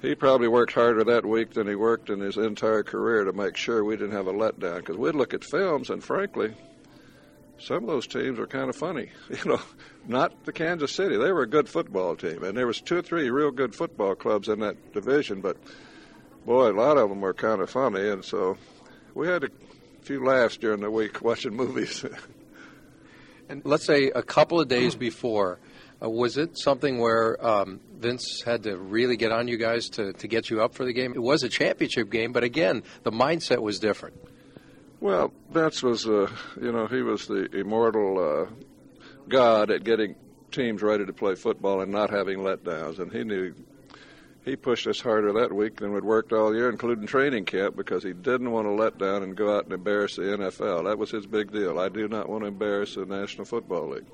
he 0.00 0.16
probably 0.16 0.48
worked 0.48 0.72
harder 0.72 1.04
that 1.04 1.24
week 1.24 1.52
than 1.52 1.68
he 1.68 1.76
worked 1.76 2.10
in 2.10 2.18
his 2.18 2.36
entire 2.36 2.82
career 2.82 3.22
to 3.22 3.32
make 3.32 3.56
sure 3.56 3.84
we 3.84 3.96
didn't 3.96 4.16
have 4.16 4.26
a 4.26 4.32
letdown. 4.32 4.78
Because 4.78 4.96
we'd 4.96 5.14
look 5.14 5.34
at 5.34 5.44
films, 5.44 5.90
and 5.90 6.02
frankly, 6.02 6.54
some 7.60 7.84
of 7.84 7.86
those 7.86 8.08
teams 8.08 8.40
are 8.40 8.48
kind 8.48 8.68
of 8.68 8.74
funny. 8.74 9.10
You 9.30 9.52
know, 9.52 9.60
not 10.08 10.44
the 10.44 10.52
Kansas 10.52 10.90
City; 10.90 11.16
they 11.16 11.30
were 11.30 11.42
a 11.42 11.48
good 11.48 11.68
football 11.68 12.16
team, 12.16 12.42
and 12.42 12.56
there 12.56 12.66
was 12.66 12.80
two 12.80 12.96
or 12.96 13.02
three 13.02 13.30
real 13.30 13.52
good 13.52 13.76
football 13.76 14.16
clubs 14.16 14.48
in 14.48 14.58
that 14.58 14.92
division. 14.92 15.40
But 15.40 15.56
boy, 16.44 16.70
a 16.70 16.72
lot 16.72 16.96
of 16.96 17.08
them 17.08 17.20
were 17.20 17.34
kind 17.34 17.60
of 17.60 17.70
funny, 17.70 18.08
and 18.08 18.24
so 18.24 18.56
we 19.14 19.26
had 19.26 19.44
a 19.44 19.50
few 20.02 20.24
laughs 20.24 20.56
during 20.56 20.80
the 20.80 20.90
week 20.90 21.22
watching 21.22 21.54
movies. 21.56 22.04
and 23.48 23.62
let's 23.64 23.84
say 23.84 24.10
a 24.10 24.22
couple 24.22 24.60
of 24.60 24.68
days 24.68 24.94
before 24.94 25.58
uh, 26.02 26.08
was 26.08 26.36
it 26.36 26.58
something 26.58 26.98
where 26.98 27.44
um, 27.44 27.80
Vince 27.96 28.42
had 28.44 28.64
to 28.64 28.76
really 28.76 29.16
get 29.16 29.30
on 29.30 29.46
you 29.46 29.56
guys 29.56 29.88
to, 29.90 30.12
to 30.14 30.26
get 30.26 30.50
you 30.50 30.62
up 30.62 30.74
for 30.74 30.84
the 30.84 30.92
game? 30.92 31.12
It 31.14 31.22
was 31.22 31.42
a 31.42 31.48
championship 31.48 32.10
game, 32.10 32.32
but 32.32 32.42
again, 32.42 32.82
the 33.04 33.12
mindset 33.12 33.58
was 33.58 33.78
different. 33.78 34.16
Well, 35.00 35.32
Vince 35.50 35.82
was, 35.82 36.06
uh, 36.06 36.30
you 36.60 36.72
know, 36.72 36.86
he 36.86 37.02
was 37.02 37.26
the 37.26 37.44
immortal 37.56 38.18
uh, 38.18 38.46
god 39.28 39.70
at 39.70 39.84
getting 39.84 40.16
teams 40.50 40.82
ready 40.82 41.06
to 41.06 41.12
play 41.12 41.34
football 41.34 41.80
and 41.80 41.92
not 41.92 42.10
having 42.10 42.38
letdowns, 42.38 42.98
and 42.98 43.12
he 43.12 43.24
knew 43.24 43.54
he 44.44 44.56
pushed 44.56 44.86
us 44.88 45.00
harder 45.00 45.32
that 45.34 45.52
week 45.52 45.76
than 45.76 45.92
we'd 45.92 46.04
worked 46.04 46.32
all 46.32 46.54
year, 46.54 46.68
including 46.68 47.06
training 47.06 47.44
camp, 47.44 47.76
because 47.76 48.02
he 48.02 48.12
didn't 48.12 48.50
want 48.50 48.66
to 48.66 48.72
let 48.72 48.98
down 48.98 49.22
and 49.22 49.36
go 49.36 49.56
out 49.56 49.64
and 49.64 49.72
embarrass 49.72 50.16
the 50.16 50.22
NFL. 50.22 50.84
That 50.84 50.98
was 50.98 51.10
his 51.10 51.26
big 51.26 51.52
deal. 51.52 51.78
I 51.78 51.88
do 51.88 52.08
not 52.08 52.28
want 52.28 52.42
to 52.42 52.48
embarrass 52.48 52.96
the 52.96 53.06
National 53.06 53.44
Football 53.44 53.90
League. 53.90 54.06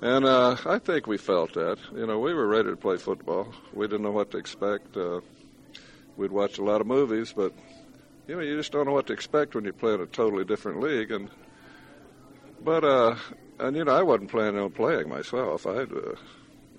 And 0.00 0.24
uh, 0.24 0.56
I 0.64 0.78
think 0.78 1.06
we 1.06 1.18
felt 1.18 1.54
that. 1.54 1.78
You 1.94 2.06
know, 2.06 2.18
we 2.18 2.32
were 2.32 2.46
ready 2.46 2.70
to 2.70 2.76
play 2.76 2.96
football. 2.96 3.52
We 3.74 3.86
didn't 3.86 4.02
know 4.02 4.12
what 4.12 4.30
to 4.30 4.38
expect. 4.38 4.96
Uh, 4.96 5.20
we'd 6.16 6.32
watched 6.32 6.58
a 6.58 6.64
lot 6.64 6.80
of 6.80 6.86
movies, 6.86 7.34
but 7.36 7.52
you 8.26 8.36
know, 8.36 8.40
you 8.40 8.56
just 8.56 8.72
don't 8.72 8.86
know 8.86 8.92
what 8.92 9.06
to 9.08 9.12
expect 9.12 9.54
when 9.54 9.64
you 9.64 9.72
play 9.74 9.92
in 9.92 10.00
a 10.00 10.06
totally 10.06 10.44
different 10.44 10.80
league. 10.80 11.10
And 11.10 11.28
but 12.62 12.82
uh, 12.82 13.16
and 13.58 13.76
you 13.76 13.84
know, 13.84 13.94
I 13.94 14.02
wasn't 14.02 14.30
planning 14.30 14.60
on 14.60 14.70
playing 14.70 15.10
myself. 15.10 15.66
I'd. 15.66 15.92
uh, 15.92 16.14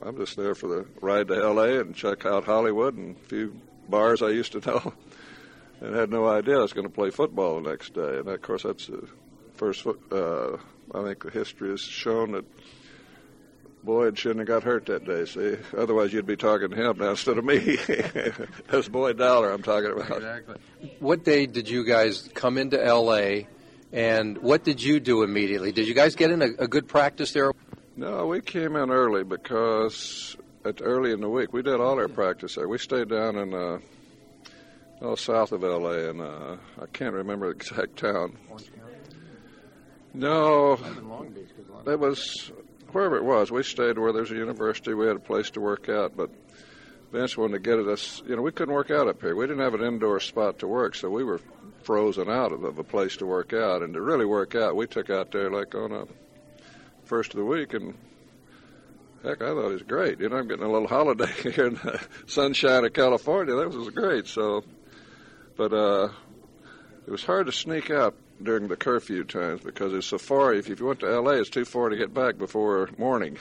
I'm 0.02 0.18
just 0.18 0.36
there 0.36 0.56
for 0.56 0.68
the 0.68 0.86
ride 1.02 1.28
to 1.30 1.36
L.A. 1.36 1.80
and 1.80 1.96
check 1.96 2.26
out 2.26 2.46
Hollywood 2.46 2.96
and 2.96 3.16
a 3.16 3.28
few 3.28 3.60
bars 3.90 4.22
I 4.22 4.30
used 4.30 4.52
to 4.54 4.60
know, 4.60 4.94
and 5.82 5.96
had 5.96 6.10
no 6.10 6.28
idea 6.28 6.58
I 6.58 6.62
was 6.62 6.74
going 6.74 6.88
to 6.88 6.94
play 6.94 7.10
football 7.10 7.62
the 7.62 7.70
next 7.70 7.94
day. 7.94 8.18
And 8.20 8.28
of 8.28 8.42
course, 8.42 8.64
that's 8.64 8.88
the 8.88 9.08
first. 9.54 9.86
Uh, 10.12 10.58
I 10.94 11.04
think 11.04 11.24
the 11.24 11.32
history 11.32 11.70
has 11.70 11.82
shown 11.82 12.34
that 12.34 12.46
Boyd 13.86 14.18
shouldn't 14.18 14.40
have 14.40 14.48
got 14.48 14.64
hurt 14.64 14.88
that 14.88 15.06
day. 15.06 15.26
See, 15.26 15.58
otherwise 15.78 16.12
you'd 16.12 16.26
be 16.26 16.36
talking 16.36 16.70
to 16.72 16.76
him 16.76 16.98
now 16.98 17.10
instead 17.12 17.38
of 17.38 17.46
me. 17.46 17.78
That's 18.70 18.88
Boyd 18.88 19.18
Dowler 19.18 19.52
I'm 19.52 19.64
talking 19.64 19.92
about. 19.92 20.18
Exactly. 20.18 20.56
What 21.00 21.24
day 21.24 21.46
did 21.46 21.70
you 21.70 21.86
guys 21.86 22.30
come 22.34 22.58
into 22.58 22.84
L.A. 22.84 23.48
and 23.94 24.40
what 24.40 24.64
did 24.64 24.82
you 24.82 25.00
do 25.00 25.24
immediately? 25.24 25.72
Did 25.72 25.88
you 25.88 25.94
guys 25.94 26.16
get 26.16 26.32
in 26.32 26.42
a, 26.42 26.50
a 26.60 26.68
good 26.68 26.88
practice 26.88 27.32
there? 27.32 27.52
No, 27.98 28.28
we 28.28 28.42
came 28.42 28.76
in 28.76 28.92
early 28.92 29.24
because 29.24 30.36
at 30.66 30.82
early 30.82 31.14
in 31.14 31.22
the 31.22 31.30
week 31.30 31.54
we 31.54 31.62
did 31.62 31.80
all 31.80 31.98
our 31.98 32.10
practice 32.10 32.56
there. 32.56 32.68
We 32.68 32.78
stayed 32.78 33.08
down 33.08 33.38
in 33.38 33.54
uh, 33.54 33.80
oh 35.02 35.16
south 35.16 35.54
of 35.54 35.64
L.A. 35.64 36.10
and 36.10 36.20
uh, 36.20 36.58
I 36.82 36.86
can't 36.92 37.14
remember 37.14 37.54
the 37.54 37.56
exact 37.56 37.98
town. 37.98 38.38
No, 40.14 40.76
that 41.86 42.00
was 42.00 42.52
wherever 42.92 43.16
it 43.16 43.24
was, 43.24 43.50
we 43.50 43.64
stayed 43.64 43.98
where 43.98 44.12
there's 44.12 44.32
a 44.32 44.36
university. 44.36 44.94
We 44.94 45.08
had 45.08 45.16
a 45.16 45.20
place 45.20 45.50
to 45.52 45.62
work 45.62 45.88
out, 45.88 46.18
but 46.18 46.32
Vince 47.14 47.38
wanted 47.38 47.54
to 47.54 47.60
get 47.60 47.80
at 47.80 47.88
us. 47.88 48.22
You 48.28 48.36
know, 48.36 48.42
we 48.42 48.52
couldn't 48.52 48.74
work 48.74 48.92
out 48.92 49.08
up 49.08 49.22
here. 49.22 49.36
We 49.36 49.46
didn't 49.48 49.64
have 49.64 49.74
an 49.74 49.84
indoor 49.84 50.20
spot 50.20 50.60
to 50.60 50.68
work, 50.68 50.96
so 50.96 51.10
we 51.10 51.24
were 51.24 51.40
frozen 51.84 52.30
out 52.30 52.52
of, 52.52 52.66
of 52.66 52.78
a 52.78 52.84
place 52.84 53.16
to 53.18 53.26
work 53.26 53.54
out. 53.54 53.84
And 53.84 53.94
to 53.94 54.02
really 54.02 54.26
work 54.26 54.56
out, 54.56 54.76
we 54.76 54.88
took 54.88 55.10
out 55.10 55.32
there 55.32 55.50
like 55.50 55.76
on 55.76 55.92
a 55.94 56.06
first 57.06 57.34
of 57.34 57.40
the 57.40 57.46
week, 57.46 57.74
and 57.74 57.94
heck, 59.24 59.42
I 59.42 59.48
thought 59.48 59.70
it 59.70 59.74
was 59.74 59.84
great. 59.84 60.20
You 60.20 60.30
know, 60.30 60.38
I'm 60.38 60.48
getting 60.48 60.66
a 60.66 60.72
little 60.72 60.88
holiday 60.88 61.32
here 61.44 61.68
in 61.68 61.76
the 61.76 62.00
sunshine 62.28 62.86
of 62.86 62.94
California. 62.94 63.56
That 63.56 63.70
was 63.70 63.90
great. 63.90 64.28
So, 64.28 64.64
but 65.58 65.74
uh, 65.74 66.10
it 67.08 67.12
was 67.12 67.24
hard 67.24 67.48
to 67.48 67.52
sneak 67.52 67.90
out 67.90 68.16
during 68.42 68.68
the 68.68 68.76
curfew 68.76 69.24
times 69.24 69.62
because 69.62 69.94
it's 69.94 70.08
so 70.08 70.18
far. 70.18 70.54
If 70.54 70.68
you 70.68 70.76
went 70.86 71.00
to 71.02 71.12
L.A., 71.12 71.40
it's 71.40 71.50
too 71.50 71.66
far 71.66 71.90
to 71.90 71.96
get 71.96 72.14
back 72.14 72.38
before 72.38 72.90
morning. 72.98 73.38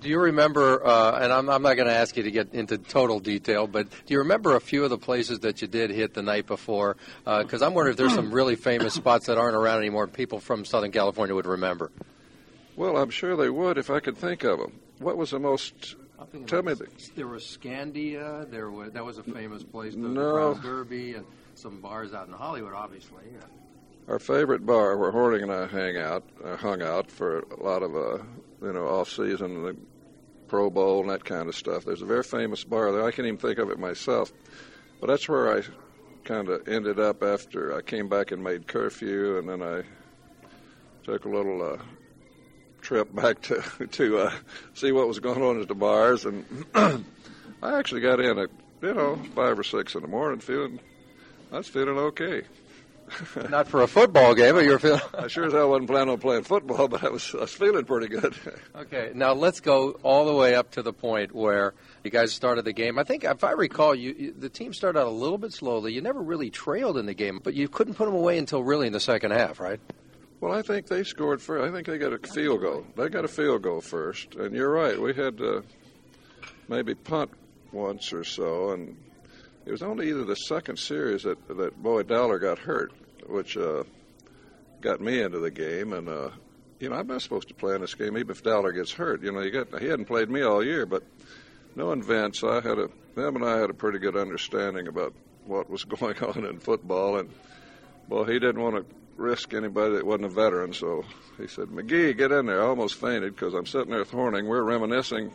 Do 0.00 0.10
you 0.10 0.20
remember, 0.20 0.86
uh, 0.86 1.18
and 1.18 1.32
I'm, 1.32 1.48
I'm 1.48 1.62
not 1.62 1.74
going 1.74 1.88
to 1.88 1.94
ask 1.94 2.14
you 2.16 2.24
to 2.24 2.30
get 2.30 2.52
into 2.52 2.76
total 2.76 3.20
detail, 3.20 3.66
but 3.66 3.88
do 3.90 4.12
you 4.12 4.18
remember 4.18 4.54
a 4.54 4.60
few 4.60 4.84
of 4.84 4.90
the 4.90 4.98
places 4.98 5.40
that 5.40 5.62
you 5.62 5.68
did 5.68 5.90
hit 5.90 6.12
the 6.12 6.20
night 6.20 6.46
before? 6.46 6.98
Because 7.24 7.62
uh, 7.62 7.66
I'm 7.66 7.72
wondering 7.72 7.92
if 7.92 7.96
there's 7.96 8.14
some 8.14 8.30
really 8.30 8.54
famous 8.54 8.92
spots 8.92 9.26
that 9.26 9.38
aren't 9.38 9.56
around 9.56 9.78
anymore 9.78 10.06
people 10.06 10.40
from 10.40 10.66
Southern 10.66 10.92
California 10.92 11.34
would 11.34 11.46
remember. 11.46 11.90
Well, 12.76 12.96
I'm 12.96 13.10
sure 13.10 13.36
they 13.36 13.50
would 13.50 13.78
if 13.78 13.90
I 13.90 14.00
could 14.00 14.16
think 14.16 14.44
of 14.44 14.58
them. 14.58 14.80
What 14.98 15.16
was 15.16 15.30
the 15.30 15.38
most 15.38 15.96
Tell 16.46 16.62
me. 16.62 16.74
The, 16.74 16.88
there 17.16 17.26
was 17.26 17.44
Scandia. 17.44 18.50
There 18.50 18.70
was 18.70 18.92
that 18.92 19.04
was 19.04 19.18
a 19.18 19.22
famous 19.22 19.62
place. 19.62 19.94
The, 19.94 20.00
no. 20.00 20.54
The 20.54 20.62
Derby 20.62 21.14
and 21.14 21.26
some 21.54 21.80
bars 21.80 22.12
out 22.14 22.26
in 22.26 22.32
Hollywood, 22.32 22.72
obviously. 22.72 23.24
Yeah. 23.32 24.12
Our 24.12 24.18
favorite 24.18 24.66
bar 24.66 24.96
where 24.96 25.12
Hornung 25.12 25.42
and 25.44 25.52
I 25.52 25.66
hang 25.66 25.96
out, 25.96 26.24
uh, 26.44 26.56
hung 26.56 26.82
out 26.82 27.10
for 27.10 27.40
a 27.40 27.62
lot 27.62 27.82
of, 27.82 27.96
uh, 27.96 28.22
you 28.62 28.72
know, 28.72 28.86
off 28.86 29.08
season, 29.08 29.62
the 29.62 29.76
Pro 30.46 30.68
Bowl 30.68 31.00
and 31.00 31.10
that 31.10 31.24
kind 31.24 31.48
of 31.48 31.56
stuff. 31.56 31.84
There's 31.84 32.02
a 32.02 32.06
very 32.06 32.22
famous 32.22 32.64
bar 32.64 32.92
there. 32.92 33.04
I 33.04 33.10
can't 33.10 33.26
even 33.26 33.38
think 33.38 33.58
of 33.58 33.70
it 33.70 33.78
myself, 33.78 34.32
but 35.00 35.06
that's 35.06 35.26
where 35.28 35.56
I 35.56 35.62
kind 36.24 36.48
of 36.48 36.68
ended 36.68 37.00
up 37.00 37.22
after 37.22 37.74
I 37.74 37.80
came 37.80 38.08
back 38.08 38.30
and 38.30 38.44
made 38.44 38.66
curfew, 38.66 39.38
and 39.38 39.48
then 39.48 39.62
I 39.62 39.82
took 41.04 41.24
a 41.24 41.28
little 41.28 41.62
uh, 41.62 41.78
trip 42.84 43.12
back 43.14 43.40
to 43.42 43.62
to 43.92 44.18
uh, 44.18 44.32
see 44.74 44.92
what 44.92 45.08
was 45.08 45.18
going 45.18 45.42
on 45.42 45.60
at 45.60 45.68
the 45.68 45.74
bars, 45.74 46.24
and 46.24 46.44
I 46.74 47.78
actually 47.78 48.02
got 48.02 48.20
in 48.20 48.38
at 48.38 48.50
you 48.82 48.94
know 48.94 49.16
five 49.34 49.58
or 49.58 49.64
six 49.64 49.94
in 49.94 50.02
the 50.02 50.08
morning, 50.08 50.38
feeling 50.38 50.78
I 51.50 51.58
was 51.58 51.68
feeling 51.68 51.98
okay. 51.98 52.42
Not 53.50 53.68
for 53.68 53.82
a 53.82 53.86
football 53.86 54.34
game, 54.34 54.54
but 54.54 54.64
you're 54.64 54.78
feeling. 54.78 55.00
I 55.18 55.26
sure 55.26 55.44
as 55.44 55.52
hell 55.52 55.68
wasn't 55.68 55.88
planning 55.88 56.10
on 56.10 56.18
playing 56.18 56.44
football, 56.44 56.88
but 56.88 57.04
I 57.04 57.10
was 57.10 57.34
I 57.34 57.42
was 57.42 57.52
feeling 57.52 57.84
pretty 57.84 58.08
good. 58.08 58.34
okay, 58.74 59.12
now 59.14 59.32
let's 59.32 59.60
go 59.60 59.92
all 60.02 60.26
the 60.26 60.34
way 60.34 60.54
up 60.54 60.70
to 60.72 60.82
the 60.82 60.92
point 60.92 61.34
where 61.34 61.74
you 62.02 62.10
guys 62.10 62.32
started 62.32 62.64
the 62.64 62.72
game. 62.72 62.98
I 62.98 63.04
think, 63.04 63.24
if 63.24 63.44
I 63.44 63.52
recall, 63.52 63.94
you, 63.94 64.14
you 64.18 64.34
the 64.36 64.48
team 64.48 64.72
started 64.72 64.98
out 64.98 65.06
a 65.06 65.10
little 65.10 65.38
bit 65.38 65.52
slowly. 65.52 65.92
You 65.92 66.00
never 66.00 66.20
really 66.20 66.50
trailed 66.50 66.96
in 66.96 67.06
the 67.06 67.14
game, 67.14 67.40
but 67.42 67.54
you 67.54 67.68
couldn't 67.68 67.94
put 67.94 68.06
them 68.06 68.14
away 68.14 68.38
until 68.38 68.62
really 68.62 68.86
in 68.86 68.92
the 68.92 69.00
second 69.00 69.32
half, 69.32 69.60
right? 69.60 69.80
Well, 70.40 70.52
I 70.52 70.62
think 70.62 70.86
they 70.86 71.04
scored 71.04 71.40
first. 71.40 71.64
I 71.64 71.72
think 71.72 71.86
they 71.86 71.98
got 71.98 72.12
a 72.12 72.18
field 72.18 72.60
goal. 72.60 72.86
They 72.96 73.08
got 73.08 73.24
a 73.24 73.28
field 73.28 73.62
goal 73.62 73.80
first, 73.80 74.34
and 74.34 74.54
you're 74.54 74.70
right. 74.70 75.00
We 75.00 75.14
had 75.14 75.38
to 75.38 75.64
maybe 76.68 76.94
punt 76.94 77.30
once 77.72 78.12
or 78.12 78.24
so, 78.24 78.72
and 78.72 78.96
it 79.64 79.70
was 79.70 79.82
only 79.82 80.08
either 80.10 80.24
the 80.24 80.36
second 80.36 80.78
series 80.78 81.22
that 81.22 81.46
that 81.48 81.82
Boyd 81.82 82.08
Dowler 82.08 82.38
got 82.38 82.58
hurt, 82.58 82.92
which 83.26 83.56
uh, 83.56 83.84
got 84.80 85.00
me 85.00 85.22
into 85.22 85.38
the 85.38 85.50
game. 85.50 85.92
And 85.92 86.08
uh, 86.08 86.30
you 86.78 86.90
know, 86.90 86.96
I'm 86.96 87.06
not 87.06 87.22
supposed 87.22 87.48
to 87.48 87.54
play 87.54 87.74
in 87.74 87.80
this 87.80 87.94
game 87.94 88.16
even 88.18 88.30
if 88.30 88.42
Dowler 88.42 88.72
gets 88.72 88.92
hurt. 88.92 89.22
You 89.22 89.32
know, 89.32 89.40
you 89.40 89.50
got 89.50 89.80
he 89.80 89.88
hadn't 89.88 90.06
played 90.06 90.28
me 90.28 90.42
all 90.42 90.62
year, 90.62 90.84
but 90.84 91.02
knowing 91.74 92.02
Vince, 92.02 92.44
I 92.44 92.56
had 92.56 92.78
a 92.78 92.88
them 93.14 93.36
and 93.36 93.44
I 93.44 93.58
had 93.58 93.70
a 93.70 93.74
pretty 93.74 93.98
good 93.98 94.16
understanding 94.16 94.88
about 94.88 95.14
what 95.46 95.70
was 95.70 95.84
going 95.84 96.18
on 96.18 96.44
in 96.44 96.58
football, 96.58 97.18
and 97.18 97.30
well, 98.08 98.24
he 98.24 98.38
didn't 98.38 98.60
want 98.60 98.76
to 98.76 98.94
risk 99.16 99.54
anybody 99.54 99.94
that 99.94 100.06
wasn't 100.06 100.26
a 100.26 100.28
veteran, 100.28 100.72
so 100.72 101.04
he 101.38 101.46
said, 101.46 101.68
"McGee, 101.68 102.16
get 102.16 102.32
in 102.32 102.46
there." 102.46 102.62
I 102.62 102.66
almost 102.66 102.96
fainted 102.96 103.34
because 103.34 103.54
I'm 103.54 103.66
sitting 103.66 103.90
there 103.90 104.00
with 104.00 104.10
Hornung. 104.10 104.46
We're 104.46 104.62
reminiscing, 104.62 105.32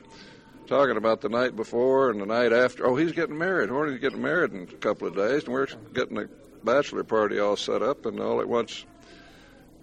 talking 0.68 0.98
about 0.98 1.22
the 1.22 1.30
night 1.30 1.56
before 1.56 2.12
and 2.12 2.22
the 2.22 2.26
night 2.26 2.54
after. 2.54 2.86
Oh, 2.86 2.96
he's 2.96 3.12
getting 3.12 3.38
married. 3.38 3.70
Hornung's 3.70 4.00
getting 4.00 4.22
married 4.22 4.54
in 4.54 4.64
a 4.64 4.66
couple 4.66 5.08
of 5.08 5.16
days, 5.16 5.44
and 5.44 5.54
we're 5.54 5.68
getting 5.94 6.18
a 6.18 6.28
bachelor 6.64 7.04
party 7.04 7.40
all 7.40 7.56
set 7.56 7.82
up, 7.82 8.06
and 8.06 8.20
all 8.20 8.42
at 8.42 8.48
once 8.48 8.86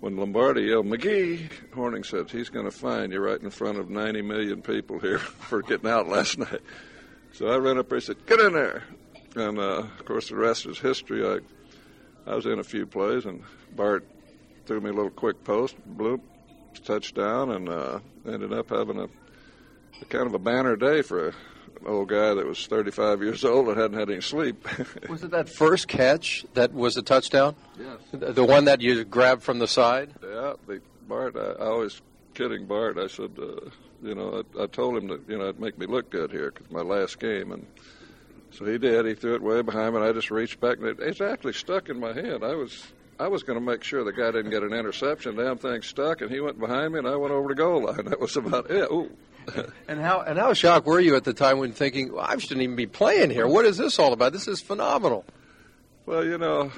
when 0.00 0.16
Lombardi 0.16 0.62
yelled, 0.62 0.86
McGee, 0.86 1.48
Hornung 1.74 2.04
said, 2.04 2.30
he's 2.30 2.50
going 2.50 2.66
to 2.66 2.70
find 2.70 3.12
you 3.12 3.20
right 3.20 3.40
in 3.40 3.50
front 3.50 3.78
of 3.78 3.90
90 3.90 4.22
million 4.22 4.62
people 4.62 4.98
here 4.98 5.18
for 5.48 5.62
getting 5.62 5.88
out 5.88 6.08
last 6.08 6.38
night. 6.38 6.60
So 7.32 7.48
I 7.48 7.56
ran 7.56 7.78
up 7.78 7.88
there 7.88 7.96
and 7.96 8.04
said, 8.04 8.26
get 8.26 8.40
in 8.40 8.52
there. 8.52 8.84
And, 9.34 9.58
uh, 9.58 9.84
of 9.98 10.04
course, 10.04 10.28
the 10.28 10.36
rest 10.36 10.66
is 10.66 10.78
history. 10.78 11.26
I, 11.26 11.40
I 12.26 12.34
was 12.34 12.46
in 12.46 12.58
a 12.58 12.64
few 12.64 12.86
plays, 12.86 13.24
and 13.24 13.42
Bart 13.74 14.04
threw 14.66 14.80
me 14.80 14.90
a 14.90 14.92
little 14.92 15.10
quick 15.10 15.44
post, 15.44 15.76
bloop, 15.96 16.20
touchdown, 16.84 17.52
and 17.52 17.68
uh, 17.68 18.00
ended 18.26 18.52
up 18.52 18.70
having 18.70 18.98
a, 18.98 19.04
a 19.04 20.04
kind 20.08 20.26
of 20.26 20.34
a 20.34 20.38
banner 20.38 20.76
day 20.76 21.02
for 21.02 21.28
a 21.28 21.32
old 21.84 22.08
guy 22.08 22.34
that 22.34 22.46
was 22.46 22.66
35 22.66 23.22
years 23.22 23.44
old 23.44 23.68
and 23.68 23.76
hadn't 23.76 23.98
had 23.98 24.10
any 24.10 24.20
sleep. 24.20 24.66
was 25.08 25.22
it 25.22 25.30
that 25.30 25.48
first 25.48 25.88
catch 25.88 26.44
that 26.54 26.72
was 26.72 26.96
a 26.96 27.02
touchdown? 27.02 27.54
Yes. 27.78 27.98
The, 28.12 28.32
the 28.32 28.44
one 28.44 28.64
that 28.64 28.80
you 28.80 29.04
grabbed 29.04 29.42
from 29.42 29.58
the 29.58 29.68
side? 29.68 30.12
Yeah, 30.22 30.54
the, 30.66 30.80
Bart, 31.06 31.36
I, 31.36 31.64
I 31.64 31.68
was 31.70 32.00
kidding 32.34 32.66
Bart. 32.66 32.98
I 32.98 33.06
said, 33.06 33.32
uh, 33.38 33.70
you 34.02 34.14
know, 34.14 34.42
I, 34.58 34.64
I 34.64 34.66
told 34.66 34.96
him 34.96 35.08
that, 35.08 35.28
you 35.28 35.38
know, 35.38 35.44
it'd 35.44 35.60
make 35.60 35.78
me 35.78 35.86
look 35.86 36.10
good 36.10 36.30
here 36.30 36.50
because 36.50 36.70
my 36.70 36.82
last 36.82 37.18
game. 37.18 37.52
And 37.52 37.66
so 38.50 38.64
he 38.64 38.78
did. 38.78 39.06
He 39.06 39.14
threw 39.14 39.34
it 39.34 39.42
way 39.42 39.62
behind 39.62 39.94
me, 39.94 40.00
and 40.00 40.08
I 40.08 40.12
just 40.12 40.30
reached 40.30 40.60
back, 40.60 40.78
and 40.78 40.86
it, 40.86 40.98
it's 41.00 41.20
actually 41.20 41.52
stuck 41.52 41.88
in 41.88 42.00
my 42.00 42.12
hand. 42.12 42.44
I 42.44 42.54
was. 42.54 42.86
I 43.18 43.28
was 43.28 43.42
going 43.42 43.58
to 43.58 43.64
make 43.64 43.82
sure 43.82 44.04
the 44.04 44.12
guy 44.12 44.30
didn't 44.30 44.50
get 44.50 44.62
an 44.62 44.74
interception. 44.74 45.36
Damn 45.36 45.56
thing 45.56 45.80
stuck, 45.80 46.20
and 46.20 46.30
he 46.30 46.38
went 46.38 46.60
behind 46.60 46.92
me, 46.92 46.98
and 46.98 47.08
I 47.08 47.16
went 47.16 47.32
over 47.32 47.48
the 47.48 47.54
goal 47.54 47.84
line. 47.84 48.04
That 48.04 48.20
was 48.20 48.36
about 48.36 48.70
it. 48.70 48.90
Ooh, 48.92 49.10
and 49.88 50.00
how 50.00 50.20
and 50.20 50.38
how 50.38 50.52
shocked 50.52 50.86
were 50.86 51.00
you 51.00 51.16
at 51.16 51.24
the 51.24 51.32
time 51.32 51.58
when 51.58 51.72
thinking 51.72 52.12
well, 52.12 52.26
I 52.28 52.36
shouldn't 52.36 52.62
even 52.62 52.76
be 52.76 52.86
playing 52.86 53.30
here? 53.30 53.46
What 53.46 53.64
is 53.64 53.76
this 53.76 53.98
all 53.98 54.12
about? 54.12 54.32
This 54.32 54.48
is 54.48 54.60
phenomenal. 54.60 55.24
Well, 56.04 56.24
you 56.24 56.38
know, 56.38 56.70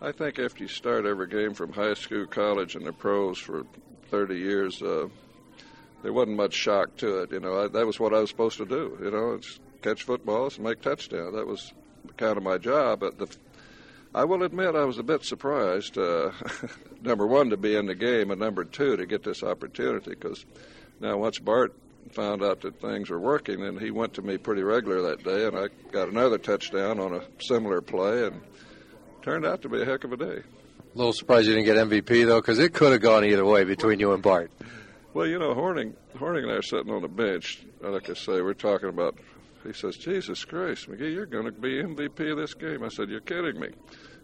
I 0.00 0.12
think 0.12 0.38
after 0.38 0.64
you 0.64 0.68
start 0.68 1.06
every 1.06 1.28
game 1.28 1.54
from 1.54 1.72
high 1.72 1.94
school, 1.94 2.26
college, 2.26 2.74
and 2.74 2.86
the 2.86 2.92
pros 2.92 3.38
for 3.38 3.64
30 4.10 4.36
years, 4.36 4.82
uh, 4.82 5.08
there 6.02 6.12
wasn't 6.12 6.36
much 6.36 6.54
shock 6.54 6.96
to 6.98 7.20
it. 7.22 7.32
You 7.32 7.40
know, 7.40 7.64
I, 7.64 7.68
that 7.68 7.86
was 7.86 8.00
what 8.00 8.14
I 8.14 8.20
was 8.20 8.30
supposed 8.30 8.58
to 8.58 8.66
do. 8.66 8.98
You 9.02 9.10
know, 9.10 9.34
it's 9.34 9.60
catch 9.82 10.04
footballs 10.04 10.56
and 10.56 10.66
make 10.66 10.80
touchdowns. 10.80 11.34
That 11.34 11.46
was 11.46 11.72
kind 12.16 12.36
of 12.36 12.42
my 12.42 12.58
job. 12.58 13.00
But 13.00 13.18
the, 13.18 13.28
I 14.14 14.24
will 14.24 14.42
admit 14.42 14.74
I 14.74 14.84
was 14.84 14.98
a 14.98 15.02
bit 15.02 15.24
surprised. 15.24 15.98
Uh, 15.98 16.32
number 17.02 17.26
one, 17.26 17.50
to 17.50 17.56
be 17.56 17.76
in 17.76 17.86
the 17.86 17.94
game, 17.94 18.30
and 18.30 18.40
number 18.40 18.64
two, 18.64 18.96
to 18.96 19.06
get 19.06 19.22
this 19.22 19.42
opportunity 19.42 20.10
because 20.10 20.44
now, 21.00 21.16
once 21.16 21.38
Bart 21.38 21.74
found 22.10 22.42
out 22.42 22.60
that 22.60 22.78
things 22.80 23.08
were 23.08 23.18
working, 23.18 23.64
and 23.64 23.80
he 23.80 23.90
went 23.90 24.14
to 24.14 24.22
me 24.22 24.36
pretty 24.36 24.62
regular 24.62 25.00
that 25.02 25.24
day, 25.24 25.46
and 25.46 25.56
I 25.56 25.68
got 25.90 26.08
another 26.08 26.36
touchdown 26.36 27.00
on 27.00 27.14
a 27.14 27.22
similar 27.40 27.80
play, 27.80 28.26
and 28.26 28.40
turned 29.22 29.46
out 29.46 29.62
to 29.62 29.70
be 29.70 29.80
a 29.80 29.84
heck 29.86 30.04
of 30.04 30.12
a 30.12 30.16
day. 30.18 30.42
A 30.94 30.98
little 30.98 31.14
surprised 31.14 31.48
you 31.48 31.54
didn't 31.54 31.66
get 31.66 31.76
MVP 31.76 32.26
though, 32.26 32.40
because 32.40 32.58
it 32.58 32.74
could 32.74 32.92
have 32.92 33.00
gone 33.00 33.24
either 33.24 33.46
way 33.46 33.64
between 33.64 33.98
you 33.98 34.12
and 34.12 34.22
Bart. 34.22 34.50
Well, 35.14 35.26
you 35.26 35.38
know, 35.38 35.54
Hornung, 35.54 35.94
Hornung 36.16 36.42
and 36.42 36.52
I 36.52 36.56
are 36.56 36.62
sitting 36.62 36.92
on 36.92 37.00
the 37.00 37.08
bench. 37.08 37.64
Like 37.80 38.10
I 38.10 38.14
say, 38.14 38.42
we're 38.42 38.54
talking 38.54 38.90
about. 38.90 39.16
He 39.64 39.72
says, 39.72 39.96
"Jesus 39.96 40.44
Christ, 40.44 40.88
McGee, 40.88 41.12
you're 41.12 41.26
going 41.26 41.44
to 41.46 41.52
be 41.52 41.82
MVP 41.82 42.30
of 42.30 42.38
this 42.38 42.54
game." 42.54 42.82
I 42.82 42.88
said, 42.88 43.10
"You're 43.10 43.20
kidding 43.20 43.60
me." 43.60 43.68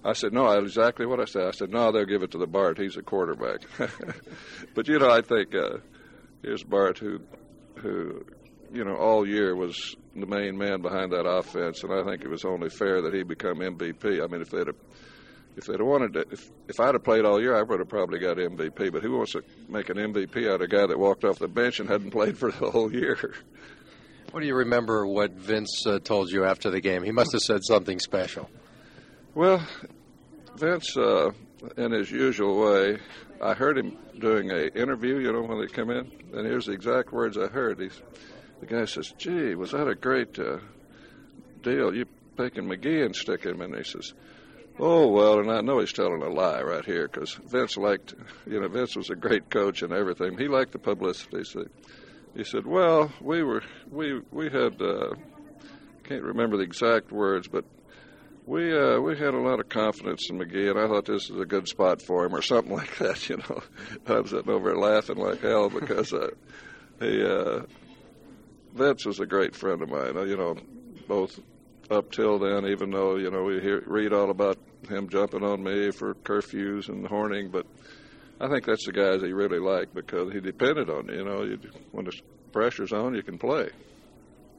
I 0.05 0.13
said, 0.13 0.33
"No, 0.33 0.51
exactly 0.51 1.07
what 1.07 1.21
I 1.21 1.25
said." 1.25 1.47
I 1.47 1.51
said, 1.51 1.71
"No, 1.71 1.93
they'll 1.93 2.05
give 2.05 2.23
it 2.23 2.31
to 2.33 2.39
the 2.39 2.47
Bart. 2.47 2.79
He's 2.79 2.97
a 2.97 3.03
quarterback." 3.03 3.61
but 4.75 4.89
you 4.89 4.99
know, 4.99 5.11
I 5.11 5.23
think. 5.23 5.55
Uh, 5.55 5.79
here's 6.47 6.63
Bart, 6.63 6.99
who, 6.99 7.21
who, 7.77 8.25
you 8.73 8.85
know, 8.85 8.97
all 8.97 9.27
year 9.27 9.55
was 9.55 9.97
the 10.15 10.27
main 10.27 10.57
man 10.57 10.81
behind 10.81 11.13
that 11.13 11.27
offense, 11.27 11.83
and 11.83 11.93
I 11.93 12.05
think 12.05 12.23
it 12.23 12.29
was 12.31 12.45
only 12.45 12.71
fair 12.71 13.03
that 13.03 13.13
he 13.13 13.23
become 13.25 13.59
MVP. 13.59 14.23
I 14.23 14.27
mean, 14.29 14.41
if 14.41 14.51
they'd 14.51 14.67
have, 14.69 14.77
if 15.57 15.65
they'd 15.65 15.79
have 15.79 15.87
wanted 15.87 16.13
to, 16.15 16.21
if 16.31 16.49
if 16.69 16.81
I'd 16.81 16.95
have 16.95 17.05
played 17.05 17.25
all 17.25 17.41
year, 17.41 17.57
I 17.57 17.63
would 17.63 17.81
have 17.81 17.89
probably 17.89 18.19
got 18.19 18.37
MVP. 18.37 18.93
But 18.93 19.03
who 19.03 19.17
wants 19.17 19.33
to 19.33 19.43
make 19.69 19.89
an 19.91 19.97
MVP 19.97 20.49
out 20.49 20.57
of 20.57 20.61
a 20.63 20.69
guy 20.69 20.87
that 20.87 20.99
walked 20.99 21.25
off 21.25 21.39
the 21.39 21.49
bench 21.49 21.81
and 21.81 21.89
hadn't 21.89 22.13
played 22.13 22.39
for 22.39 22.51
the 22.53 22.71
whole 22.71 22.93
year? 22.93 23.35
What 24.37 24.43
do 24.43 24.49
you 24.49 24.57
remember 24.57 25.07
what 25.07 25.33
Vince 25.33 25.87
uh, 25.87 25.99
told 25.99 26.31
you 26.31 26.45
after 26.45 26.69
the 26.69 26.83
game? 26.83 27.03
He 27.03 27.11
must 27.11 27.33
have 27.33 27.41
said 27.41 27.65
something 27.65 27.99
special. 27.99 28.51
Well, 29.35 29.67
Vince, 30.57 30.95
uh, 30.95 31.31
in 31.79 31.93
his 31.93 32.11
usual 32.11 32.61
way, 32.61 32.99
I 33.41 33.55
heard 33.55 33.79
him 33.79 33.97
doing 34.19 34.51
a 34.51 34.67
interview. 34.79 35.21
You 35.21 35.33
know 35.33 35.41
when 35.41 35.63
they 35.63 35.69
come 35.69 35.89
in, 35.89 36.13
and 36.35 36.47
here's 36.47 36.67
the 36.67 36.73
exact 36.73 37.15
words 37.15 37.39
I 37.39 37.47
heard. 37.47 37.81
He's 37.81 37.99
the 38.61 38.67
guy 38.67 38.85
says, 38.85 39.11
"Gee, 39.17 39.55
was 39.55 39.71
that 39.71 39.89
a 39.89 39.95
great 39.95 40.39
uh, 40.39 40.59
deal? 41.63 41.95
You 41.95 42.05
picking 42.37 42.65
McGee 42.65 43.07
and 43.07 43.17
sticking 43.17 43.53
him?" 43.53 43.63
And 43.63 43.75
he 43.75 43.85
says, 43.85 44.13
"Oh 44.79 45.09
well," 45.09 45.39
and 45.39 45.51
I 45.51 45.63
know 45.63 45.81
he's 45.81 45.95
telling 45.95 46.21
a 46.21 46.29
lie 46.29 46.61
right 46.61 46.85
here 46.85 47.09
because 47.09 47.33
Vince 47.33 47.79
liked, 47.79 48.15
you 48.47 48.61
know, 48.61 48.69
Vince 48.69 48.97
was 48.97 49.09
a 49.09 49.17
great 49.17 49.49
coach 49.49 49.81
and 49.81 49.95
everything. 49.95 50.37
He 50.37 50.47
liked 50.47 50.73
the 50.73 50.79
publicity. 50.79 51.43
So 51.45 51.65
he 52.37 52.45
said, 52.45 52.67
"Well, 52.67 53.11
we 53.21 53.43
were 53.43 53.63
we 53.91 54.21
we 54.31 54.51
had." 54.51 54.81
Uh, 54.81 55.15
can't 56.07 56.23
remember 56.23 56.57
the 56.57 56.63
exact 56.63 57.11
words, 57.11 57.49
but 57.49 57.65
we 58.47 58.73
uh, 58.77 59.01
we 59.01 59.19
had 59.19 59.35
a 59.35 59.41
lot 59.41 59.59
of 59.59 59.69
confidence 59.69 60.31
in 60.31 60.39
McGee, 60.39 60.71
and 60.71 60.79
I 60.79 60.87
thought 60.87 61.05
this 61.05 61.29
was 61.29 61.41
a 61.41 61.47
good 61.47 61.67
spot 61.67 62.01
for 62.01 62.25
him, 62.25 62.35
or 62.35 62.43
something 62.43 62.73
like 62.77 62.97
that. 62.99 63.29
You 63.29 63.39
know, 63.39 63.61
I 64.07 64.21
was 64.21 64.31
sitting 64.31 64.51
over 64.51 64.71
there 64.71 64.79
laughing 64.79 65.17
like 65.17 65.41
hell 65.41 65.69
because 65.69 66.13
uh, 66.13 66.29
he 67.01 67.25
uh, 67.25 67.63
Vince 68.75 69.05
was 69.05 69.21
a 69.21 69.27
great 69.27 69.57
friend 69.57 69.83
of 69.83 69.89
mine. 69.89 70.15
You 70.29 70.37
know, 70.37 70.57
both 71.09 71.41
up 71.91 72.13
till 72.13 72.39
then, 72.39 72.67
even 72.67 72.91
though 72.91 73.17
you 73.17 73.31
know 73.31 73.43
we 73.43 73.61
hear, 73.61 73.83
read 73.87 74.13
all 74.13 74.31
about 74.31 74.59
him 74.89 75.09
jumping 75.09 75.43
on 75.43 75.63
me 75.63 75.91
for 75.91 76.15
curfews 76.15 76.89
and 76.89 77.05
Hornung, 77.05 77.51
but 77.51 77.67
I 78.41 78.49
think 78.49 78.67
that's 78.67 78.85
the 78.85 78.93
guys 78.93 79.23
he 79.23 79.33
really 79.33 79.59
liked 79.59 79.95
because 79.95 80.33
he 80.33 80.41
depended 80.41 80.91
on 80.91 81.09
you. 81.09 81.17
You 81.17 81.25
know, 81.25 81.43
you, 81.43 81.59
when 81.93 82.05
the 82.05 82.13
pressure's 82.53 82.93
on, 82.93 83.15
you 83.15 83.23
can 83.23 83.39
play. 83.39 83.71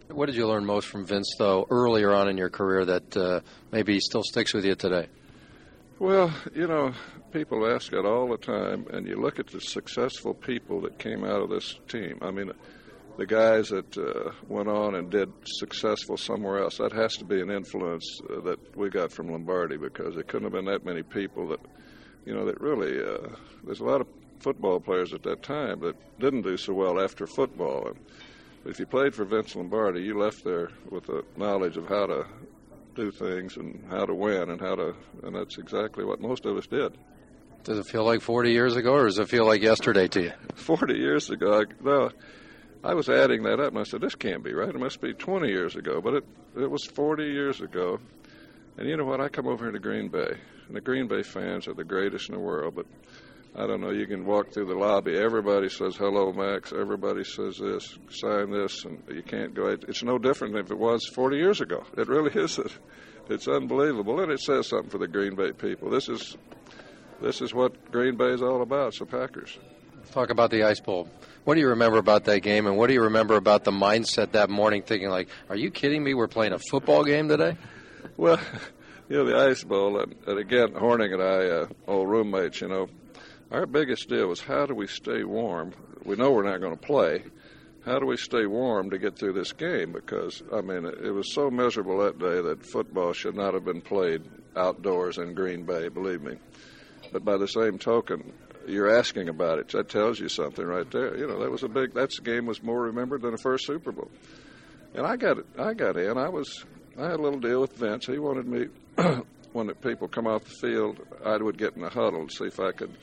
What 0.09 0.27
did 0.27 0.35
you 0.35 0.47
learn 0.47 0.65
most 0.65 0.87
from 0.87 1.05
Vince, 1.05 1.35
though, 1.37 1.67
earlier 1.69 2.13
on 2.13 2.29
in 2.29 2.37
your 2.37 2.49
career 2.49 2.85
that 2.85 3.17
uh, 3.17 3.41
maybe 3.71 3.99
still 3.99 4.23
sticks 4.23 4.53
with 4.53 4.65
you 4.65 4.75
today? 4.75 5.07
Well, 5.99 6.33
you 6.53 6.67
know, 6.67 6.93
people 7.31 7.67
ask 7.69 7.91
it 7.91 8.05
all 8.05 8.29
the 8.29 8.37
time, 8.37 8.85
and 8.91 9.07
you 9.07 9.19
look 9.19 9.39
at 9.39 9.47
the 9.47 9.59
successful 9.59 10.33
people 10.33 10.81
that 10.81 10.97
came 10.97 11.23
out 11.23 11.41
of 11.41 11.49
this 11.49 11.75
team. 11.87 12.19
I 12.21 12.31
mean, 12.31 12.51
the 13.17 13.25
guys 13.25 13.69
that 13.69 13.97
uh, 13.97 14.31
went 14.47 14.69
on 14.69 14.95
and 14.95 15.09
did 15.09 15.31
successful 15.43 16.15
somewhere 16.15 16.59
else, 16.59 16.77
that 16.77 16.93
has 16.93 17.15
to 17.17 17.25
be 17.25 17.41
an 17.41 17.49
influence 17.49 18.21
uh, 18.29 18.41
that 18.41 18.77
we 18.77 18.89
got 18.89 19.11
from 19.11 19.31
Lombardi 19.31 19.77
because 19.77 20.13
there 20.13 20.23
couldn't 20.23 20.43
have 20.43 20.53
been 20.53 20.65
that 20.65 20.85
many 20.85 21.01
people 21.03 21.47
that, 21.49 21.59
you 22.27 22.33
know, 22.33 22.45
that 22.45 22.59
really, 22.59 23.01
uh, 23.01 23.29
there's 23.63 23.79
a 23.79 23.85
lot 23.85 24.01
of 24.01 24.07
football 24.39 24.81
players 24.81 25.13
at 25.13 25.23
that 25.23 25.41
time 25.41 25.79
that 25.79 25.95
didn't 26.19 26.41
do 26.41 26.57
so 26.57 26.73
well 26.73 26.99
after 26.99 27.25
football. 27.25 27.87
And, 27.87 27.97
if 28.65 28.79
you 28.79 28.85
played 28.85 29.15
for 29.15 29.23
Vince 29.23 29.55
Lombardi, 29.55 30.01
you 30.01 30.19
left 30.19 30.43
there 30.43 30.71
with 30.89 31.05
the 31.05 31.23
knowledge 31.37 31.77
of 31.77 31.87
how 31.87 32.05
to 32.05 32.25
do 32.95 33.11
things 33.11 33.55
and 33.55 33.81
how 33.89 34.05
to 34.05 34.13
win 34.13 34.49
and 34.49 34.59
how 34.59 34.75
to, 34.75 34.93
and 35.23 35.33
that's 35.33 35.57
exactly 35.57 36.03
what 36.03 36.19
most 36.19 36.45
of 36.45 36.57
us 36.57 36.67
did. 36.67 36.97
Does 37.63 37.79
it 37.79 37.85
feel 37.85 38.03
like 38.03 38.19
40 38.19 38.51
years 38.51 38.75
ago, 38.75 38.91
or 38.91 39.05
does 39.05 39.19
it 39.19 39.29
feel 39.29 39.45
like 39.45 39.61
yesterday 39.61 40.09
to 40.09 40.23
you? 40.23 40.33
40 40.55 40.95
years 40.95 41.29
ago, 41.29 41.61
I, 41.61 41.63
no, 41.81 42.09
I 42.83 42.93
was 42.93 43.07
adding 43.07 43.43
that 43.43 43.61
up, 43.61 43.69
and 43.69 43.79
I 43.79 43.83
said, 43.83 44.01
this 44.01 44.15
can't 44.15 44.43
be 44.43 44.53
right. 44.53 44.67
It 44.67 44.77
must 44.77 44.99
be 44.99 45.13
20 45.13 45.47
years 45.47 45.77
ago, 45.77 46.01
but 46.01 46.15
it 46.15 46.25
it 46.57 46.69
was 46.69 46.83
40 46.85 47.23
years 47.23 47.61
ago. 47.61 47.99
And 48.77 48.87
you 48.87 48.95
know 48.95 49.05
what? 49.05 49.19
I 49.19 49.27
come 49.29 49.47
over 49.47 49.65
here 49.65 49.71
to 49.71 49.79
Green 49.79 50.07
Bay, 50.07 50.37
and 50.67 50.75
the 50.75 50.81
Green 50.81 51.07
Bay 51.07 51.23
fans 51.23 51.67
are 51.67 51.73
the 51.73 51.83
greatest 51.83 52.29
in 52.29 52.35
the 52.35 52.41
world, 52.41 52.75
but 52.75 52.85
I 53.55 53.65
don't 53.65 53.81
know, 53.81 53.89
you 53.89 54.05
can 54.05 54.23
walk 54.23 54.51
through 54.51 54.67
the 54.67 54.75
lobby. 54.75 55.17
Everybody 55.17 55.67
says, 55.67 55.95
hello, 55.95 56.31
Max. 56.31 56.71
Everybody 56.71 57.23
says 57.23 57.57
this, 57.57 57.97
sign 58.11 58.51
this, 58.51 58.85
and 58.85 59.01
you 59.09 59.23
can't 59.23 59.55
go. 59.55 59.65
It's 59.67 60.03
no 60.03 60.19
different 60.19 60.53
than 60.53 60.63
if 60.63 60.69
it 60.69 60.77
was 60.77 61.07
40 61.07 61.37
years 61.37 61.59
ago. 61.59 61.83
It 61.97 62.07
really 62.07 62.29
is. 62.39 62.59
It's 63.29 63.47
unbelievable. 63.47 64.19
And 64.19 64.31
it 64.31 64.41
says 64.41 64.67
something 64.67 64.91
for 64.91 64.99
the 64.99 65.07
Green 65.07 65.35
Bay 65.35 65.53
people. 65.53 65.89
This 65.89 66.07
is, 66.07 66.37
this 67.19 67.41
is 67.41 67.55
what 67.55 67.91
Green 67.91 68.15
Bay 68.15 68.29
is 68.29 68.43
all 68.43 68.61
about, 68.61 68.89
it's 68.89 68.99
the 68.99 69.07
Packers. 69.07 69.57
Let's 69.95 70.11
talk 70.11 70.29
about 70.29 70.51
the 70.51 70.63
Ice 70.63 70.79
Bowl. 70.79 71.09
What 71.45 71.55
do 71.55 71.61
you 71.61 71.69
remember 71.69 71.97
about 71.97 72.25
that 72.25 72.41
game, 72.41 72.67
and 72.67 72.77
what 72.77 72.87
do 72.87 72.93
you 72.93 73.01
remember 73.01 73.37
about 73.37 73.63
the 73.63 73.71
mindset 73.71 74.33
that 74.33 74.51
morning 74.51 74.83
thinking, 74.83 75.09
like, 75.09 75.29
are 75.49 75.55
you 75.55 75.71
kidding 75.71 76.03
me? 76.03 76.13
We're 76.13 76.27
playing 76.27 76.53
a 76.53 76.59
football 76.59 77.03
game 77.03 77.27
today? 77.27 77.57
Well, 78.17 78.39
you 79.09 79.17
know, 79.17 79.25
the 79.25 79.37
Ice 79.37 79.63
Bowl, 79.63 79.99
and, 79.99 80.15
and 80.25 80.39
again, 80.39 80.69
Hornung 80.69 81.13
and 81.13 81.21
I, 81.21 81.47
uh, 81.47 81.67
old 81.87 82.09
roommates, 82.09 82.61
you 82.61 82.67
know, 82.67 82.89
our 83.51 83.65
biggest 83.65 84.09
deal 84.09 84.27
was 84.27 84.41
how 84.41 84.65
do 84.65 84.73
we 84.73 84.87
stay 84.87 85.23
warm? 85.23 85.73
We 86.03 86.15
know 86.15 86.31
we're 86.31 86.49
not 86.49 86.61
going 86.61 86.77
to 86.77 86.85
play. 86.85 87.23
How 87.85 87.99
do 87.99 88.05
we 88.05 88.17
stay 88.17 88.45
warm 88.45 88.89
to 88.89 88.97
get 88.97 89.17
through 89.17 89.33
this 89.33 89.53
game? 89.53 89.93
Because 89.93 90.43
I 90.53 90.61
mean, 90.61 90.85
it 90.85 91.11
was 91.11 91.33
so 91.33 91.49
miserable 91.49 91.99
that 91.99 92.19
day 92.19 92.41
that 92.41 92.65
football 92.65 93.13
should 93.13 93.35
not 93.35 93.53
have 93.53 93.63
been 93.63 93.81
played 93.81 94.23
outdoors 94.57 95.17
in 95.17 95.33
Green 95.33 95.63
Bay. 95.63 95.87
Believe 95.87 96.21
me. 96.21 96.37
But 97.13 97.23
by 97.23 97.37
the 97.37 97.47
same 97.47 97.79
token, 97.79 98.33
you're 98.67 98.93
asking 98.97 99.29
about 99.29 99.59
it. 99.59 99.69
That 99.69 99.87
tells 99.87 100.19
you 100.19 100.27
something 100.27 100.65
right 100.65 100.89
there. 100.91 101.17
You 101.17 101.27
know, 101.27 101.39
that 101.39 101.49
was 101.49 101.63
a 101.63 101.69
big. 101.69 101.93
That's 101.93 102.19
game 102.19 102.45
was 102.45 102.61
more 102.61 102.81
remembered 102.81 103.21
than 103.21 103.31
the 103.31 103.37
first 103.37 103.65
Super 103.65 103.93
Bowl. 103.93 104.11
And 104.93 105.05
I 105.05 105.15
got 105.15 105.37
it. 105.37 105.45
I 105.57 105.73
got 105.73 105.95
in. 105.95 106.17
I 106.17 106.27
was. 106.29 106.65
I 106.99 107.03
had 107.03 107.19
a 107.19 107.21
little 107.21 107.39
deal 107.39 107.61
with 107.61 107.77
Vince. 107.77 108.07
He 108.07 108.17
wanted 108.17 108.47
me 108.47 108.67
when 109.53 109.67
the 109.67 109.75
people 109.75 110.07
come 110.07 110.25
off 110.25 110.43
the 110.45 110.67
field, 110.67 110.99
I 111.23 111.37
would 111.37 111.57
get 111.57 111.75
in 111.75 111.83
a 111.83 111.89
huddle 111.89 112.27
to 112.27 112.33
see 112.33 112.45
if 112.45 112.59
I 112.59 112.71
could 112.71 112.95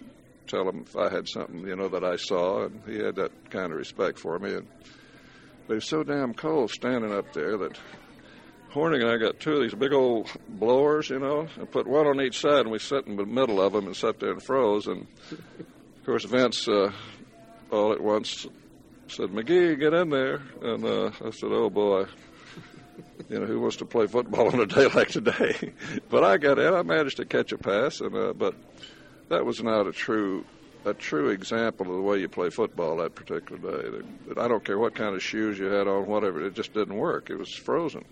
tell 0.48 0.68
him 0.68 0.84
if 0.84 0.96
I 0.96 1.10
had 1.10 1.28
something, 1.28 1.60
you 1.60 1.76
know, 1.76 1.88
that 1.88 2.02
I 2.02 2.16
saw, 2.16 2.64
and 2.64 2.82
he 2.86 2.98
had 2.98 3.14
that 3.16 3.50
kind 3.50 3.70
of 3.70 3.78
respect 3.78 4.18
for 4.18 4.36
me. 4.40 4.54
And, 4.54 4.66
but 5.68 5.76
was 5.76 5.84
so 5.84 6.02
damn 6.02 6.34
cold 6.34 6.72
standing 6.72 7.12
up 7.12 7.32
there 7.34 7.56
that 7.56 7.78
Hornung 8.72 9.00
and 9.00 9.10
I 9.10 9.16
got 9.16 9.38
two 9.38 9.52
of 9.52 9.62
these 9.62 9.74
big 9.74 9.92
old 9.92 10.28
blowers, 10.48 11.08
you 11.08 11.20
know, 11.20 11.46
and 11.56 11.70
put 11.70 11.86
one 11.86 12.08
on 12.08 12.20
each 12.20 12.40
side, 12.40 12.62
and 12.62 12.72
we 12.72 12.80
sat 12.80 13.06
in 13.06 13.14
the 13.14 13.24
middle 13.24 13.60
of 13.60 13.72
them 13.74 13.86
and 13.86 13.94
sat 13.94 14.18
there 14.18 14.32
and 14.32 14.42
froze. 14.42 14.88
And 14.88 15.06
of 15.30 16.04
course, 16.04 16.24
Vince 16.24 16.66
uh, 16.66 16.90
all 17.70 17.92
at 17.92 18.00
once 18.00 18.44
said, 19.06 19.30
"McGee, 19.30 19.78
get 19.78 19.94
in 19.94 20.10
there," 20.10 20.42
and 20.62 20.84
uh, 20.84 21.12
I 21.24 21.30
said, 21.30 21.52
"Oh 21.52 21.70
boy." 21.70 22.06
You 23.28 23.40
know, 23.40 23.46
who 23.46 23.60
wants 23.60 23.76
to 23.76 23.84
play 23.84 24.06
football 24.06 24.48
on 24.52 24.60
a 24.60 24.66
day 24.66 24.86
like 24.86 25.08
today? 25.08 25.72
but 26.10 26.24
I 26.24 26.36
got 26.36 26.58
in. 26.58 26.72
I 26.72 26.82
managed 26.82 27.16
to 27.18 27.24
catch 27.24 27.52
a 27.52 27.58
pass, 27.58 28.00
and 28.00 28.14
uh, 28.14 28.32
but 28.32 28.54
that 29.28 29.44
was 29.44 29.62
not 29.62 29.86
a 29.86 29.92
true 29.92 30.44
a 30.84 30.92
true 30.92 31.30
example 31.30 31.88
of 31.88 31.94
the 31.94 32.02
way 32.02 32.18
you 32.18 32.28
play 32.28 32.50
football 32.50 32.98
that 32.98 33.14
particular 33.14 33.58
day. 33.58 34.06
I 34.36 34.48
don't 34.48 34.64
care 34.64 34.78
what 34.78 34.94
kind 34.94 35.14
of 35.14 35.22
shoes 35.22 35.58
you 35.58 35.66
had 35.66 35.88
on, 35.88 36.06
whatever. 36.06 36.44
It 36.44 36.54
just 36.54 36.74
didn't 36.74 36.96
work. 36.96 37.30
It 37.30 37.36
was 37.36 37.54
frozen. 37.54 38.04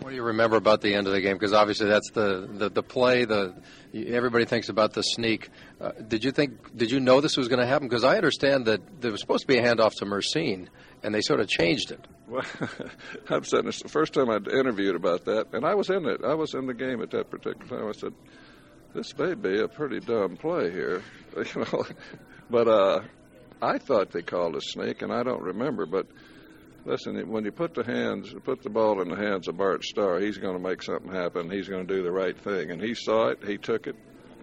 What 0.00 0.10
do 0.10 0.16
you 0.16 0.22
remember 0.22 0.56
about 0.56 0.82
the 0.82 0.94
end 0.94 1.06
of 1.06 1.12
the 1.12 1.20
game? 1.20 1.36
Because 1.36 1.52
obviously 1.52 1.88
that's 1.88 2.10
the, 2.10 2.48
the, 2.52 2.68
the 2.68 2.82
play. 2.82 3.24
The 3.24 3.54
everybody 3.94 4.44
thinks 4.44 4.68
about 4.68 4.92
the 4.92 5.02
sneak. 5.02 5.48
Uh, 5.80 5.92
did 5.92 6.22
you 6.22 6.32
think? 6.32 6.76
Did 6.76 6.90
you 6.90 7.00
know 7.00 7.20
this 7.20 7.36
was 7.36 7.48
going 7.48 7.60
to 7.60 7.66
happen? 7.66 7.88
Because 7.88 8.04
I 8.04 8.16
understand 8.16 8.66
that 8.66 9.00
there 9.00 9.10
was 9.10 9.20
supposed 9.20 9.42
to 9.42 9.46
be 9.46 9.58
a 9.58 9.62
handoff 9.62 9.94
to 9.96 10.04
Mercein, 10.04 10.68
and 11.02 11.14
they 11.14 11.22
sort 11.22 11.40
of 11.40 11.48
changed 11.48 11.90
it. 11.92 12.06
Well, 12.28 12.44
I'm 13.30 13.44
saying 13.44 13.66
it's 13.66 13.82
the 13.82 13.88
first 13.88 14.12
time 14.12 14.30
I'd 14.30 14.48
interviewed 14.48 14.96
about 14.96 15.24
that, 15.24 15.48
and 15.52 15.64
I 15.64 15.74
was 15.74 15.88
in 15.90 16.06
it. 16.06 16.20
I 16.24 16.34
was 16.34 16.54
in 16.54 16.66
the 16.66 16.74
game 16.74 17.02
at 17.02 17.10
that 17.12 17.30
particular 17.30 17.66
time. 17.66 17.88
I 17.88 17.92
said, 17.92 18.12
"This 18.94 19.16
may 19.16 19.34
be 19.34 19.60
a 19.60 19.68
pretty 19.68 20.00
dumb 20.00 20.36
play 20.36 20.70
here," 20.70 21.02
you 21.36 21.64
know. 21.72 21.84
but 22.50 22.68
uh, 22.68 23.00
I 23.62 23.78
thought 23.78 24.10
they 24.10 24.22
called 24.22 24.56
a 24.56 24.60
sneak, 24.60 25.02
and 25.02 25.12
I 25.12 25.22
don't 25.22 25.42
remember. 25.42 25.86
But 25.86 26.06
listen, 26.86 27.28
when 27.28 27.44
you 27.44 27.52
put 27.52 27.74
the 27.74 27.84
hands, 27.84 28.32
put 28.44 28.62
the 28.62 28.70
ball 28.70 29.02
in 29.02 29.08
the 29.08 29.16
hands 29.16 29.48
of 29.48 29.56
Bart 29.56 29.84
Starr, 29.84 30.20
he's 30.20 30.38
going 30.38 30.56
to 30.56 30.62
make 30.62 30.82
something 30.82 31.12
happen. 31.12 31.50
He's 31.50 31.68
going 31.68 31.86
to 31.86 31.94
do 31.94 32.02
the 32.02 32.12
right 32.12 32.38
thing, 32.42 32.70
and 32.70 32.80
he 32.80 32.94
saw 32.94 33.28
it. 33.28 33.38
He 33.44 33.58
took 33.58 33.86
it, 33.86 33.96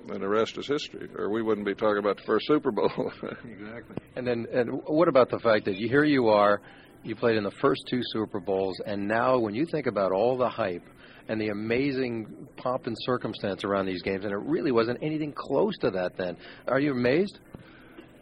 and 0.10 0.22
the 0.22 0.28
rest 0.28 0.58
is 0.58 0.68
history. 0.68 1.10
Or 1.18 1.30
we 1.30 1.41
wouldn't 1.41 1.66
be 1.66 1.74
talking 1.74 2.00
about 2.00 2.18
the 2.18 2.24
first 2.24 2.46
Super 2.48 2.72
Bowl. 2.72 2.91
exactly. 3.24 3.96
And 4.16 4.28
then, 4.28 4.46
and 4.54 4.82
what 4.86 5.08
about 5.08 5.30
the 5.30 5.39
fact 5.39 5.66
that 5.66 5.78
you, 5.78 5.88
here 5.88 6.04
you 6.04 6.28
are, 6.28 6.62
you 7.04 7.16
played 7.16 7.38
in 7.38 7.44
the 7.44 7.52
first 7.62 7.82
two 7.89 8.02
Super 8.12 8.39
Bowls, 8.39 8.80
and 8.86 9.08
now 9.08 9.39
when 9.39 9.56
you 9.56 9.66
think 9.66 9.88
about 9.88 10.12
all 10.12 10.38
the 10.38 10.50
hype 10.50 10.88
and 11.30 11.39
the 11.39 11.50
amazing 11.50 12.48
pomp 12.58 12.86
and 12.86 12.96
circumstance 13.00 13.64
around 13.64 13.86
these 13.86 14.02
games, 14.02 14.26
and 14.26 14.34
it 14.34 14.39
really 14.39 14.72
wasn't 14.72 15.00
anything 15.02 15.34
close 15.34 15.78
to 15.80 15.91
that 15.91 16.18
then. 16.18 16.38
Are 16.68 16.80
you 16.80 16.91
amazed? 16.91 17.39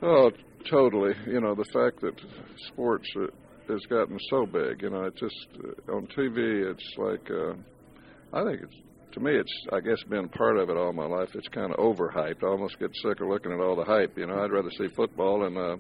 Oh, 0.04 0.32
totally. 0.70 1.14
You 1.28 1.42
know, 1.42 1.56
the 1.56 1.66
fact 1.66 2.02
that 2.02 2.14
sports 2.68 3.08
uh, 3.16 3.28
has 3.72 3.86
gotten 3.90 4.18
so 4.30 4.46
big. 4.46 4.82
You 4.82 4.90
know, 4.90 5.04
it's 5.04 5.20
just 5.20 5.48
uh, 5.64 5.94
on 5.94 6.08
TV. 6.08 6.72
It's 6.72 6.94
like 6.98 7.30
uh, 7.32 7.54
I 8.34 8.44
think 8.44 8.62
it's 8.64 8.76
to 9.14 9.20
me. 9.20 9.32
It's 9.36 9.54
I 9.74 9.80
guess 9.80 10.02
been 10.10 10.30
part 10.30 10.58
of 10.58 10.70
it 10.70 10.78
all 10.78 10.94
my 10.94 11.06
life. 11.06 11.30
It's 11.34 11.48
kind 11.50 11.72
of 11.72 11.78
overhyped. 11.78 12.44
I 12.44 12.48
almost 12.48 12.80
get 12.80 12.92
sick 13.02 13.22
of 13.22 13.28
looking 13.28 13.52
at 13.52 13.60
all 13.60 13.76
the 13.76 13.84
hype. 13.84 14.18
You 14.18 14.28
know, 14.28 14.44
I'd 14.44 14.52
rather 14.52 14.72
see 14.72 14.88
football 14.96 15.46
and 15.46 15.58
uh, 15.58 15.78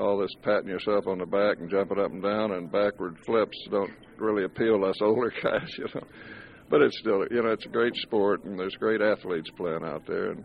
all 0.00 0.18
this 0.18 0.34
patting 0.42 0.68
yourself 0.68 1.06
on 1.06 1.18
the 1.18 1.26
back 1.26 1.58
and 1.58 1.70
jumping 1.70 1.98
up 1.98 2.10
and 2.10 2.22
down 2.22 2.52
and 2.52 2.70
backward 2.70 3.16
flips 3.26 3.56
don't 3.70 3.90
really 4.18 4.44
appeal 4.44 4.78
to 4.78 4.86
us 4.86 4.96
older 5.02 5.32
guys. 5.42 5.68
You 5.76 5.86
know, 5.94 6.06
but 6.70 6.82
it's 6.82 6.98
still 7.00 7.24
you 7.30 7.42
know 7.42 7.50
it's 7.50 7.66
a 7.66 7.70
great 7.70 7.94
sport 7.96 8.44
and 8.44 8.58
there's 8.58 8.76
great 8.76 9.00
athletes 9.00 9.50
playing 9.56 9.84
out 9.84 10.06
there 10.06 10.32
and. 10.32 10.44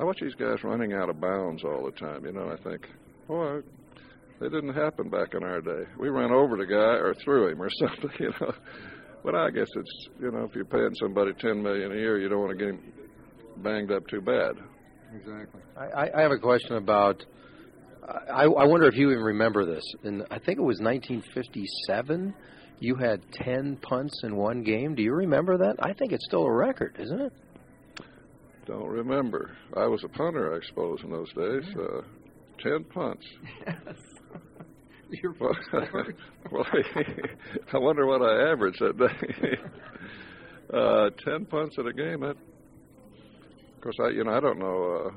I 0.00 0.04
watch 0.04 0.18
these 0.20 0.34
guys 0.34 0.56
running 0.64 0.94
out 0.94 1.10
of 1.10 1.20
bounds 1.20 1.62
all 1.64 1.84
the 1.84 1.92
time. 1.92 2.24
You 2.24 2.32
know, 2.32 2.48
I 2.50 2.56
think, 2.64 2.88
boy, 3.28 3.60
it 4.42 4.50
didn't 4.50 4.74
happen 4.74 5.08
back 5.08 5.34
in 5.34 5.42
our 5.42 5.60
day. 5.60 5.84
We 5.98 6.08
ran 6.08 6.30
over 6.32 6.56
the 6.56 6.66
guy 6.66 6.74
or 6.76 7.14
through 7.14 7.48
him 7.48 7.62
or 7.62 7.70
something, 7.78 8.10
you 8.18 8.32
know. 8.40 8.52
But 9.24 9.34
I 9.34 9.50
guess 9.50 9.68
it's 9.74 10.08
you 10.20 10.30
know 10.30 10.44
if 10.44 10.54
you're 10.54 10.64
paying 10.64 10.94
somebody 11.00 11.32
ten 11.40 11.62
million 11.62 11.92
a 11.92 11.96
year, 11.96 12.18
you 12.18 12.28
don't 12.28 12.40
want 12.40 12.58
to 12.58 12.64
get 12.64 12.74
him 12.74 12.92
banged 13.58 13.92
up 13.92 14.06
too 14.08 14.20
bad. 14.20 14.56
Exactly. 15.14 15.60
I, 15.76 16.08
I 16.14 16.22
have 16.22 16.32
a 16.32 16.38
question 16.38 16.76
about. 16.76 17.24
I, 18.04 18.42
I 18.42 18.64
wonder 18.64 18.88
if 18.88 18.96
you 18.96 19.12
even 19.12 19.22
remember 19.22 19.64
this. 19.64 19.84
And 20.02 20.24
I 20.28 20.40
think 20.40 20.58
it 20.58 20.62
was 20.62 20.80
1957. 20.80 22.34
You 22.80 22.96
had 22.96 23.22
10 23.44 23.76
punts 23.76 24.22
in 24.24 24.34
one 24.34 24.64
game. 24.64 24.96
Do 24.96 25.04
you 25.04 25.12
remember 25.12 25.56
that? 25.58 25.76
I 25.78 25.92
think 25.92 26.10
it's 26.10 26.24
still 26.24 26.42
a 26.42 26.52
record, 26.52 26.96
isn't 26.98 27.20
it? 27.20 27.32
Don't 28.66 28.88
remember. 28.88 29.56
I 29.76 29.86
was 29.86 30.02
a 30.02 30.08
punter, 30.08 30.52
I 30.52 30.66
suppose, 30.66 30.98
in 31.04 31.10
those 31.10 31.32
days. 31.32 31.76
Uh, 31.76 32.00
10 32.62 32.84
punts. 32.92 33.26
Your 35.22 35.34
well, 35.38 35.54
well, 36.50 36.66
I 37.72 37.78
wonder 37.78 38.06
what 38.06 38.22
I 38.22 38.50
averaged 38.50 38.80
that 38.80 38.96
day. 38.96 39.58
uh, 40.76 41.10
Ten 41.24 41.44
punts 41.44 41.76
at 41.78 41.86
a 41.86 41.92
game. 41.92 42.20
That, 42.20 42.36
of 42.36 43.80
course, 43.82 43.96
I 44.02 44.08
you 44.10 44.24
know 44.24 44.32
I 44.32 44.40
don't 44.40 44.58
know. 44.58 45.06
Uh, 45.06 45.10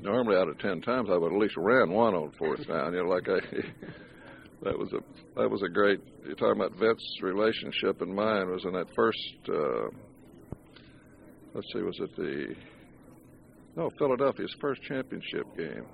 normally, 0.00 0.36
out 0.36 0.48
of 0.48 0.58
ten 0.60 0.80
times, 0.80 1.08
I 1.12 1.18
would 1.18 1.32
at 1.32 1.38
least 1.38 1.56
ran 1.58 1.90
one 1.90 2.14
on 2.14 2.32
fourth 2.38 2.66
down. 2.66 2.94
You 2.94 3.02
know, 3.02 3.08
like 3.10 3.28
I. 3.28 3.40
that 4.62 4.78
was 4.78 4.90
a 4.94 5.40
that 5.40 5.50
was 5.50 5.62
a 5.62 5.68
great. 5.68 6.00
You're 6.24 6.36
talking 6.36 6.62
about 6.62 6.78
Vince's 6.78 7.18
relationship 7.22 8.00
and 8.00 8.14
mine 8.14 8.50
was 8.50 8.64
in 8.64 8.72
that 8.72 8.86
first. 8.96 9.18
Uh, 9.46 9.88
let's 11.54 11.66
see, 11.74 11.82
was 11.82 11.98
it 12.00 12.16
the 12.16 12.54
no 13.76 13.90
Philadelphia's 13.98 14.54
first 14.58 14.80
championship 14.84 15.44
game? 15.54 15.84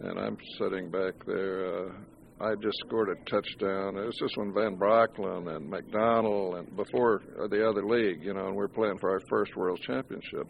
And 0.00 0.18
I'm 0.18 0.36
sitting 0.58 0.90
back 0.90 1.14
there. 1.26 1.66
Uh, 1.66 1.92
I 2.40 2.54
just 2.56 2.76
scored 2.86 3.10
a 3.10 3.30
touchdown. 3.30 3.96
It 3.96 4.06
was 4.06 4.16
just 4.18 4.36
when 4.36 4.52
Van 4.52 4.76
Brocklin 4.76 5.54
and 5.54 5.70
McDonald 5.70 6.56
and 6.56 6.76
before 6.76 7.22
the 7.48 7.68
other 7.68 7.84
league, 7.86 8.24
you 8.24 8.34
know, 8.34 8.48
and 8.48 8.56
we're 8.56 8.68
playing 8.68 8.98
for 8.98 9.10
our 9.10 9.20
first 9.30 9.54
World 9.56 9.80
Championship. 9.86 10.46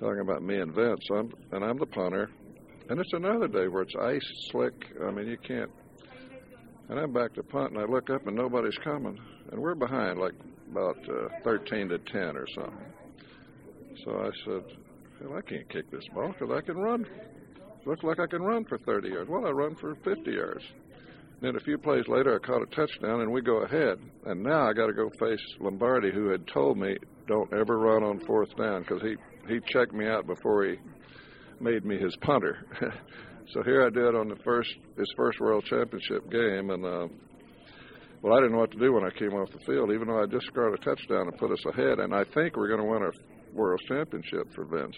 Talking 0.00 0.20
about 0.20 0.42
me 0.42 0.58
and 0.58 0.74
Vince, 0.74 1.06
I'm, 1.16 1.32
and 1.52 1.64
I'm 1.64 1.78
the 1.78 1.86
punter, 1.86 2.28
and 2.90 2.98
it's 2.98 3.12
another 3.12 3.46
day 3.46 3.68
where 3.68 3.82
it's 3.82 3.94
ice 3.94 4.28
slick. 4.50 4.74
I 5.06 5.12
mean, 5.12 5.28
you 5.28 5.38
can't. 5.38 5.70
And 6.88 6.98
I'm 6.98 7.12
back 7.12 7.32
to 7.34 7.42
punt, 7.44 7.72
and 7.72 7.80
I 7.80 7.84
look 7.84 8.10
up, 8.10 8.26
and 8.26 8.36
nobody's 8.36 8.76
coming, 8.82 9.16
and 9.52 9.60
we're 9.60 9.76
behind 9.76 10.18
like 10.18 10.34
about 10.70 10.96
uh, 11.08 11.28
13 11.44 11.88
to 11.90 11.98
10 11.98 12.36
or 12.36 12.46
something. 12.56 12.92
So 14.04 14.18
I 14.18 14.30
said, 14.44 14.76
"Well, 15.22 15.38
I 15.38 15.48
can't 15.48 15.68
kick 15.68 15.88
this 15.92 16.04
ball 16.12 16.32
because 16.32 16.50
I 16.52 16.60
can 16.60 16.76
run 16.76 17.06
Looks 17.86 18.02
like 18.02 18.18
I 18.18 18.26
can 18.26 18.42
run 18.42 18.64
for 18.64 18.78
30 18.78 19.10
yards. 19.10 19.28
Well, 19.28 19.46
I 19.46 19.50
run 19.50 19.74
for 19.76 19.94
50 19.96 20.30
yards. 20.30 20.64
Then 21.40 21.56
a 21.56 21.60
few 21.60 21.76
plays 21.76 22.08
later, 22.08 22.34
I 22.34 22.46
caught 22.46 22.62
a 22.62 22.66
touchdown, 22.74 23.20
and 23.20 23.30
we 23.30 23.42
go 23.42 23.58
ahead. 23.58 23.98
And 24.24 24.42
now 24.42 24.68
I 24.68 24.72
got 24.72 24.86
to 24.86 24.94
go 24.94 25.10
face 25.18 25.44
Lombardi, 25.60 26.10
who 26.10 26.28
had 26.28 26.46
told 26.46 26.78
me 26.78 26.96
don't 27.26 27.52
ever 27.52 27.78
run 27.78 28.02
on 28.02 28.20
fourth 28.20 28.54
down 28.56 28.82
because 28.82 29.02
he 29.02 29.16
he 29.48 29.60
checked 29.68 29.92
me 29.92 30.06
out 30.06 30.26
before 30.26 30.64
he 30.64 30.76
made 31.60 31.84
me 31.84 31.98
his 31.98 32.16
punter. 32.22 32.64
so 33.52 33.62
here 33.62 33.86
I 33.86 33.90
did 33.90 34.14
on 34.14 34.28
the 34.28 34.36
first 34.44 34.70
his 34.96 35.12
first 35.16 35.38
World 35.40 35.64
Championship 35.64 36.30
game, 36.30 36.70
and 36.70 36.84
uh, 36.84 37.08
well, 38.22 38.32
I 38.32 38.40
didn't 38.40 38.52
know 38.52 38.60
what 38.60 38.70
to 38.72 38.78
do 38.78 38.92
when 38.94 39.04
I 39.04 39.10
came 39.10 39.34
off 39.34 39.50
the 39.52 39.64
field, 39.66 39.90
even 39.92 40.08
though 40.08 40.22
I 40.22 40.26
just 40.26 40.46
scored 40.46 40.72
a 40.72 40.82
touchdown 40.82 41.28
and 41.28 41.36
put 41.36 41.50
us 41.50 41.62
ahead. 41.66 41.98
And 41.98 42.14
I 42.14 42.24
think 42.24 42.56
we're 42.56 42.68
going 42.68 42.80
to 42.80 42.86
win 42.86 43.02
our 43.02 43.12
World 43.52 43.80
Championship 43.86 44.46
for 44.54 44.64
Vince. 44.64 44.96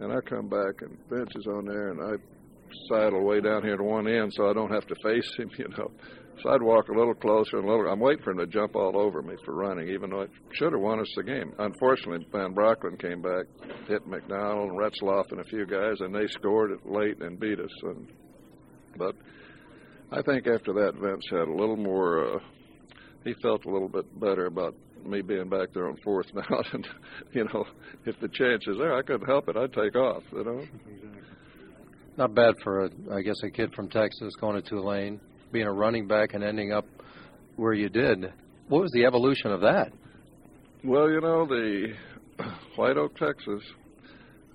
And 0.00 0.12
I 0.12 0.20
come 0.20 0.48
back 0.48 0.82
and 0.82 0.96
Vince 1.10 1.34
is 1.34 1.46
on 1.46 1.64
there, 1.66 1.90
and 1.90 2.00
I 2.00 2.16
sidle 2.88 3.24
way 3.24 3.40
down 3.40 3.62
here 3.62 3.76
to 3.76 3.82
one 3.82 4.06
end 4.06 4.32
so 4.34 4.48
I 4.48 4.52
don't 4.52 4.70
have 4.70 4.86
to 4.86 4.94
face 5.02 5.30
him, 5.36 5.50
you 5.58 5.68
know. 5.76 5.90
So 6.42 6.50
I'd 6.50 6.62
walk 6.62 6.88
a 6.88 6.96
little 6.96 7.14
closer 7.14 7.58
and 7.58 7.66
a 7.66 7.68
little. 7.68 7.90
I'm 7.90 7.98
waiting 7.98 8.22
for 8.22 8.30
him 8.30 8.38
to 8.38 8.46
jump 8.46 8.76
all 8.76 8.96
over 8.96 9.22
me 9.22 9.34
for 9.44 9.54
running, 9.54 9.88
even 9.88 10.10
though 10.10 10.20
it 10.20 10.30
should 10.52 10.72
have 10.72 10.80
won 10.80 11.00
us 11.00 11.12
the 11.16 11.24
game. 11.24 11.52
Unfortunately, 11.58 12.24
Van 12.30 12.54
Brocklin 12.54 13.00
came 13.00 13.20
back, 13.20 13.46
hit 13.88 14.06
McDonald 14.06 14.70
and 14.70 14.78
Retzlaff 14.78 15.32
and 15.32 15.40
a 15.40 15.44
few 15.44 15.66
guys, 15.66 15.96
and 15.98 16.14
they 16.14 16.28
scored 16.28 16.70
it 16.70 16.86
late 16.88 17.20
and 17.20 17.40
beat 17.40 17.58
us. 17.58 17.70
And 17.82 18.08
but 18.96 19.16
I 20.12 20.22
think 20.22 20.46
after 20.46 20.72
that, 20.74 20.94
Vince 20.94 21.26
had 21.30 21.48
a 21.48 21.54
little 21.54 21.76
more. 21.76 22.36
Uh, 22.36 22.38
he 23.24 23.34
felt 23.42 23.64
a 23.64 23.70
little 23.70 23.88
bit 23.88 24.20
better 24.20 24.46
about 24.46 24.76
me 25.06 25.22
being 25.22 25.48
back 25.48 25.68
there 25.74 25.88
on 25.88 25.96
fourth 26.04 26.26
down, 26.34 26.64
and 26.72 26.86
you 27.32 27.44
know, 27.44 27.64
if 28.06 28.18
the 28.20 28.28
chance 28.28 28.66
is 28.66 28.76
there, 28.78 28.96
I 28.96 29.02
couldn't 29.02 29.26
help 29.26 29.48
it. 29.48 29.56
I'd 29.56 29.72
take 29.72 29.96
off. 29.96 30.22
You 30.32 30.44
know. 30.44 30.64
Not 32.16 32.34
bad 32.34 32.54
for 32.64 32.86
a, 32.86 32.90
I 33.12 33.22
guess, 33.22 33.36
a 33.44 33.50
kid 33.50 33.72
from 33.74 33.88
Texas 33.88 34.32
going 34.40 34.60
to 34.60 34.68
Tulane, 34.68 35.20
being 35.52 35.66
a 35.66 35.72
running 35.72 36.08
back 36.08 36.34
and 36.34 36.42
ending 36.42 36.72
up 36.72 36.84
where 37.56 37.74
you 37.74 37.88
did. 37.88 38.32
What 38.68 38.82
was 38.82 38.90
the 38.92 39.04
evolution 39.04 39.52
of 39.52 39.60
that? 39.60 39.92
Well, 40.84 41.08
you 41.10 41.20
know, 41.20 41.46
the 41.46 41.94
White 42.76 42.96
Oak, 42.96 43.16
Texas. 43.16 43.62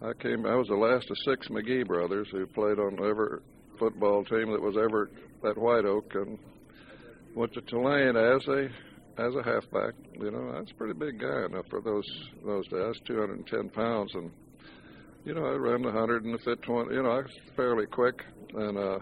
I 0.01 0.11
came. 0.21 0.45
I 0.45 0.55
was 0.55 0.67
the 0.67 0.75
last 0.75 1.09
of 1.09 1.17
six 1.25 1.47
McGee 1.47 1.87
brothers 1.87 2.27
who 2.31 2.45
played 2.47 2.79
on 2.79 2.97
every 3.05 3.39
football 3.79 4.25
team 4.25 4.51
that 4.51 4.61
was 4.61 4.75
ever 4.77 5.09
at 5.49 5.57
White 5.57 5.85
Oak, 5.85 6.11
and 6.15 6.37
went 7.35 7.53
to 7.53 7.61
Tulane 7.61 8.17
as 8.17 8.47
a 8.47 8.67
as 9.17 9.35
a 9.35 9.43
halfback. 9.43 9.93
You 10.19 10.31
know, 10.31 10.53
that's 10.53 10.71
a 10.71 10.75
pretty 10.75 10.93
big 10.93 11.19
guy 11.19 11.45
enough 11.45 11.65
for 11.69 11.81
those 11.81 12.07
those 12.45 12.67
days. 12.67 12.95
210 13.05 13.69
pounds, 13.69 14.11
and 14.15 14.31
you 15.25 15.33
know, 15.33 15.45
I 15.45 15.55
ran 15.55 15.81
the 15.81 15.89
100 15.89 16.25
and 16.25 16.33
the 16.33 16.39
fit 16.39 16.61
20. 16.63 16.93
You 16.93 17.03
know, 17.03 17.11
I 17.11 17.17
was 17.17 17.31
fairly 17.55 17.85
quick, 17.85 18.21
and 18.53 18.77
uh, 18.77 18.99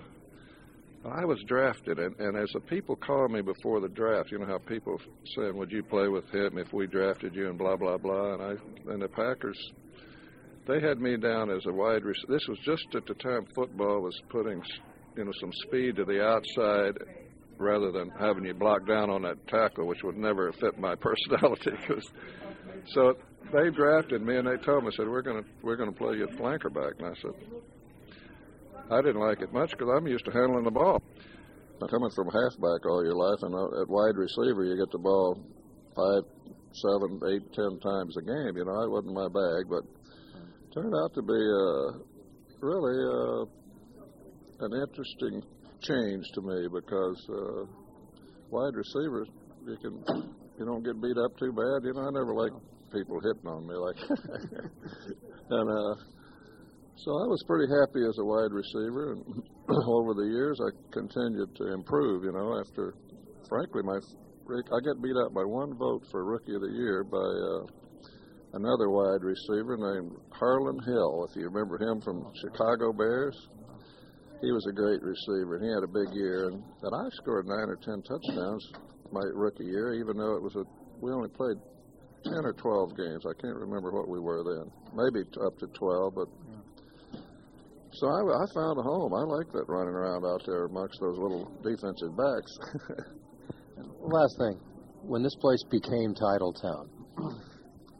I 1.10 1.26
was 1.26 1.40
drafted. 1.48 1.98
And, 2.00 2.20
and 2.20 2.38
as 2.38 2.50
the 2.54 2.60
people 2.62 2.96
called 2.96 3.32
me 3.32 3.42
before 3.42 3.80
the 3.80 3.90
draft, 3.90 4.32
you 4.32 4.40
know 4.40 4.46
how 4.46 4.60
people 4.60 5.00
saying, 5.36 5.56
"Would 5.56 5.72
you 5.72 5.84
play 5.84 6.08
with 6.08 6.30
him 6.30 6.58
if 6.58 6.72
we 6.74 6.88
drafted 6.88 7.36
you?" 7.36 7.50
and 7.50 7.58
blah 7.58 7.78
blah 7.78 7.98
blah. 7.98 8.34
And 8.34 8.44
I 8.44 8.92
and 8.92 9.02
the 9.02 9.10
Packers. 9.10 9.58
They 10.68 10.80
had 10.80 11.00
me 11.00 11.18
down 11.18 11.50
as 11.50 11.66
a 11.66 11.74
wide 11.74 12.04
receiver. 12.04 12.34
This 12.34 12.48
was 12.48 12.60
just 12.64 12.86
at 12.96 13.08
the 13.08 13.16
time 13.16 13.48
football 13.56 14.02
was 14.02 14.16
putting, 14.30 14.62
you 15.18 15.26
know, 15.26 15.32
some 15.42 15.52
speed 15.66 15.96
to 15.96 16.06
the 16.06 16.24
outside 16.24 17.00
rather 17.62 17.92
than 17.92 18.10
having 18.20 18.46
you 18.46 18.54
block 18.54 18.88
down 18.88 19.10
on 19.10 19.22
that 19.22 19.48
tackle, 19.48 19.88
which 19.88 20.04
would 20.04 20.18
never 20.18 20.52
fit 20.54 20.80
my 20.80 20.96
personality. 21.08 21.72
Cause, 21.88 22.12
so 22.94 23.14
they 23.54 23.70
drafted 23.70 24.22
me 24.22 24.38
and 24.38 24.48
they 24.48 24.58
told 24.66 24.84
me, 24.84 24.92
said, 24.96 25.08
"We're 25.08 25.22
gonna 25.22 25.44
we're 25.62 25.78
gonna 25.78 25.92
play 25.92 26.18
you 26.18 26.24
at 26.24 26.38
flanker 26.38 26.74
back." 26.74 26.94
And 27.00 27.08
I 27.08 27.14
said, 27.22 27.32
I 28.92 29.02
didn't 29.02 29.22
like 29.22 29.42
it 29.42 29.54
much 29.54 29.72
because 29.72 29.88
I'm 29.96 30.08
used 30.08 30.26
to 30.26 30.32
handling 30.32 30.66
the 30.66 30.72
ball. 30.72 31.02
Coming 31.90 32.12
from 32.14 32.28
halfback 32.28 32.86
all 32.86 33.04
your 33.04 33.16
life, 33.16 33.40
and 33.42 33.56
at 33.82 33.90
wide 33.90 34.16
receiver, 34.16 34.66
you 34.66 34.78
get 34.78 34.92
the 34.92 35.00
ball 35.00 35.36
five, 35.96 36.24
seven, 36.74 37.20
eight, 37.34 37.42
ten 37.54 37.80
times 37.80 38.16
a 38.18 38.22
game. 38.22 38.54
You 38.56 38.66
know, 38.66 38.82
it 38.84 38.92
wasn't 38.92 39.16
my 39.16 39.28
bag, 39.28 39.66
but 39.66 39.82
turned 40.74 40.94
out 40.94 41.12
to 41.16 41.24
be 41.24 41.34
uh, 41.34 42.06
really 42.62 42.96
uh, 43.02 43.46
an 44.66 44.72
interesting 44.78 45.42
change 45.82 46.26
to 46.34 46.42
me 46.42 46.68
because 46.72 47.20
uh, 47.30 47.66
wide 48.50 48.76
receivers, 48.76 49.28
you 49.66 49.78
can 49.82 49.94
you 50.60 50.66
don't 50.66 50.84
get 50.84 51.02
beat 51.02 51.18
up 51.18 51.34
too 51.38 51.52
bad. 51.52 51.84
You 51.84 51.94
know, 51.94 52.06
I 52.06 52.12
never 52.14 52.34
liked 52.34 52.58
people 52.94 53.20
hitting 53.22 53.48
on 53.48 53.66
me 53.66 53.76
like, 53.76 53.98
and 55.50 55.68
uh, 55.70 55.94
so 56.96 57.10
I 57.10 57.26
was 57.26 57.42
pretty 57.48 57.72
happy 57.72 58.04
as 58.06 58.18
a 58.20 58.26
wide 58.26 58.54
receiver. 58.54 59.14
And 59.14 59.44
over 59.88 60.14
the 60.14 60.30
years, 60.30 60.60
I 60.62 60.70
continued 60.92 61.56
to 61.56 61.74
improve. 61.74 62.24
You 62.24 62.34
know, 62.34 62.60
after 62.60 62.94
frankly, 63.50 63.82
my 63.84 63.98
I 64.52 64.80
got 64.84 65.02
beat 65.02 65.16
out 65.24 65.34
by 65.34 65.46
one 65.46 65.78
vote 65.78 66.04
for 66.12 66.26
Rookie 66.26 66.56
of 66.56 66.62
the 66.62 66.74
Year 66.76 67.04
by. 67.04 67.18
Uh, 67.18 67.82
another 68.54 68.90
wide 68.90 69.24
receiver 69.24 69.78
named 69.78 70.12
Harlan 70.32 70.78
Hill, 70.86 71.26
if 71.30 71.36
you 71.38 71.48
remember 71.48 71.80
him 71.80 72.02
from 72.02 72.28
Chicago 72.36 72.92
Bears 72.92 73.48
he 74.42 74.52
was 74.52 74.66
a 74.68 74.74
great 74.74 75.02
receiver, 75.02 75.56
and 75.56 75.64
he 75.64 75.70
had 75.70 75.84
a 75.84 75.92
big 75.94 76.14
year. 76.14 76.50
And, 76.50 76.64
and 76.82 76.94
I 76.94 77.06
scored 77.22 77.46
nine 77.48 77.70
or 77.70 77.78
ten 77.78 78.02
touchdowns 78.02 78.66
my 79.12 79.22
rookie 79.34 79.66
year, 79.66 79.94
even 79.94 80.18
though 80.18 80.36
it 80.36 80.42
was 80.42 80.56
a 80.56 80.64
we 81.02 81.12
only 81.12 81.30
played 81.30 81.58
ten 82.24 82.46
or 82.46 82.54
twelve 82.54 82.96
games. 82.98 83.26
I 83.26 83.34
can't 83.42 83.56
remember 83.56 83.92
what 83.92 84.10
we 84.10 84.20
were 84.20 84.44
then, 84.44 84.72
maybe 84.94 85.28
up 85.46 85.58
to 85.60 85.68
twelve, 85.78 86.16
but. 86.16 86.28
So 87.94 88.08
I, 88.08 88.22
I 88.24 88.46
found 88.56 88.80
a 88.80 88.84
home. 88.84 89.14
I 89.14 89.24
like 89.28 89.52
that 89.52 89.68
running 89.68 89.94
around 89.94 90.24
out 90.24 90.42
there 90.46 90.64
amongst 90.64 90.98
those 91.02 91.18
little 91.20 91.52
defensive 91.62 92.16
backs. 92.16 92.52
Last 94.00 94.38
thing, 94.40 94.58
when 95.04 95.22
this 95.22 95.36
place 95.42 95.62
became 95.70 96.16
Titletown, 96.16 96.88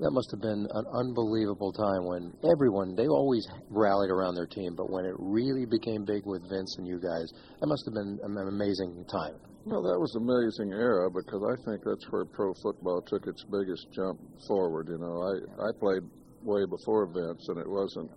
that 0.02 0.10
must 0.10 0.34
have 0.34 0.42
been 0.42 0.66
an 0.66 0.86
unbelievable 0.98 1.70
time 1.70 2.10
when 2.10 2.34
everyone 2.50 2.98
they 2.98 3.06
always 3.06 3.46
rallied 3.70 4.10
around 4.10 4.34
their 4.34 4.50
team, 4.50 4.74
but 4.74 4.90
when 4.90 5.06
it 5.06 5.14
really 5.22 5.70
became 5.70 6.02
big 6.06 6.26
with 6.26 6.42
Vince 6.50 6.74
and 6.82 6.90
you 6.90 6.98
guys, 6.98 7.30
that 7.62 7.70
must 7.70 7.86
have 7.86 7.94
been 7.94 8.18
an 8.26 8.50
amazing 8.50 9.06
time. 9.06 9.38
Well, 9.62 9.86
that 9.86 10.02
was 10.02 10.10
an 10.18 10.26
amazing 10.26 10.74
era 10.74 11.06
because 11.14 11.46
I 11.46 11.54
think 11.70 11.86
that's 11.86 12.10
where 12.10 12.26
pro 12.26 12.50
football 12.66 13.06
took 13.06 13.30
its 13.30 13.46
biggest 13.46 13.94
jump 13.94 14.18
forward. 14.50 14.90
You 14.90 14.98
know, 14.98 15.22
I 15.22 15.70
I 15.70 15.72
played 15.78 16.02
way 16.42 16.66
before 16.66 17.06
Vince, 17.06 17.46
and 17.54 17.62
it 17.62 17.70
wasn't. 17.70 18.10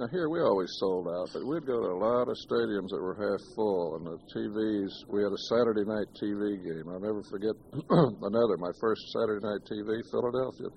Now 0.00 0.08
here 0.08 0.32
we 0.32 0.40
always 0.40 0.72
sold 0.80 1.12
out, 1.12 1.28
but 1.36 1.44
we'd 1.44 1.68
go 1.68 1.76
to 1.76 1.92
a 1.92 2.00
lot 2.00 2.32
of 2.32 2.40
stadiums 2.48 2.88
that 2.88 3.04
were 3.04 3.18
half 3.20 3.42
full, 3.52 4.00
and 4.00 4.08
the 4.08 4.16
TVs. 4.32 4.94
We 5.12 5.20
had 5.20 5.32
a 5.34 5.42
Saturday 5.52 5.84
night 5.84 6.08
TV 6.16 6.56
game. 6.56 6.88
I'll 6.88 7.04
never 7.04 7.20
forget 7.28 7.52
another. 8.24 8.56
My 8.56 8.72
first 8.80 9.04
Saturday 9.12 9.44
night 9.44 9.60
TV, 9.68 10.00
Philadelphia 10.08 10.72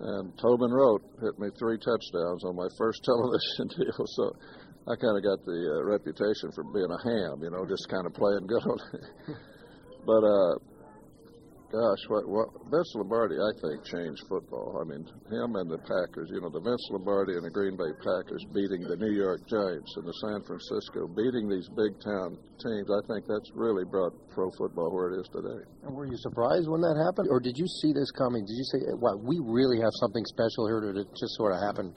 and 0.00 0.32
Tobin 0.38 0.70
Rote 0.70 1.02
hit 1.20 1.38
me 1.38 1.48
three 1.58 1.78
touchdowns 1.78 2.44
on 2.44 2.56
my 2.56 2.68
first 2.76 3.04
television 3.08 3.68
deal. 3.76 4.06
So 4.06 4.36
I 4.88 4.94
kind 4.96 5.16
of 5.16 5.22
got 5.24 5.44
the 5.44 5.80
uh, 5.80 5.84
reputation 5.84 6.52
for 6.54 6.64
being 6.64 6.90
a 6.90 7.00
ham, 7.02 7.42
you 7.42 7.50
know, 7.50 7.66
just 7.66 7.88
kind 7.88 8.06
of 8.06 8.14
playing 8.14 8.46
good 8.46 8.62
but 10.06 10.22
uh, 10.22 10.54
gosh, 11.72 12.02
what, 12.08 12.24
what 12.28 12.48
Vince 12.70 12.92
Lombardi, 12.94 13.36
I 13.36 13.52
think, 13.58 13.84
changed 13.84 14.22
football. 14.28 14.78
I 14.78 14.84
mean, 14.86 15.02
him 15.30 15.56
and 15.56 15.68
the 15.70 15.82
Packers, 15.82 16.30
you 16.30 16.40
know, 16.40 16.50
the 16.50 16.62
Vince 16.62 16.86
Lombardi 16.90 17.34
and 17.34 17.44
the 17.44 17.50
Green 17.50 17.74
Bay 17.74 17.90
Packers 18.00 18.42
beating 18.54 18.86
the 18.86 18.96
New 18.96 19.12
York 19.12 19.42
Giants 19.50 19.90
and 19.98 20.06
the 20.06 20.16
San 20.22 20.40
Francisco, 20.46 21.10
beating 21.10 21.50
these 21.50 21.66
big 21.74 21.92
town 22.02 22.38
teams. 22.62 22.88
I 22.90 23.02
think 23.10 23.26
that's 23.26 23.50
really 23.54 23.84
brought 23.84 24.14
pro 24.30 24.50
football 24.54 24.94
where 24.94 25.12
it 25.12 25.20
is 25.20 25.28
today. 25.34 25.62
And 25.82 25.94
were 25.94 26.06
you 26.06 26.16
surprised 26.22 26.70
when 26.70 26.80
that 26.80 26.96
happened, 27.02 27.28
or 27.30 27.40
did 27.42 27.58
you 27.58 27.66
see 27.82 27.92
this 27.92 28.10
coming? 28.14 28.46
Did 28.46 28.56
you 28.56 28.66
say, 28.70 28.80
"Wow, 28.96 29.18
we 29.18 29.38
really 29.42 29.80
have 29.82 29.92
something 29.98 30.24
special 30.26 30.66
here"? 30.70 30.80
Did 30.80 31.02
it 31.02 31.08
just 31.18 31.34
sort 31.36 31.52
of 31.52 31.60
happen? 31.60 31.92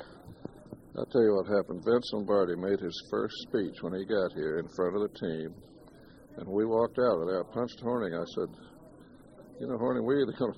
I'll 0.98 1.06
tell 1.14 1.24
you 1.24 1.36
what 1.38 1.48
happened. 1.48 1.86
Vince 1.86 2.10
Lombardi 2.12 2.58
made 2.58 2.82
his 2.82 2.98
first 3.10 3.36
speech 3.48 3.80
when 3.82 3.94
he 3.94 4.04
got 4.04 4.34
here 4.34 4.60
in 4.60 4.68
front 4.76 4.98
of 4.98 5.02
the 5.06 5.14
team, 5.16 5.54
and 6.38 6.48
we 6.48 6.66
walked 6.66 7.00
out, 7.00 7.24
I 7.24 7.44
punched 7.54 7.80
Hornung. 7.84 8.16
I 8.16 8.26
said, 8.36 8.50
you 9.60 9.68
know, 9.68 9.78
Hornung, 9.78 10.08
we 10.08 10.24
either 10.24 10.32
gonna, 10.40 10.56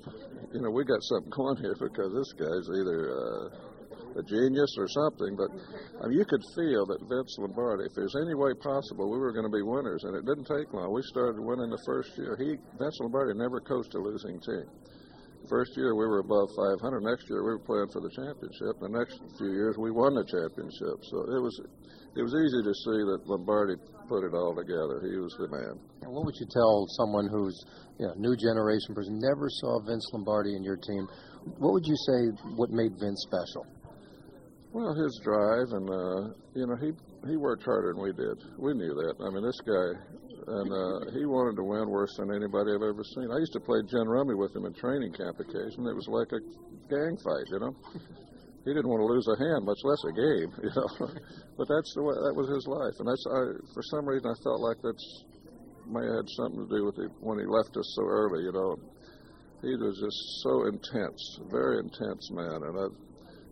you 0.53 0.61
know, 0.61 0.69
we 0.69 0.85
got 0.85 1.01
something 1.01 1.33
going 1.33 1.57
here 1.57 1.75
because 1.77 2.13
this 2.13 2.31
guy's 2.37 2.67
either 2.69 2.99
uh, 3.09 4.21
a 4.21 4.23
genius 4.23 4.75
or 4.77 4.87
something. 4.87 5.33
But 5.35 5.49
I 6.03 6.07
mean, 6.07 6.17
you 6.21 6.25
could 6.25 6.43
feel 6.53 6.85
that 6.85 7.01
Vince 7.09 7.35
Lombardi, 7.41 7.89
if 7.89 7.93
there's 7.97 8.15
any 8.21 8.35
way 8.35 8.53
possible, 8.61 9.09
we 9.09 9.17
were 9.17 9.33
going 9.33 9.49
to 9.49 9.53
be 9.53 9.65
winners, 9.65 10.03
and 10.05 10.15
it 10.15 10.25
didn't 10.25 10.45
take 10.45 10.71
long. 10.73 10.93
We 10.93 11.01
started 11.09 11.41
winning 11.41 11.69
the 11.73 11.81
first 11.85 12.13
year. 12.17 12.37
He, 12.37 12.61
Vince 12.77 12.97
Lombardi, 13.01 13.33
never 13.33 13.59
coached 13.59 13.93
a 13.95 13.99
losing 13.99 14.39
team. 14.39 14.69
First 15.49 15.75
year 15.75 15.95
we 15.95 16.05
were 16.05 16.19
above 16.19 16.49
500. 16.55 17.01
Next 17.01 17.29
year 17.29 17.43
we 17.43 17.57
were 17.57 17.65
playing 17.65 17.89
for 17.89 18.01
the 18.01 18.13
championship. 18.13 18.77
The 18.79 18.89
next 18.89 19.17
few 19.37 19.51
years 19.51 19.75
we 19.77 19.91
won 19.91 20.13
the 20.13 20.25
championship. 20.25 20.97
So 21.09 21.17
it 21.33 21.41
was 21.41 21.55
it 22.15 22.21
was 22.21 22.33
easy 22.35 22.61
to 22.61 22.73
see 22.73 22.99
that 23.09 23.23
Lombardi 23.25 23.75
put 24.07 24.23
it 24.23 24.33
all 24.35 24.53
together. 24.53 25.01
He 25.01 25.17
was 25.17 25.33
the 25.39 25.47
man. 25.47 25.79
And 26.03 26.11
what 26.13 26.25
would 26.25 26.35
you 26.35 26.47
tell 26.51 26.85
someone 26.99 27.27
who's 27.27 27.55
you 27.97 28.05
know, 28.05 28.13
new 28.17 28.35
generation 28.35 28.93
person 28.93 29.17
never 29.17 29.47
saw 29.63 29.79
Vince 29.81 30.05
Lombardi 30.13 30.55
in 30.55 30.63
your 30.63 30.77
team? 30.77 31.07
What 31.57 31.73
would 31.73 31.87
you 31.87 31.95
say? 31.95 32.19
What 32.55 32.69
made 32.69 32.93
Vince 32.99 33.25
special? 33.25 33.65
Well, 34.73 34.93
his 34.93 35.19
drive 35.23 35.67
and 35.73 35.87
uh, 35.89 36.21
you 36.55 36.67
know 36.67 36.77
he 36.79 36.91
he 37.27 37.37
worked 37.37 37.63
harder 37.63 37.93
than 37.93 38.01
we 38.01 38.13
did. 38.13 38.37
We 38.57 38.73
knew 38.73 38.93
that. 38.93 39.15
I 39.21 39.29
mean, 39.29 39.43
this 39.43 39.59
guy 39.61 40.21
and 40.47 40.69
uh, 40.73 41.11
he 41.13 41.25
wanted 41.25 41.55
to 41.55 41.63
win 41.63 41.89
worse 41.89 42.17
than 42.17 42.33
anybody 42.33 42.73
I've 42.73 42.81
ever 42.81 43.05
seen. 43.13 43.29
I 43.29 43.37
used 43.37 43.53
to 43.53 43.61
play 43.61 43.77
gin 43.85 44.09
rummy 44.09 44.33
with 44.33 44.55
him 44.55 44.65
in 44.65 44.73
training 44.73 45.13
camp 45.13 45.37
occasionally. 45.37 45.93
It 45.93 45.99
was 46.01 46.09
like 46.09 46.33
a 46.33 46.41
gang 46.89 47.13
fight, 47.21 47.45
you 47.53 47.59
know. 47.61 47.73
He 48.65 48.73
didn't 48.73 48.89
want 48.89 49.01
to 49.01 49.09
lose 49.09 49.25
a 49.25 49.37
hand, 49.41 49.65
much 49.65 49.81
less 49.81 50.01
a 50.05 50.13
game, 50.13 50.49
you 50.65 50.73
know. 50.73 50.89
but 51.57 51.65
that's 51.65 51.91
the 51.97 52.03
way 52.05 52.13
that 52.13 52.33
was 52.33 52.49
his 52.49 52.65
life, 52.69 52.93
and 53.01 53.09
that's 53.09 53.25
I. 53.25 53.57
For 53.73 53.83
some 53.89 54.05
reason, 54.05 54.29
I 54.29 54.37
felt 54.41 54.61
like 54.61 54.77
that's 54.81 55.05
may 55.89 56.05
have 56.05 56.25
had 56.25 56.29
something 56.37 56.61
to 56.65 56.69
do 56.69 56.85
with 56.85 56.97
it 57.01 57.09
when 57.25 57.41
he 57.41 57.45
left 57.45 57.73
us 57.73 57.89
so 57.97 58.05
early, 58.05 58.45
you 58.45 58.53
know. 58.53 58.77
He 59.61 59.73
was 59.77 59.97
just 59.97 60.21
so 60.41 60.65
intense, 60.69 61.21
very 61.49 61.85
intense 61.85 62.29
man, 62.33 62.65
and 62.65 62.75
I, 62.81 62.85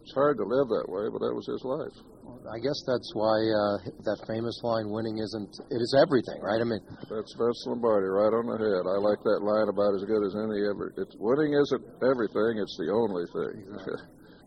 it's 0.02 0.14
hard 0.14 0.38
to 0.38 0.46
live 0.46 0.70
that 0.70 0.90
way, 0.90 1.06
but 1.10 1.22
that 1.22 1.34
was 1.34 1.46
his 1.46 1.62
life. 1.66 1.98
I 2.50 2.58
guess 2.58 2.80
that's 2.86 3.12
why 3.14 3.38
uh, 3.38 3.76
that 4.06 4.26
famous 4.26 4.58
line, 4.64 4.90
"Winning 4.90 5.20
isn't 5.20 5.54
it 5.70 5.82
is 5.82 5.94
everything," 5.98 6.42
right? 6.42 6.62
I 6.62 6.66
mean, 6.66 6.82
that's 7.06 7.34
Vince 7.38 7.62
Lombardi 7.68 8.10
right 8.10 8.34
on 8.34 8.50
the 8.50 8.58
head. 8.58 8.86
I 8.90 8.98
like 8.98 9.22
that 9.22 9.42
line 9.46 9.70
about 9.70 9.94
as 9.94 10.04
good 10.06 10.26
as 10.26 10.34
any 10.34 10.66
ever. 10.66 10.94
It's 10.98 11.16
winning 11.20 11.54
isn't 11.54 11.84
everything; 12.02 12.58
it's 12.58 12.78
the 12.78 12.90
only 12.90 13.26
thing. 13.34 13.70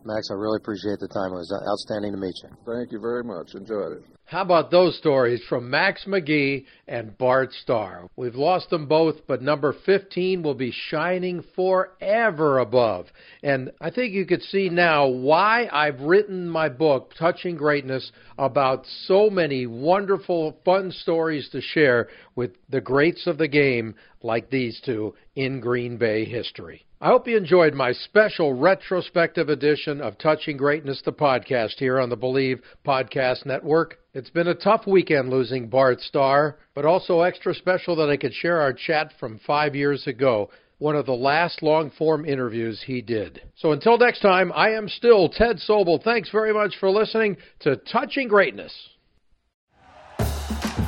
Max, 0.04 0.26
I 0.30 0.34
really 0.34 0.58
appreciate 0.58 0.98
the 0.98 1.06
time. 1.06 1.30
It 1.30 1.46
was 1.46 1.54
outstanding 1.54 2.10
to 2.12 2.18
meet 2.18 2.34
you. 2.42 2.50
Thank 2.66 2.90
you 2.90 2.98
very 2.98 3.22
much. 3.22 3.54
Enjoyed 3.54 4.02
it. 4.02 4.04
How 4.32 4.40
about 4.40 4.70
those 4.70 4.96
stories 4.96 5.42
from 5.46 5.68
Max 5.68 6.06
McGee 6.06 6.64
and 6.88 7.18
Bart 7.18 7.52
Starr? 7.52 8.08
We've 8.16 8.34
lost 8.34 8.70
them 8.70 8.86
both, 8.86 9.26
but 9.26 9.42
number 9.42 9.74
15 9.84 10.42
will 10.42 10.54
be 10.54 10.72
shining 10.88 11.44
forever 11.54 12.58
above. 12.58 13.08
And 13.42 13.72
I 13.78 13.90
think 13.90 14.14
you 14.14 14.24
could 14.24 14.40
see 14.40 14.70
now 14.70 15.06
why 15.06 15.68
I've 15.70 16.00
written 16.00 16.48
my 16.48 16.70
book, 16.70 17.12
Touching 17.18 17.56
Greatness, 17.56 18.10
about 18.38 18.86
so 19.04 19.28
many 19.28 19.66
wonderful, 19.66 20.56
fun 20.64 20.92
stories 20.92 21.50
to 21.50 21.60
share 21.60 22.08
with 22.34 22.52
the 22.70 22.80
greats 22.80 23.26
of 23.26 23.36
the 23.36 23.48
game 23.48 23.96
like 24.22 24.48
these 24.48 24.80
two 24.82 25.14
in 25.36 25.60
Green 25.60 25.98
Bay 25.98 26.24
history. 26.24 26.86
I 27.02 27.08
hope 27.08 27.28
you 27.28 27.36
enjoyed 27.36 27.74
my 27.74 27.92
special 27.92 28.54
retrospective 28.54 29.50
edition 29.50 30.00
of 30.00 30.16
Touching 30.16 30.56
Greatness, 30.56 31.02
the 31.04 31.12
podcast 31.12 31.74
here 31.76 32.00
on 32.00 32.08
the 32.08 32.16
Bleav 32.16 32.60
Podcast 32.86 33.44
Network. 33.44 33.98
It's 34.14 34.28
been 34.28 34.48
a 34.48 34.54
tough 34.54 34.86
weekend 34.86 35.30
losing 35.30 35.68
Bart 35.68 35.98
Starr, 36.02 36.58
but 36.74 36.84
also 36.84 37.22
extra 37.22 37.54
special 37.54 37.96
that 37.96 38.10
I 38.10 38.18
could 38.18 38.34
share 38.34 38.60
our 38.60 38.74
chat 38.74 39.10
from 39.18 39.40
five 39.46 39.74
years 39.74 40.06
ago, 40.06 40.50
one 40.76 40.96
of 40.96 41.06
the 41.06 41.14
last 41.14 41.62
long 41.62 41.90
form 41.96 42.26
interviews 42.26 42.82
he 42.86 43.00
did. 43.00 43.40
So 43.56 43.72
until 43.72 43.96
next 43.96 44.20
time, 44.20 44.52
I 44.54 44.72
am 44.72 44.86
still 44.86 45.30
Ted 45.30 45.56
Sobel. 45.66 46.02
Thanks 46.02 46.28
very 46.28 46.52
much 46.52 46.74
for 46.78 46.90
listening 46.90 47.38
to 47.60 47.76
Touching 47.76 48.28
Greatness. 48.28 48.74